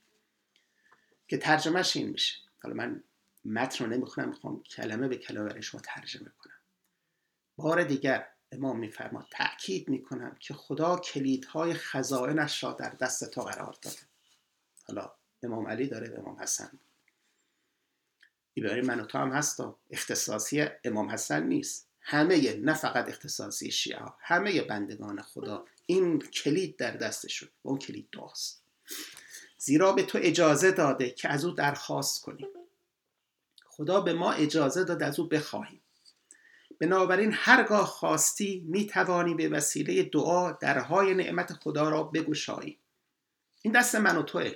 که 1.27 1.37
ترجمهش 1.37 1.97
این 1.97 2.09
میشه. 2.09 2.35
حالا 2.63 2.75
من 2.75 3.03
متن 3.45 3.85
رو 3.85 3.89
نمی‌خونم 3.89 4.29
می‌خوام 4.29 4.63
کلمه 4.63 5.07
به 5.07 5.17
کلمه 5.17 5.49
برای 5.49 5.61
شما 5.61 5.81
ترجمه 5.81 6.31
کنم. 6.39 6.59
بار 7.55 7.83
دیگر 7.83 8.27
امام 8.51 8.79
میفرما 8.79 9.27
تأکید 9.31 9.89
می‌کنم 9.89 10.35
که 10.39 10.53
خدا 10.53 10.97
کلیدهای 10.97 11.73
خزائنش 11.73 12.63
را 12.63 12.73
در 12.73 12.89
دست 12.89 13.31
تو 13.31 13.41
قرار 13.41 13.77
داده. 13.81 14.12
حالا 14.83 15.11
امام 15.43 15.67
علی 15.67 15.87
داره 15.87 16.09
به 16.09 16.19
امام 16.19 16.39
حسن. 16.41 16.79
برای 18.57 18.81
من 18.81 18.99
و 18.99 19.05
تو 19.05 19.17
هم 19.17 19.31
هستا 19.31 19.79
اختصاصی 19.89 20.65
امام 20.83 21.09
حسن 21.09 21.43
نیست. 21.43 21.89
همه 22.01 22.55
نه 22.55 22.73
فقط 22.73 23.09
اختصاصی 23.09 23.71
شیعه 23.71 23.99
همه 24.19 24.61
بندگان 24.61 25.21
خدا. 25.21 25.65
این 25.85 26.19
کلید 26.19 26.77
در 26.77 26.91
دستشون 26.91 27.49
و 27.65 27.69
اون 27.69 27.79
کلید 27.79 28.07
دعاست 28.11 28.63
زیرا 29.57 29.91
به 29.91 30.03
تو 30.03 30.19
اجازه 30.21 30.71
داده 30.71 31.09
که 31.09 31.29
از 31.29 31.45
او 31.45 31.51
درخواست 31.51 32.21
کنیم. 32.21 32.47
خدا 33.65 34.01
به 34.01 34.13
ما 34.13 34.31
اجازه 34.31 34.83
داده 34.83 35.05
از 35.05 35.19
او 35.19 35.27
بخواهیم. 35.27 35.81
بنابراین 36.79 37.31
هرگاه 37.33 37.85
خواستی 37.85 38.65
می 38.67 38.87
توانی 38.87 39.33
به 39.35 39.49
وسیله 39.49 40.03
دعا 40.03 40.51
درهای 40.51 41.13
نعمت 41.13 41.53
خدا 41.53 41.89
را 41.89 42.03
بگشایی. 42.03 42.79
این 43.61 43.73
دست 43.73 43.95
من 43.95 44.17
و 44.17 44.23
توه. 44.23 44.53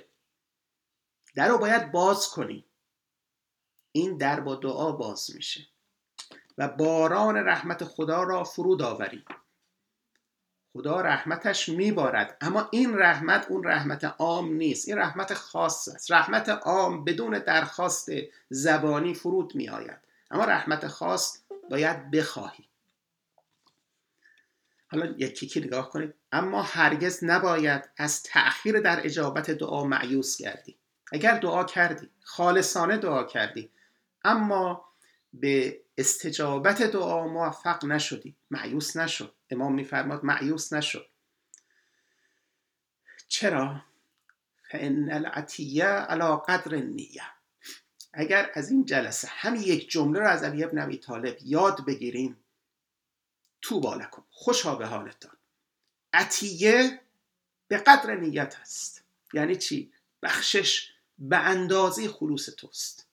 در 1.34 1.48
رو 1.48 1.58
باید 1.58 1.92
باز 1.92 2.30
کنی. 2.30 2.64
این 3.92 4.16
در 4.16 4.40
با 4.40 4.54
دعا 4.54 4.92
باز 4.92 5.30
میشه. 5.34 5.66
و 6.58 6.68
باران 6.68 7.36
رحمت 7.36 7.84
خدا 7.84 8.22
را 8.22 8.44
فرود 8.44 8.82
آوری. 8.82 9.24
خدا 10.72 11.00
رحمتش 11.00 11.68
میبارد 11.68 12.36
اما 12.40 12.68
این 12.72 12.98
رحمت 12.98 13.46
اون 13.50 13.64
رحمت 13.64 14.04
عام 14.04 14.52
نیست. 14.52 14.88
این 14.88 14.98
رحمت 14.98 15.34
خاص 15.34 15.88
است. 15.88 16.12
رحمت 16.12 16.48
عام 16.48 17.04
بدون 17.04 17.38
درخواست 17.38 18.10
زبانی 18.48 19.14
فرود 19.14 19.54
میآید. 19.54 19.98
اما 20.30 20.44
رحمت 20.44 20.86
خاص 20.86 21.38
باید 21.70 22.10
بخواهی. 22.10 22.68
حالا 24.90 25.14
یکی 25.18 25.46
که 25.46 25.60
نگاه 25.60 25.90
کنید؟ 25.90 26.14
اما 26.32 26.62
هرگز 26.62 27.24
نباید 27.24 27.88
از 27.96 28.22
تأخیر 28.22 28.80
در 28.80 29.00
اجابت 29.04 29.50
دعا 29.50 29.84
معیوس 29.84 30.36
گردی. 30.38 30.77
اگر 31.12 31.38
دعا 31.38 31.64
کردی 31.64 32.10
خالصانه 32.22 32.96
دعا 32.96 33.24
کردی 33.24 33.70
اما 34.24 34.88
به 35.32 35.80
استجابت 35.98 36.82
دعا 36.82 37.28
موفق 37.28 37.84
نشدی 37.84 38.36
معیوس 38.50 38.96
نشد. 38.96 39.34
امام 39.50 39.74
میفرماد 39.74 40.24
معیوس 40.24 40.72
نشد. 40.72 41.08
چرا؟ 43.28 43.82
فان 44.70 45.12
العطیه 45.12 45.84
علی 45.84 46.36
قدر 46.48 46.76
نیه 46.76 47.22
اگر 48.12 48.50
از 48.54 48.70
این 48.70 48.84
جلسه 48.84 49.28
همین 49.30 49.62
یک 49.62 49.90
جمله 49.90 50.20
رو 50.20 50.28
از 50.28 50.42
علی 50.42 50.64
ابن 50.64 50.78
ابی 50.78 50.96
طالب 50.96 51.36
یاد 51.42 51.84
بگیریم 51.84 52.44
تو 53.62 53.80
بالکم 53.80 54.24
خوشا 54.30 54.74
به 54.74 54.86
حالتان 54.86 55.36
عطیه 56.12 57.00
به 57.68 57.76
قدر 57.76 58.14
نیت 58.14 58.56
است. 58.60 59.04
یعنی 59.32 59.56
چی؟ 59.56 59.92
بخشش 60.22 60.92
به 61.18 61.36
اندازه 61.36 62.08
خلوص 62.08 62.48
توست. 62.50 63.06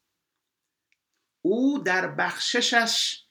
او 1.42 1.80
در 1.80 2.08
بخششش 2.08 3.24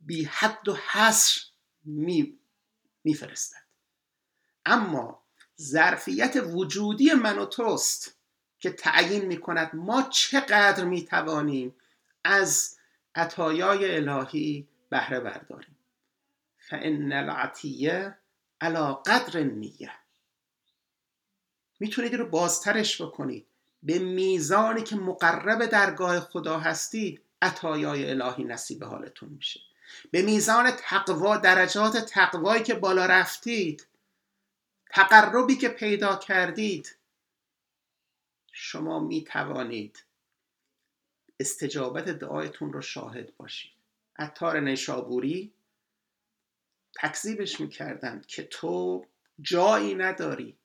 بی 0.00 0.24
حد 0.24 0.68
و 0.68 0.76
حصر 0.92 1.40
می 1.84 2.38
میفرستد. 3.04 3.64
اما 4.66 5.22
ظرفیت 5.60 6.36
وجودی 6.36 7.14
من 7.14 7.38
و 7.38 7.46
توست 7.46 8.16
که 8.58 8.70
تعیین 8.70 9.24
می 9.24 9.40
کند 9.40 9.76
ما 9.76 10.02
چقدر 10.02 10.84
می 10.84 11.04
توانیم 11.04 11.74
از 12.24 12.76
عطایای 13.14 13.96
الهی 13.96 14.68
بهره 14.90 15.20
برداریم. 15.20 15.76
فان 16.58 17.12
العطیه 17.12 18.18
علا 18.60 18.94
قدر 18.94 19.40
نیه 19.40 19.92
می‌تونید 21.80 22.14
رو 22.14 22.26
بازترش 22.26 23.02
بکنید. 23.02 23.46
به 23.82 23.98
میزانی 23.98 24.82
که 24.82 24.96
مقرب 24.96 25.66
درگاه 25.66 26.20
خدا 26.20 26.58
هستید 26.58 27.22
عطایای 27.42 28.10
الهی 28.10 28.44
نصیب 28.44 28.84
حالتون 28.84 29.28
میشه. 29.28 29.60
به 30.10 30.22
میزان 30.22 30.70
تقوا 30.70 31.36
درجات 31.36 31.96
تقوایی 31.96 32.62
که 32.62 32.74
بالا 32.74 33.06
رفتید 33.06 33.86
تقربی 34.90 35.56
که 35.56 35.68
پیدا 35.68 36.16
کردید 36.16 36.96
شما 38.52 39.00
می 39.00 39.24
توانید 39.24 40.04
استجابت 41.40 42.08
دعایتون 42.08 42.72
رو 42.72 42.80
شاهد 42.80 43.36
باشید. 43.36 43.72
عطار 44.16 44.60
نشابوری 44.60 45.52
تکذیبش 46.96 47.60
می‌کردند 47.60 48.26
که 48.26 48.42
تو 48.42 49.06
جایی 49.40 49.94
نداری. 49.94 50.56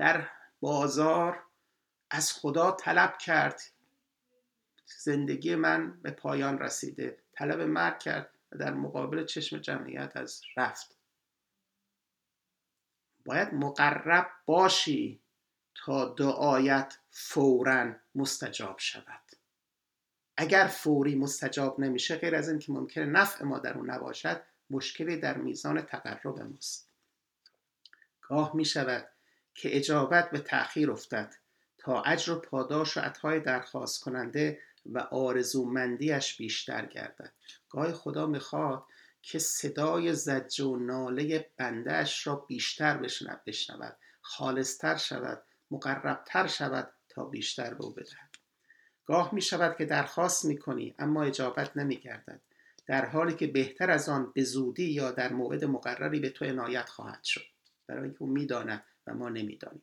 در 0.00 0.28
بازار 0.60 1.42
از 2.10 2.32
خدا 2.32 2.70
طلب 2.70 3.18
کرد. 3.18 3.60
زندگی 4.98 5.54
من 5.54 6.00
به 6.02 6.10
پایان 6.10 6.58
رسیده. 6.58 7.18
طلب 7.32 7.60
مرگ 7.60 7.98
کرد 7.98 8.30
و 8.52 8.58
در 8.58 8.74
مقابل 8.74 9.24
چشم 9.24 9.58
جمعیت 9.58 10.16
از 10.16 10.42
رفت. 10.56 10.96
باید 13.24 13.54
مقرب 13.54 14.30
باشی 14.46 15.20
تا 15.74 16.04
دعایت 16.04 16.98
فورا 17.10 17.94
مستجاب 18.14 18.78
شود. 18.78 19.22
اگر 20.36 20.66
فوری 20.66 21.14
مستجاب 21.14 21.80
نمیشه 21.80 22.16
غیر 22.16 22.34
از 22.34 22.48
اینکه 22.48 22.72
ممکنه 22.72 23.04
نفع 23.04 23.44
ما 23.44 23.58
در 23.58 23.78
اون 23.78 23.90
نباشد 23.90 24.42
مشکلی 24.70 25.16
در 25.16 25.36
میزان 25.36 25.82
تقرب 25.82 26.42
ماست. 26.42 26.90
گاه 28.20 28.56
می 28.56 28.64
شود 28.64 29.09
که 29.54 29.76
اجابت 29.76 30.30
به 30.30 30.38
تأخیر 30.38 30.90
افتد 30.90 31.34
تا 31.78 32.02
اجر 32.02 32.32
و 32.32 32.40
پاداش 32.40 32.96
و 32.96 33.00
عطای 33.00 33.40
درخواست 33.40 34.04
کننده 34.04 34.60
و 34.86 34.98
آرزومندیش 34.98 36.36
بیشتر 36.36 36.86
گردد. 36.86 37.32
گاهی 37.70 37.92
خدا 37.92 38.26
می‌خواد 38.26 38.84
که 39.22 39.38
صدای 39.38 40.14
زج 40.14 40.60
و 40.60 40.76
ناله 40.76 41.50
بندهش 41.56 42.26
را 42.26 42.36
بیشتر 42.36 42.96
بشنود 43.46 43.96
خالصتر 44.20 44.96
شود 44.96 45.42
مقربتر 45.70 46.46
شود 46.46 46.92
تا 47.08 47.24
بیشتر 47.24 47.74
به 47.74 47.84
او 47.84 47.90
بدهد. 47.90 48.30
گاه 49.06 49.34
می 49.34 49.42
شود 49.42 49.76
که 49.76 49.84
درخواست 49.84 50.44
می 50.44 50.58
کنی 50.58 50.94
اما 50.98 51.22
اجابت 51.22 51.76
نمی 51.76 51.96
گردد 51.96 52.40
در 52.86 53.04
حالی 53.04 53.34
که 53.34 53.46
بهتر 53.46 53.90
از 53.90 54.08
آن 54.08 54.32
به 54.34 54.42
زودی 54.42 54.90
یا 54.90 55.10
در 55.10 55.32
موعد 55.32 55.64
مقرری 55.64 56.20
به 56.20 56.30
تو 56.30 56.44
عنایت 56.44 56.88
خواهد 56.88 57.24
شد. 57.24 57.44
برای 57.90 58.04
اینکه 58.04 58.22
او 58.22 58.28
می‌داند 58.28 58.84
و 59.06 59.14
ما 59.14 59.28
نمی‌دانیم. 59.28 59.82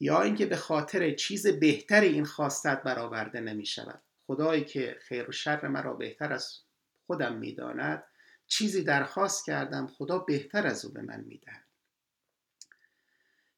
یا 0.00 0.22
اینکه 0.22 0.46
به 0.46 0.56
خاطر 0.56 1.14
چیز 1.14 1.46
بهتری 1.46 2.08
این 2.08 2.24
خواستت 2.24 2.82
برآورده 2.82 3.40
نمی 3.40 3.66
شود 3.66 4.02
خدایی 4.26 4.64
که 4.64 4.98
خیر 5.00 5.28
و 5.28 5.32
شر 5.32 5.68
مرا 5.68 5.94
بهتر 5.94 6.32
از 6.32 6.58
خودم 7.06 7.36
می‌داند 7.36 8.04
چیزی 8.46 8.84
درخواست 8.84 9.46
کردم 9.46 9.86
خدا 9.86 10.18
بهتر 10.18 10.66
از 10.66 10.84
او 10.84 10.92
به 10.92 11.02
من 11.02 11.20
می‌دهد. 11.20 11.64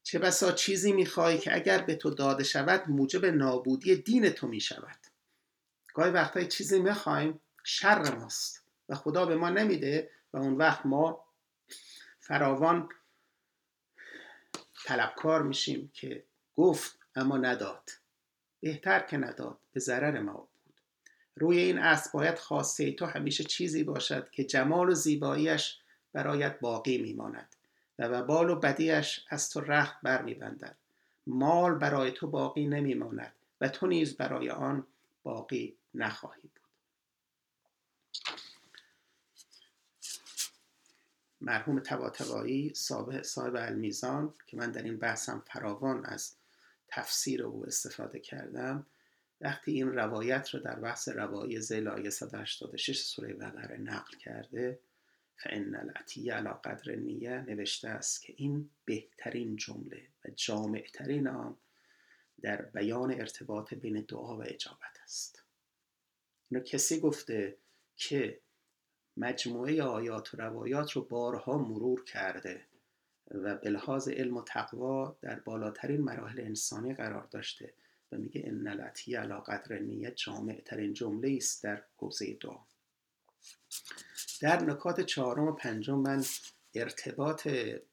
چه 0.03 0.19
بسا 0.19 0.51
چیزی 0.51 0.93
می‌خواهی 0.93 1.37
که 1.37 1.55
اگر 1.55 1.81
به 1.81 1.95
تو 1.95 2.09
داده 2.09 2.43
شود 2.43 2.89
موجب 2.89 3.25
نابودی 3.25 3.95
دین 3.95 4.29
تو 4.29 4.47
می‌شود. 4.47 4.99
گاهی 5.93 6.11
وقتای 6.11 6.47
چیزی 6.47 6.79
می‌خوایم 6.79 7.39
شر 7.63 8.15
ماست 8.15 8.63
و 8.89 8.95
خدا 8.95 9.25
به 9.25 9.35
ما 9.35 9.49
نمیده 9.49 10.09
و 10.33 10.37
اون 10.37 10.53
وقت 10.53 10.85
ما 10.85 11.25
فراوان 12.19 12.89
طلبکار 14.87 15.43
میشیم 15.43 15.91
که 15.93 16.23
گفت 16.55 16.99
اما 17.15 17.37
نداد. 17.37 17.89
بهتر 18.59 18.99
که 18.99 19.17
نداد 19.17 19.57
به 19.73 19.79
ضرر 19.79 20.19
ما 20.19 20.33
بود. 20.33 20.73
روی 21.35 21.59
این 21.59 21.77
اسب 21.77 22.13
باید 22.13 22.39
خواسته 22.39 22.91
تو 22.91 23.05
همیشه 23.05 23.43
چیزی 23.43 23.83
باشد 23.83 24.29
که 24.29 24.43
جمال 24.43 24.89
و 24.89 24.93
زیباییش 24.93 25.77
برایت 26.13 26.59
باقی 26.59 26.97
میماند 26.97 27.55
و 27.99 28.07
وبال 28.07 28.49
و 28.49 28.55
بدیش 28.55 29.25
از 29.29 29.49
تو 29.49 29.61
رخت 29.61 30.01
بر 30.03 30.21
میبندد 30.21 30.77
مال 31.27 31.75
برای 31.75 32.11
تو 32.11 32.27
باقی 32.27 32.67
نمیماند 32.67 33.33
و 33.61 33.69
تو 33.69 33.87
نیز 33.87 34.17
برای 34.17 34.49
آن 34.49 34.87
باقی 35.23 35.75
نخواهی 35.93 36.49
مرحوم 41.47 41.79
تباتبایی 41.79 42.73
صاحب, 42.73 43.21
صاحب 43.21 43.55
المیزان 43.55 44.33
که 44.47 44.57
من 44.57 44.71
در 44.71 44.83
این 44.83 44.97
بحثم 44.97 45.43
فراوان 45.47 46.05
از 46.05 46.35
تفسیر 46.87 47.43
او 47.43 47.65
استفاده 47.65 48.19
کردم 48.19 48.85
وقتی 49.41 49.71
این 49.71 49.87
روایت 49.87 50.49
رو 50.49 50.59
در 50.59 50.79
بحث 50.79 51.09
روایی 51.09 51.61
زیل 51.61 51.87
آیه 51.87 52.09
186 52.09 52.99
سوره 52.99 53.33
بقره 53.33 53.77
نقل 53.77 54.17
کرده 54.17 54.79
فان 55.37 55.75
العطیه 55.75 56.33
علی 56.33 56.49
قدر 56.63 56.95
نیه 56.95 57.41
نوشته 57.47 57.89
است 57.89 58.21
که 58.21 58.33
این 58.37 58.69
بهترین 58.85 59.55
جمله 59.55 60.07
و 60.25 60.29
جامعترین 60.35 61.27
آن 61.27 61.57
در 62.41 62.61
بیان 62.61 63.11
ارتباط 63.11 63.73
بین 63.73 64.01
دعا 64.01 64.37
و 64.37 64.43
اجابت 64.43 64.97
است. 65.03 65.43
اینو 66.49 66.63
کسی 66.63 66.99
گفته 66.99 67.57
که 67.95 68.39
مجموعه 69.17 69.83
آیات 69.83 70.33
و 70.33 70.37
روایات 70.37 70.91
رو 70.91 71.01
بارها 71.01 71.57
مرور 71.57 72.03
کرده 72.03 72.61
و 73.31 73.55
به 73.55 73.69
لحاظ 73.69 74.09
علم 74.09 74.37
و 74.37 74.41
تقوا 74.41 75.15
در 75.21 75.39
بالاترین 75.39 76.01
مراحل 76.01 76.39
انسانی 76.39 76.93
قرار 76.93 77.27
داشته 77.31 77.73
و 78.11 78.17
میگه 78.17 78.41
ان 78.45 78.67
العطی 78.67 79.15
علی 79.15 79.33
قدر 79.33 79.79
نیت 79.79 80.15
جامع 80.15 80.61
ترین 80.65 80.93
جمله 80.93 81.33
است 81.37 81.63
در 81.63 81.83
حوزه 81.97 82.33
دعا 82.33 82.57
در 84.41 84.63
نکات 84.63 85.01
چهارم 85.01 85.43
و 85.43 85.51
پنجم 85.51 85.99
من 85.99 86.23
ارتباط 86.75 87.47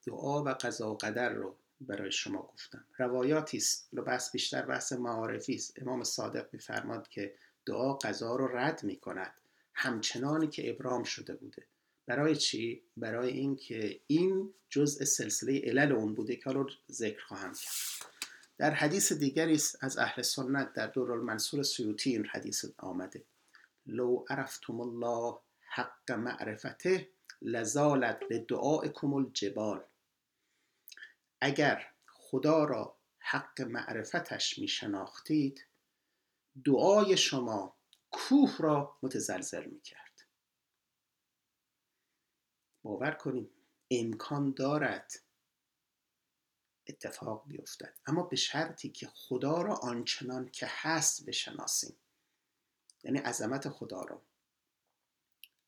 دعا 0.06 0.42
و 0.42 0.48
قضا 0.48 0.92
و 0.92 0.96
قدر 0.96 1.28
رو 1.28 1.56
برای 1.80 2.12
شما 2.12 2.42
گفتم. 2.54 2.84
روایاتی 2.98 3.56
است. 3.56 3.94
بس 3.94 4.32
بیشتر 4.32 4.62
بحث 4.62 4.92
معارفی 4.92 5.54
است. 5.54 5.82
امام 5.82 6.04
صادق 6.04 6.48
میفرماد 6.52 7.08
که 7.08 7.34
دعا 7.66 7.92
قضا 7.94 8.36
رو 8.36 8.56
رد 8.56 8.84
می‌کند. 8.84 9.32
همچنانی 9.74 10.48
که 10.48 10.70
ابرام 10.70 11.02
شده 11.02 11.34
بوده. 11.34 11.66
برای 12.06 12.36
چی؟ 12.36 12.82
برای 12.96 13.30
اینکه 13.30 14.00
این 14.06 14.54
جزء 14.70 15.04
سلسله 15.04 15.60
علل 15.64 15.92
اون 15.92 16.14
بوده 16.14 16.36
که 16.36 16.42
حالا 16.44 16.66
ذکر 16.90 17.24
خواهم 17.24 17.52
کرد. 17.54 18.10
در 18.58 18.70
حدیث 18.70 19.12
دیگری 19.12 19.60
از 19.80 19.98
اهل 19.98 20.22
سنت 20.22 20.72
در 20.72 20.86
دور 20.86 21.12
المنصور 21.12 21.62
سیوطی 21.62 22.10
این 22.10 22.26
حدیث 22.26 22.64
آمده. 22.78 23.24
لو 23.86 24.24
عرفتم 24.28 24.80
الله 24.80 25.38
حق 25.60 26.12
معرفته 26.12 27.08
لزالت 27.42 28.20
لدعائکم 28.30 29.14
الجبال. 29.14 29.84
اگر 31.40 31.86
خدا 32.06 32.64
را 32.64 32.96
حق 33.18 33.60
معرفتش 33.60 34.58
می 34.58 34.68
شناختید 34.68 35.66
دعای 36.64 37.16
شما 37.16 37.73
کوه 38.14 38.56
را 38.58 38.98
متزلزل 39.02 39.64
می 39.64 39.80
کرد 39.80 40.26
باور 42.82 43.10
کنیم 43.10 43.50
امکان 43.90 44.52
دارد 44.52 45.12
اتفاق 46.86 47.44
بیفتد. 47.46 47.94
اما 48.06 48.22
به 48.22 48.36
شرطی 48.36 48.88
که 48.88 49.06
خدا 49.06 49.62
را 49.62 49.74
آنچنان 49.74 50.48
که 50.48 50.66
هست 50.70 51.26
بشناسیم. 51.26 51.96
یعنی 53.04 53.18
عظمت 53.18 53.68
خدا 53.68 54.02
را 54.02 54.22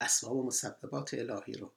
اسباب 0.01 0.35
و 0.35 0.43
مسببات 0.43 1.13
الهی 1.13 1.53
رو 1.53 1.73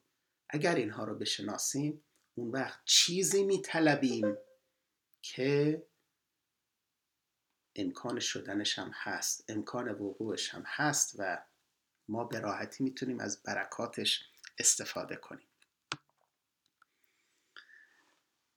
اگر 0.48 0.74
اینها 0.74 1.04
رو 1.04 1.14
بشناسیم 1.14 2.04
اون 2.34 2.50
وقت 2.50 2.80
چیزی 2.84 3.44
میطلبیم 3.44 4.36
که 5.22 5.82
امکان 7.76 8.20
شدنش 8.20 8.78
هم 8.78 8.90
هست 8.94 9.44
امکان 9.48 9.88
وقوعش 9.88 10.54
هم 10.54 10.62
هست 10.66 11.14
و 11.18 11.42
ما 12.08 12.24
به 12.24 12.40
راحتی 12.40 12.84
می‌تونیم 12.84 13.20
از 13.20 13.42
برکاتش 13.42 14.24
استفاده 14.58 15.16
کنیم. 15.16 15.46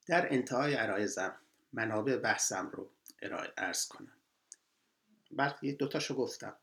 در 0.06 0.32
انتهای 0.32 0.74
عرایزم 0.74 1.36
منابع 1.72 2.16
بحثم 2.16 2.70
رو 2.70 2.90
ارز 3.56 3.88
کنم. 3.88 4.16
وقتی 5.30 5.72
دوتاشو 5.72 6.14
گفتم. 6.14 6.56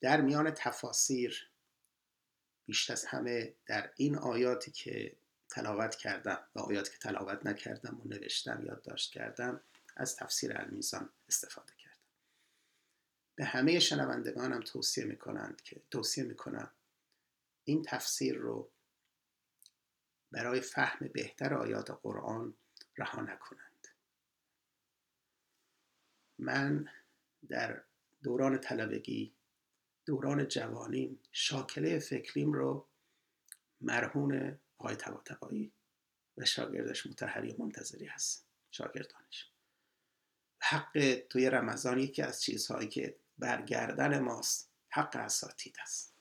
در 0.00 0.20
میان 0.20 0.50
تفاسیر 0.50 1.50
بیشتر 2.66 2.92
از 2.92 3.04
همه 3.04 3.54
در 3.66 3.90
این 3.96 4.18
آیاتی 4.18 4.70
که 4.70 5.16
تلاوت 5.50 5.94
کردم 5.94 6.38
و 6.54 6.60
آیاتی 6.60 6.92
که 6.92 6.98
تلاوت 6.98 7.46
نکردم 7.46 8.00
و 8.04 8.08
نوشتم 8.08 8.64
یادداشت 8.66 9.12
کردم 9.12 9.60
از 9.98 10.16
تفسیر 10.16 10.56
المیزان 10.56 11.12
استفاده 11.28 11.72
کردم. 11.78 11.98
به 13.34 13.44
همه 13.44 13.78
شنوندگانم 13.78 14.60
توصیه 14.60 15.04
می‌کنند 15.04 15.62
که 15.62 15.82
توصیه 15.90 16.24
می‌کنم 16.24 16.70
این 17.64 17.82
تفسیر 17.82 18.36
رو 18.36 18.70
برای 20.32 20.60
فهم 20.60 21.08
بهتر 21.08 21.54
آیات 21.54 21.90
قرآن 21.90 22.54
رها 22.96 23.22
نکنند. 23.22 23.88
من 26.38 26.88
در 27.48 27.84
دوران 28.22 28.58
طلبگی 28.58 29.34
دوران 30.06 30.48
جوانیم 30.48 31.20
شاکله 31.32 31.98
فکریم 31.98 32.52
رو 32.52 32.88
مرهون 33.80 34.58
آقای 34.78 34.96
تباتبایی 34.96 35.72
و 36.36 36.44
شاگردش 36.44 37.06
متحری 37.06 37.52
و 37.52 37.62
منتظری 37.62 38.06
هست 38.06 38.48
شاگردانش. 38.70 39.52
حق 40.58 41.22
توی 41.30 41.50
رمضان 41.50 41.98
یکی 41.98 42.22
از 42.22 42.42
چیزهایی 42.42 42.88
که 42.88 43.16
برگردن 43.38 44.18
ماست 44.18 44.70
حق 44.88 45.16
اساتید 45.16 45.76
است. 45.82 46.14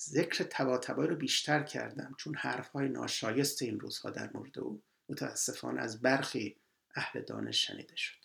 ذکر 0.00 0.44
تباتبایی 0.44 1.10
رو 1.10 1.16
بیشتر 1.16 1.62
کردم 1.62 2.14
چون 2.18 2.34
حرفهای 2.34 2.88
ناشایست 2.88 3.62
این 3.62 3.80
روزها 3.80 4.10
در 4.10 4.30
مورد 4.34 4.58
او 4.58 4.82
متاسفانه 5.08 5.80
از 5.80 6.00
برخی 6.00 6.56
اهل 6.94 7.22
دانش 7.22 7.66
شنیده 7.66 7.96
شد. 7.96 8.18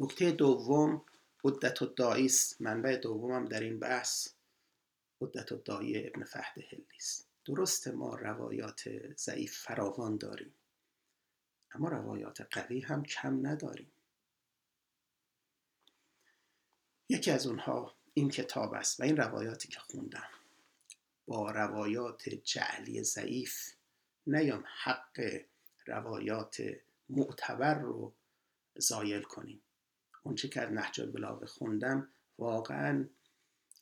نکته 0.00 0.32
دوم 0.32 1.04
عدت 1.44 1.82
و 1.82 1.86
داییست 1.86 2.60
منبع 2.60 2.96
دومم 2.96 3.44
در 3.44 3.60
این 3.60 3.78
بحث 3.78 4.28
عدت 5.20 5.52
و 5.52 5.56
دایی 5.56 6.06
ابن 6.06 6.24
فهد 6.24 6.58
هلی 6.72 6.86
است. 6.96 7.28
درست 7.44 7.88
ما 7.88 8.14
روایات 8.14 8.82
ضعیف 9.16 9.58
فراوان 9.58 10.16
داریم. 10.16 10.54
اما 11.74 11.88
روایات 11.88 12.40
قوی 12.40 12.80
هم 12.80 13.02
کم 13.02 13.46
نداریم. 13.46 13.92
یکی 17.08 17.30
از 17.30 17.46
اونها 17.46 17.94
این 18.14 18.30
کتاب 18.30 18.74
است 18.74 19.00
و 19.00 19.02
این 19.02 19.16
روایاتی 19.16 19.68
که 19.68 19.80
خوندم. 19.80 20.28
با 21.26 21.50
روایات 21.50 22.28
جعلی 22.28 23.02
ضعیف 23.02 23.74
نیام 24.26 24.64
حق 24.82 25.40
روایات 25.86 26.62
معتبر 27.08 27.78
رو 27.78 28.12
زایل 28.76 29.22
کنیم. 29.22 29.62
اونچه 30.22 30.48
که 30.48 30.60
از 30.60 30.72
نهج 30.72 31.00
البلاغه 31.00 31.46
خوندم 31.46 32.08
واقعا 32.38 33.08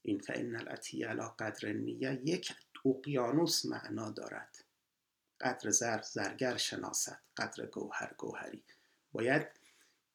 این 0.03 0.18
فان 0.18 0.57
العطیه 0.57 1.07
علی 1.07 1.28
قدر 1.39 1.72
نیه 1.72 2.20
یک 2.24 2.53
اقیانوس 2.84 3.66
معنا 3.66 4.11
دارد. 4.11 4.64
قدر 5.41 5.70
زر 5.70 6.03
زرگر 6.03 6.57
شناسد 6.57 7.20
قدر 7.36 7.66
گوهر 7.66 8.14
گوهری. 8.18 8.62
باید 9.12 9.47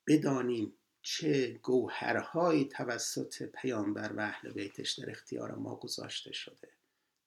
بدانیم 0.08 0.74
چه 1.02 1.52
گوهرهایی 1.54 2.66
توسط 2.66 3.44
پیامبر 3.44 4.14
و 4.14 4.20
اهل 4.20 4.52
بیتش 4.52 4.92
در 4.92 5.10
اختیار 5.10 5.56
ما 5.56 5.76
گذاشته 5.76 6.34
شده 6.34 6.70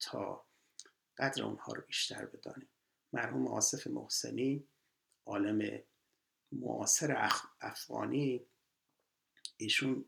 تا 0.01 0.44
قدر 1.18 1.42
اونها 1.42 1.72
رو 1.72 1.82
بیشتر 1.86 2.24
بدانیم. 2.24 2.68
مرحوم 3.12 3.47
آصف 3.47 3.86
محسنی 3.86 4.66
عالم 5.26 5.82
معاصر 6.53 7.30
افغانی 7.61 8.47
ایشون 9.57 10.05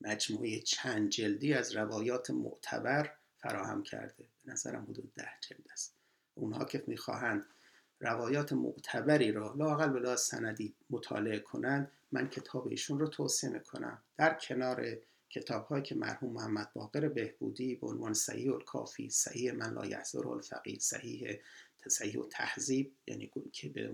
مجموعه 0.00 0.60
چند 0.60 1.08
جلدی 1.08 1.54
از 1.54 1.76
روایات 1.76 2.30
معتبر 2.30 3.16
فراهم 3.36 3.82
کرده. 3.82 4.28
به 4.44 4.52
نظرم 4.52 4.82
حدود 4.82 5.12
ده 5.14 5.30
جلد 5.48 5.68
است. 5.72 5.93
اونها 6.34 6.64
که 6.64 6.84
می‌خواهند 6.86 7.46
روایات 8.00 8.52
معتبری 8.52 9.32
را 9.32 9.54
لاقل 9.54 9.88
بلا 9.88 10.16
سندی 10.16 10.74
مطالعه 10.90 11.38
کنند 11.38 11.92
من 12.12 12.28
کتاب 12.28 12.66
ایشون 12.66 12.98
رو 12.98 13.06
توصیه 13.06 13.50
می‌کنم. 13.50 14.02
در 14.16 14.34
کنار 14.34 14.98
کتاب 15.30 15.82
که 15.82 15.94
مرحوم 15.94 16.32
محمد 16.32 16.70
باقر 16.74 17.08
بهبودی 17.08 17.74
به 17.74 17.86
عنوان 17.86 18.14
صحیح 18.14 18.52
الکافی 18.52 19.10
صحیح 19.10 19.52
من 19.52 19.74
لا 19.74 19.86
یحضر 19.86 20.28
الفقید 20.28 20.80
صحیح 20.80 21.38
صحیح 21.88 22.20
و 22.20 22.26
تحذیب 22.26 22.92
یعنی 23.06 23.30
که 23.52 23.92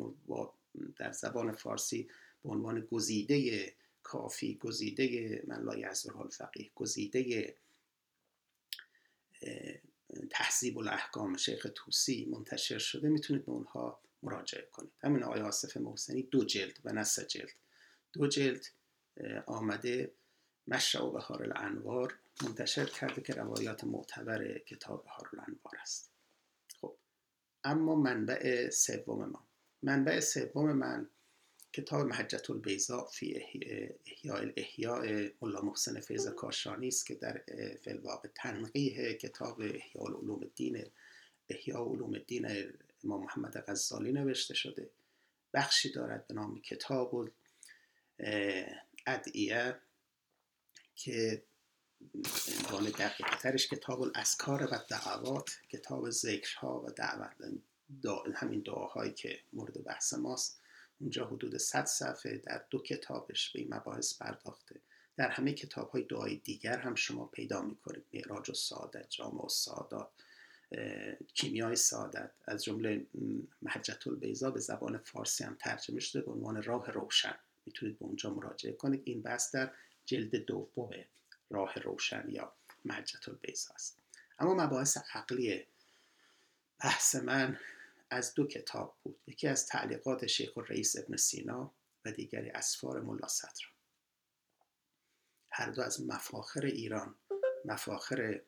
در 0.96 1.12
زبان 1.12 1.52
فارسی 1.52 2.08
به 2.42 2.50
عنوان 2.50 2.80
گزیده 2.80 3.72
کافی 4.02 4.58
گزیده 4.58 5.42
من 5.46 5.62
لا 5.62 5.76
یحضر 5.76 6.16
الفقیه 6.16 6.70
گزیده 6.74 7.54
تحذیب 10.30 10.78
الاحکام 10.78 11.36
شیخ 11.36 11.66
توسی 11.74 12.28
منتشر 12.30 12.78
شده 12.78 13.08
می‌تونید 13.08 13.46
به 13.46 13.52
اونها 13.52 14.02
مراجعه 14.22 14.68
کنید. 14.72 14.92
همین 15.02 15.22
آقای 15.22 15.40
آصف 15.40 15.76
محسنی 15.76 16.22
دو 16.22 16.44
جلد 16.44 16.80
و 16.84 16.92
نه 16.92 17.04
جلد. 17.28 17.50
دو 18.12 18.26
جلد 18.26 18.66
آمده 19.46 20.14
مشرع 20.66 21.02
و 21.02 21.10
بهار 21.10 21.42
الانوار 21.42 22.18
منتشر 22.42 22.84
کرده 22.84 23.22
که 23.22 23.32
روایات 23.32 23.84
معتبر 23.84 24.58
کتاب 24.58 25.04
بهار 25.04 25.30
الانوار 25.32 25.74
است 25.80 26.10
اما 27.64 27.94
منبع 27.94 28.70
سوم 28.70 29.24
من. 29.24 29.40
منبع 29.82 30.20
سوم 30.20 30.72
من 30.72 31.10
کتاب 31.72 32.06
محجت 32.06 32.50
البیزا 32.50 33.04
فی 33.04 33.42
احیاء 34.06 34.38
الاحیاء 34.38 35.28
ملا 35.42 35.60
محسن 35.60 36.00
فیض 36.00 36.28
کاشانی 36.28 36.88
است 36.88 37.06
که 37.06 37.14
در 37.14 37.42
فلواقع 37.84 38.28
تنقیه 38.34 39.14
کتاب 39.14 39.60
احیاء 39.60 40.06
علوم 40.06 40.42
الدین 40.42 40.84
احیاء 41.48 41.88
علوم 41.88 42.14
الدین 42.14 42.72
امام 43.04 43.22
محمد 43.22 43.64
غزالی 43.68 44.12
نوشته 44.12 44.54
شده. 44.54 44.90
بخشی 45.54 45.92
دارد 45.92 46.26
به 46.26 46.34
نام 46.34 46.60
کتاب 46.60 47.30
ادعیه 49.06 49.76
که 50.96 51.42
عنوان 52.58 52.84
دقیق 52.84 53.38
ترش 53.40 53.68
کتاب 53.68 54.02
الاسکار 54.02 54.62
و 54.62 54.78
دعوات 54.90 55.50
کتاب 55.68 56.10
ذکرها 56.10 56.80
و 56.80 56.90
دعوت 56.90 57.36
همین 58.34 58.60
دعاهایی 58.60 59.12
که 59.12 59.40
مورد 59.52 59.84
بحث 59.84 60.14
ماست. 60.14 60.60
اونجا 61.00 61.26
حدود 61.26 61.56
100 61.56 61.84
صفحه 61.84 62.36
در 62.36 62.64
دو 62.70 62.78
کتابش 62.78 63.50
به 63.50 63.58
این 63.60 63.74
مباحث 63.74 64.18
پرداخته. 64.18 64.80
در 65.16 65.28
همه 65.28 65.52
کتاب 65.52 65.90
های 65.90 66.02
دعای 66.02 66.36
دیگر 66.36 66.78
هم 66.78 66.94
شما 66.94 67.26
پیدا 67.26 67.62
می‌کنید. 67.62 68.04
معراج 68.12 68.50
و 68.50 68.54
سعادت 68.54 69.10
جامع 69.10 69.44
و 69.44 69.48
سعادت 69.48 70.06
کیمیای 71.34 71.76
سعادت. 71.76 72.30
از 72.46 72.64
جمله 72.64 73.06
محجت 73.62 74.06
البیزا 74.06 74.50
به 74.50 74.60
زبان 74.60 74.98
فارسی 74.98 75.44
هم 75.44 75.56
ترجمه 75.60 76.00
شده 76.00 76.22
به 76.22 76.30
عنوان 76.30 76.62
راه 76.62 76.90
روشن. 76.90 77.34
می‌تونید 77.66 77.98
به 77.98 78.04
اونجا 78.04 78.30
مراجعه 78.30 78.72
کنید. 78.72 79.02
این 79.04 79.22
بحث 79.22 79.54
در 79.54 79.70
جلد 80.06 80.36
دوم 80.36 80.90
راه 81.50 81.74
روشن 81.74 82.24
یا 82.28 82.52
محجت 82.84 83.28
البیزا 83.28 83.74
است. 83.74 83.98
اما 84.38 84.54
مباحث 84.54 84.96
عقلی 85.14 85.64
بحث 86.78 87.14
من 87.14 87.58
از 88.10 88.34
دو 88.34 88.46
کتاب 88.46 88.98
بود. 89.02 89.20
یکی 89.26 89.48
از 89.48 89.66
تعلیقات 89.66 90.26
شیخ 90.26 90.58
رئیس 90.58 90.96
ابن 90.98 91.16
سینا 91.16 91.74
و 92.04 92.12
دیگری 92.12 92.50
اسفار 92.50 93.00
ملا 93.00 93.28
صدر. 93.28 93.64
هر 95.50 95.70
دو 95.70 95.82
از 95.82 96.06
مفاخر 96.06 96.66
ایران 96.66 97.14
مفاخر 97.64 98.40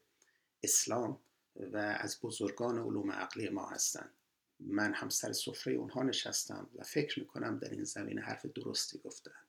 اسلام 0.62 1.20
و 1.56 1.76
از 1.76 2.18
بزرگان 2.22 2.78
علوم 2.78 3.12
عقلی 3.12 3.48
ما 3.48 3.68
هستند. 3.68 4.14
من 4.60 4.94
هم 4.94 5.08
سر 5.08 5.32
سفره 5.32 5.74
اونها 5.74 6.02
نشستم 6.02 6.70
و 6.74 6.82
فکر 6.82 7.20
می‌کنم 7.20 7.58
در 7.58 7.70
این 7.70 7.84
زمین 7.84 8.18
حرف 8.18 8.46
درستی 8.46 8.98
گفتن 8.98 9.46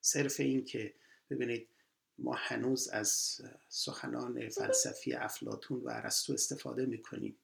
صرف 0.00 0.40
این 0.40 0.64
که 0.64 0.94
ببینید 1.30 1.68
ما 2.18 2.34
هنوز 2.38 2.88
از 2.88 3.40
سخنان 3.68 4.48
فلسفی 4.48 5.14
افلاتون 5.14 5.80
و 5.80 5.88
ارسطو 5.88 6.32
استفاده 6.32 6.86
می‌کنیم. 6.86 7.38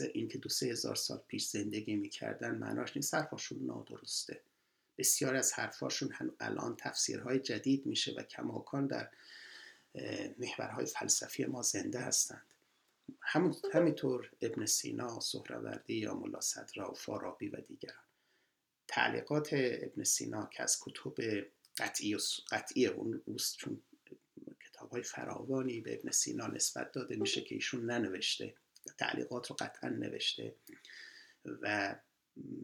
این 0.00 0.28
که 0.28 0.38
دو 0.38 0.48
سه 0.48 0.66
هزار 0.66 0.94
سال 0.94 1.22
پیش 1.28 1.48
زندگی 1.48 1.96
می‌کردن 1.96 2.54
معناش 2.54 2.96
نیست 2.96 3.14
حرفاشون 3.14 3.66
نادرسته. 3.66 4.40
بسیار 4.98 5.36
از 5.36 5.52
حرفاشون 5.52 6.14
الان 6.40 6.76
تفسیرهای 6.76 7.38
جدید 7.38 7.86
میشه 7.86 8.14
و 8.16 8.22
کماکان 8.22 8.86
در 8.86 9.10
محورهای 10.38 10.86
فلسفی 10.86 11.44
ما 11.44 11.62
زنده 11.62 11.98
هستند. 11.98 12.46
همینطور 13.72 14.30
ابن 14.40 14.66
سینا، 14.66 15.20
سهروردی 15.20 15.94
یا 15.94 16.14
ملا 16.14 16.40
صدرا 16.40 16.90
و 16.90 16.94
فارابی 16.94 17.48
و 17.48 17.60
دیگران. 17.60 18.04
تعلیقات 18.88 19.48
ابن 19.52 20.04
سینا 20.04 20.46
که 20.46 20.62
از 20.62 20.78
کتب 20.80 21.46
قطعی, 21.78 22.14
و 22.14 22.18
قطعی 22.50 22.86
اون 22.86 23.22
اوست 23.24 23.56
چون 23.56 23.82
کتاب 24.66 24.90
های 24.90 25.02
فراوانی 25.02 25.80
به 25.80 25.94
ابن 25.94 26.10
سینا 26.10 26.46
نسبت 26.46 26.92
داده 26.92 27.16
میشه 27.16 27.40
که 27.40 27.54
ایشون 27.54 27.90
ننوشته. 27.90 28.54
تعلیقات 28.98 29.50
رو 29.50 29.56
قطعا 29.58 29.90
نوشته 29.90 30.54
و 31.44 31.96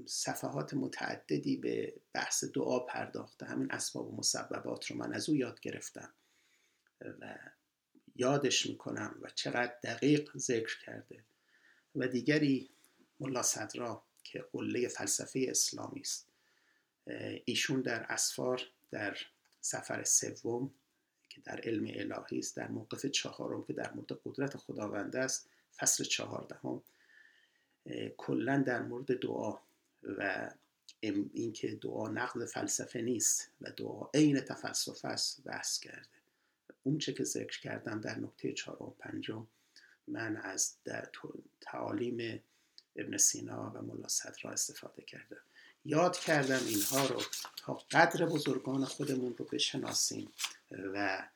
صفحات 0.06 0.74
متعددی 0.74 1.56
به 1.56 1.94
بحث 2.12 2.44
دعا 2.44 2.78
پرداخته. 2.78 3.46
همین 3.46 3.72
اسباب 3.72 4.08
و 4.08 4.16
مسببات 4.16 4.86
رو 4.86 4.96
من 4.96 5.14
از 5.14 5.28
او 5.28 5.36
یاد 5.36 5.60
گرفتم 5.60 6.14
و 7.20 7.38
یادش 8.16 8.66
می‌کنم 8.66 9.18
و 9.22 9.30
چقدر 9.34 9.74
دقیق 9.82 10.38
ذکر 10.38 10.78
کرده. 10.86 11.24
و 11.94 12.08
دیگری 12.08 12.70
ملا 13.20 13.42
صدرا 13.42 14.02
که 14.24 14.44
قله 14.52 14.88
فلسفه 14.88 15.46
اسلامی 15.48 16.00
است. 16.00 16.28
ایشون 17.44 17.80
در 17.80 18.02
اسفار 18.02 18.62
در 18.90 19.16
سفر 19.60 20.04
سوم 20.04 20.74
که 21.28 21.40
در 21.40 21.60
علم 21.60 21.86
الهی 21.86 22.38
است 22.38 22.56
در 22.56 22.68
موقف 22.68 23.06
چهارم 23.06 23.64
که 23.64 23.72
در 23.72 23.92
مورد 23.92 24.12
قدرت 24.24 24.56
خداوند 24.56 25.16
است 25.16 25.50
فصل 25.78 26.04
چهاردهم 26.04 26.82
کلا 28.16 28.62
در 28.66 28.82
مورد 28.82 29.20
دعا 29.20 29.58
و 30.18 30.50
اینکه 31.32 31.74
دعا 31.74 32.08
نقد 32.08 32.44
فلسفه 32.44 33.00
نیست 33.00 33.50
و 33.60 33.70
دعا 33.70 34.10
عین 34.14 34.40
تفلسفه 34.40 35.08
است 35.08 35.44
بحث 35.44 35.78
کرده. 35.78 36.08
اون 36.82 36.98
چه 36.98 37.12
که 37.12 37.24
ذکر 37.24 37.60
کردم 37.60 38.00
در 38.00 38.18
نکته 38.18 38.52
چهارم 38.52 38.82
و 38.82 38.90
پنجم 38.90 39.46
من 40.08 40.36
از 40.36 40.74
در 40.84 41.08
تعالیم 41.60 42.42
ابن 42.96 43.16
سینا 43.16 43.72
و 43.74 43.82
ملا 43.82 44.08
صدرا 44.08 44.50
استفاده 44.50 45.02
کردم. 45.02 45.40
یاد 45.84 46.18
کردم 46.18 46.60
اینها 46.66 47.06
رو 47.06 47.22
تا 47.56 47.74
قدر 47.90 48.26
بزرگان 48.26 48.84
خودمون 48.84 49.34
رو 49.36 49.44
بشناسیم 49.44 50.32
و 50.70 51.28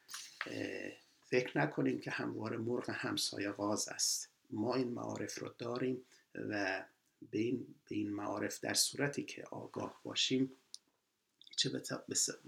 فکر 1.31 1.59
نکنیم 1.59 2.01
که 2.01 2.11
همواره 2.11 2.57
مرغ 2.57 2.91
همسایه 2.91 3.51
غاز 3.51 3.89
است. 3.89 4.29
ما 4.51 4.75
این 4.75 4.89
معارف 4.89 5.39
رو 5.39 5.55
داریم 5.59 6.05
و 6.35 6.85
به 7.31 7.39
این, 7.39 7.75
به 7.89 7.95
این 7.95 8.11
معارف 8.11 8.61
در 8.61 8.75
صورتی 8.75 9.25
که 9.25 9.45
آگاه 9.45 10.01
باشیم 10.03 10.53
چه 11.57 11.83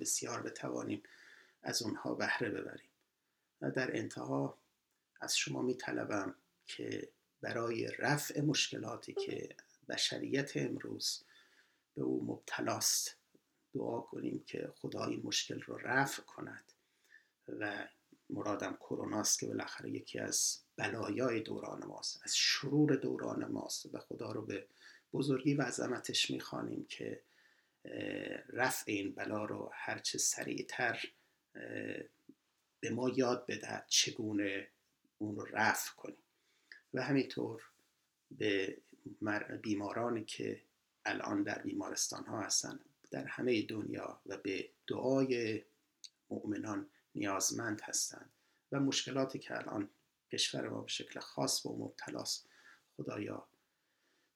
بسیار 0.00 0.42
بتوانیم 0.42 1.02
از 1.62 1.82
اونها 1.82 2.14
بهره 2.14 2.50
ببریم. 2.50 2.90
و 3.60 3.70
در 3.70 3.96
انتها 3.96 4.58
از 5.20 5.36
شما 5.36 5.62
می 5.62 5.74
طلبم 5.74 6.34
که 6.66 7.08
برای 7.40 7.86
رفع 7.98 8.40
مشکلاتی 8.40 9.14
که 9.14 9.48
بشریت 9.88 10.56
امروز 10.56 11.22
به 11.94 12.02
او 12.02 12.24
مبتلاست 12.24 13.16
دعا 13.74 14.00
کنیم 14.00 14.44
که 14.46 14.72
خدا 14.76 15.04
این 15.04 15.20
مشکل 15.24 15.60
رو 15.60 15.76
رفع 15.76 16.22
کند 16.22 16.64
و 17.48 17.88
مرادم 18.32 18.76
کروناست 18.80 19.38
که 19.38 19.46
بالاخره 19.46 19.90
یکی 19.90 20.18
از 20.18 20.58
بلایای 20.76 21.40
دوران 21.40 21.84
ماست 21.84 22.20
از 22.24 22.36
شرور 22.36 22.96
دوران 22.96 23.44
ماست. 23.44 23.94
و 23.94 23.98
خدا 23.98 24.32
رو 24.32 24.46
به 24.46 24.66
بزرگی 25.12 25.54
و 25.54 25.62
عظمتش 25.62 26.30
می‌خوانیم 26.30 26.86
که 26.88 27.22
رفع 28.48 28.84
این 28.86 29.12
بلا 29.14 29.44
رو 29.44 29.70
هرچه 29.72 30.18
سریعتر 30.18 31.04
به 32.80 32.90
ما 32.90 33.08
یاد 33.08 33.46
بدهد 33.46 33.86
چگونه 33.88 34.68
اون 35.18 35.36
رو 35.36 35.46
رفع 35.52 35.94
کنیم. 35.96 36.22
و 36.94 37.02
همینطور 37.02 37.62
به 38.30 38.78
بیمارانی 39.62 40.24
که 40.24 40.62
الان 41.04 41.42
در 41.42 41.58
بیمارستان 41.58 42.24
ها 42.24 42.40
هستن 42.40 42.80
در 43.10 43.24
همه 43.24 43.62
دنیا 43.62 44.20
و 44.26 44.36
به 44.36 44.68
دعای 44.86 45.62
مؤمنان 46.30 46.90
نیازمند 47.14 47.80
هستند 47.80 48.32
و 48.72 48.80
مشکلاتی 48.80 49.38
که 49.38 49.56
الان 49.56 49.90
کشور 50.32 50.68
ما 50.68 50.80
به 50.80 50.88
شکل 50.88 51.20
خاص 51.20 51.66
با 51.66 51.76
مبتلاست 51.76 52.48
خدایا 52.96 53.48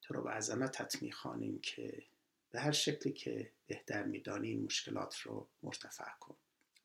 تو 0.03 0.15
رو 0.15 0.23
به 0.23 0.31
عظمتت 0.31 1.03
می‌خوانیم 1.03 1.61
که 1.61 2.07
به 2.51 2.61
هر 2.61 2.73
شکلی 2.73 3.13
که 3.13 3.53
بهتر 3.67 4.03
میدانی 4.03 4.57
مشکلات 4.57 5.19
رو 5.19 5.49
مرتفع 5.63 6.11
کن. 6.21 6.37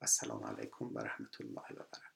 و 0.02 0.04
السلام 0.04 0.44
علیکم 0.44 0.86
و 0.86 1.00
رحمت 1.00 1.42
الله 1.42 1.62
و 1.72 1.76
برکاته. 1.76 2.09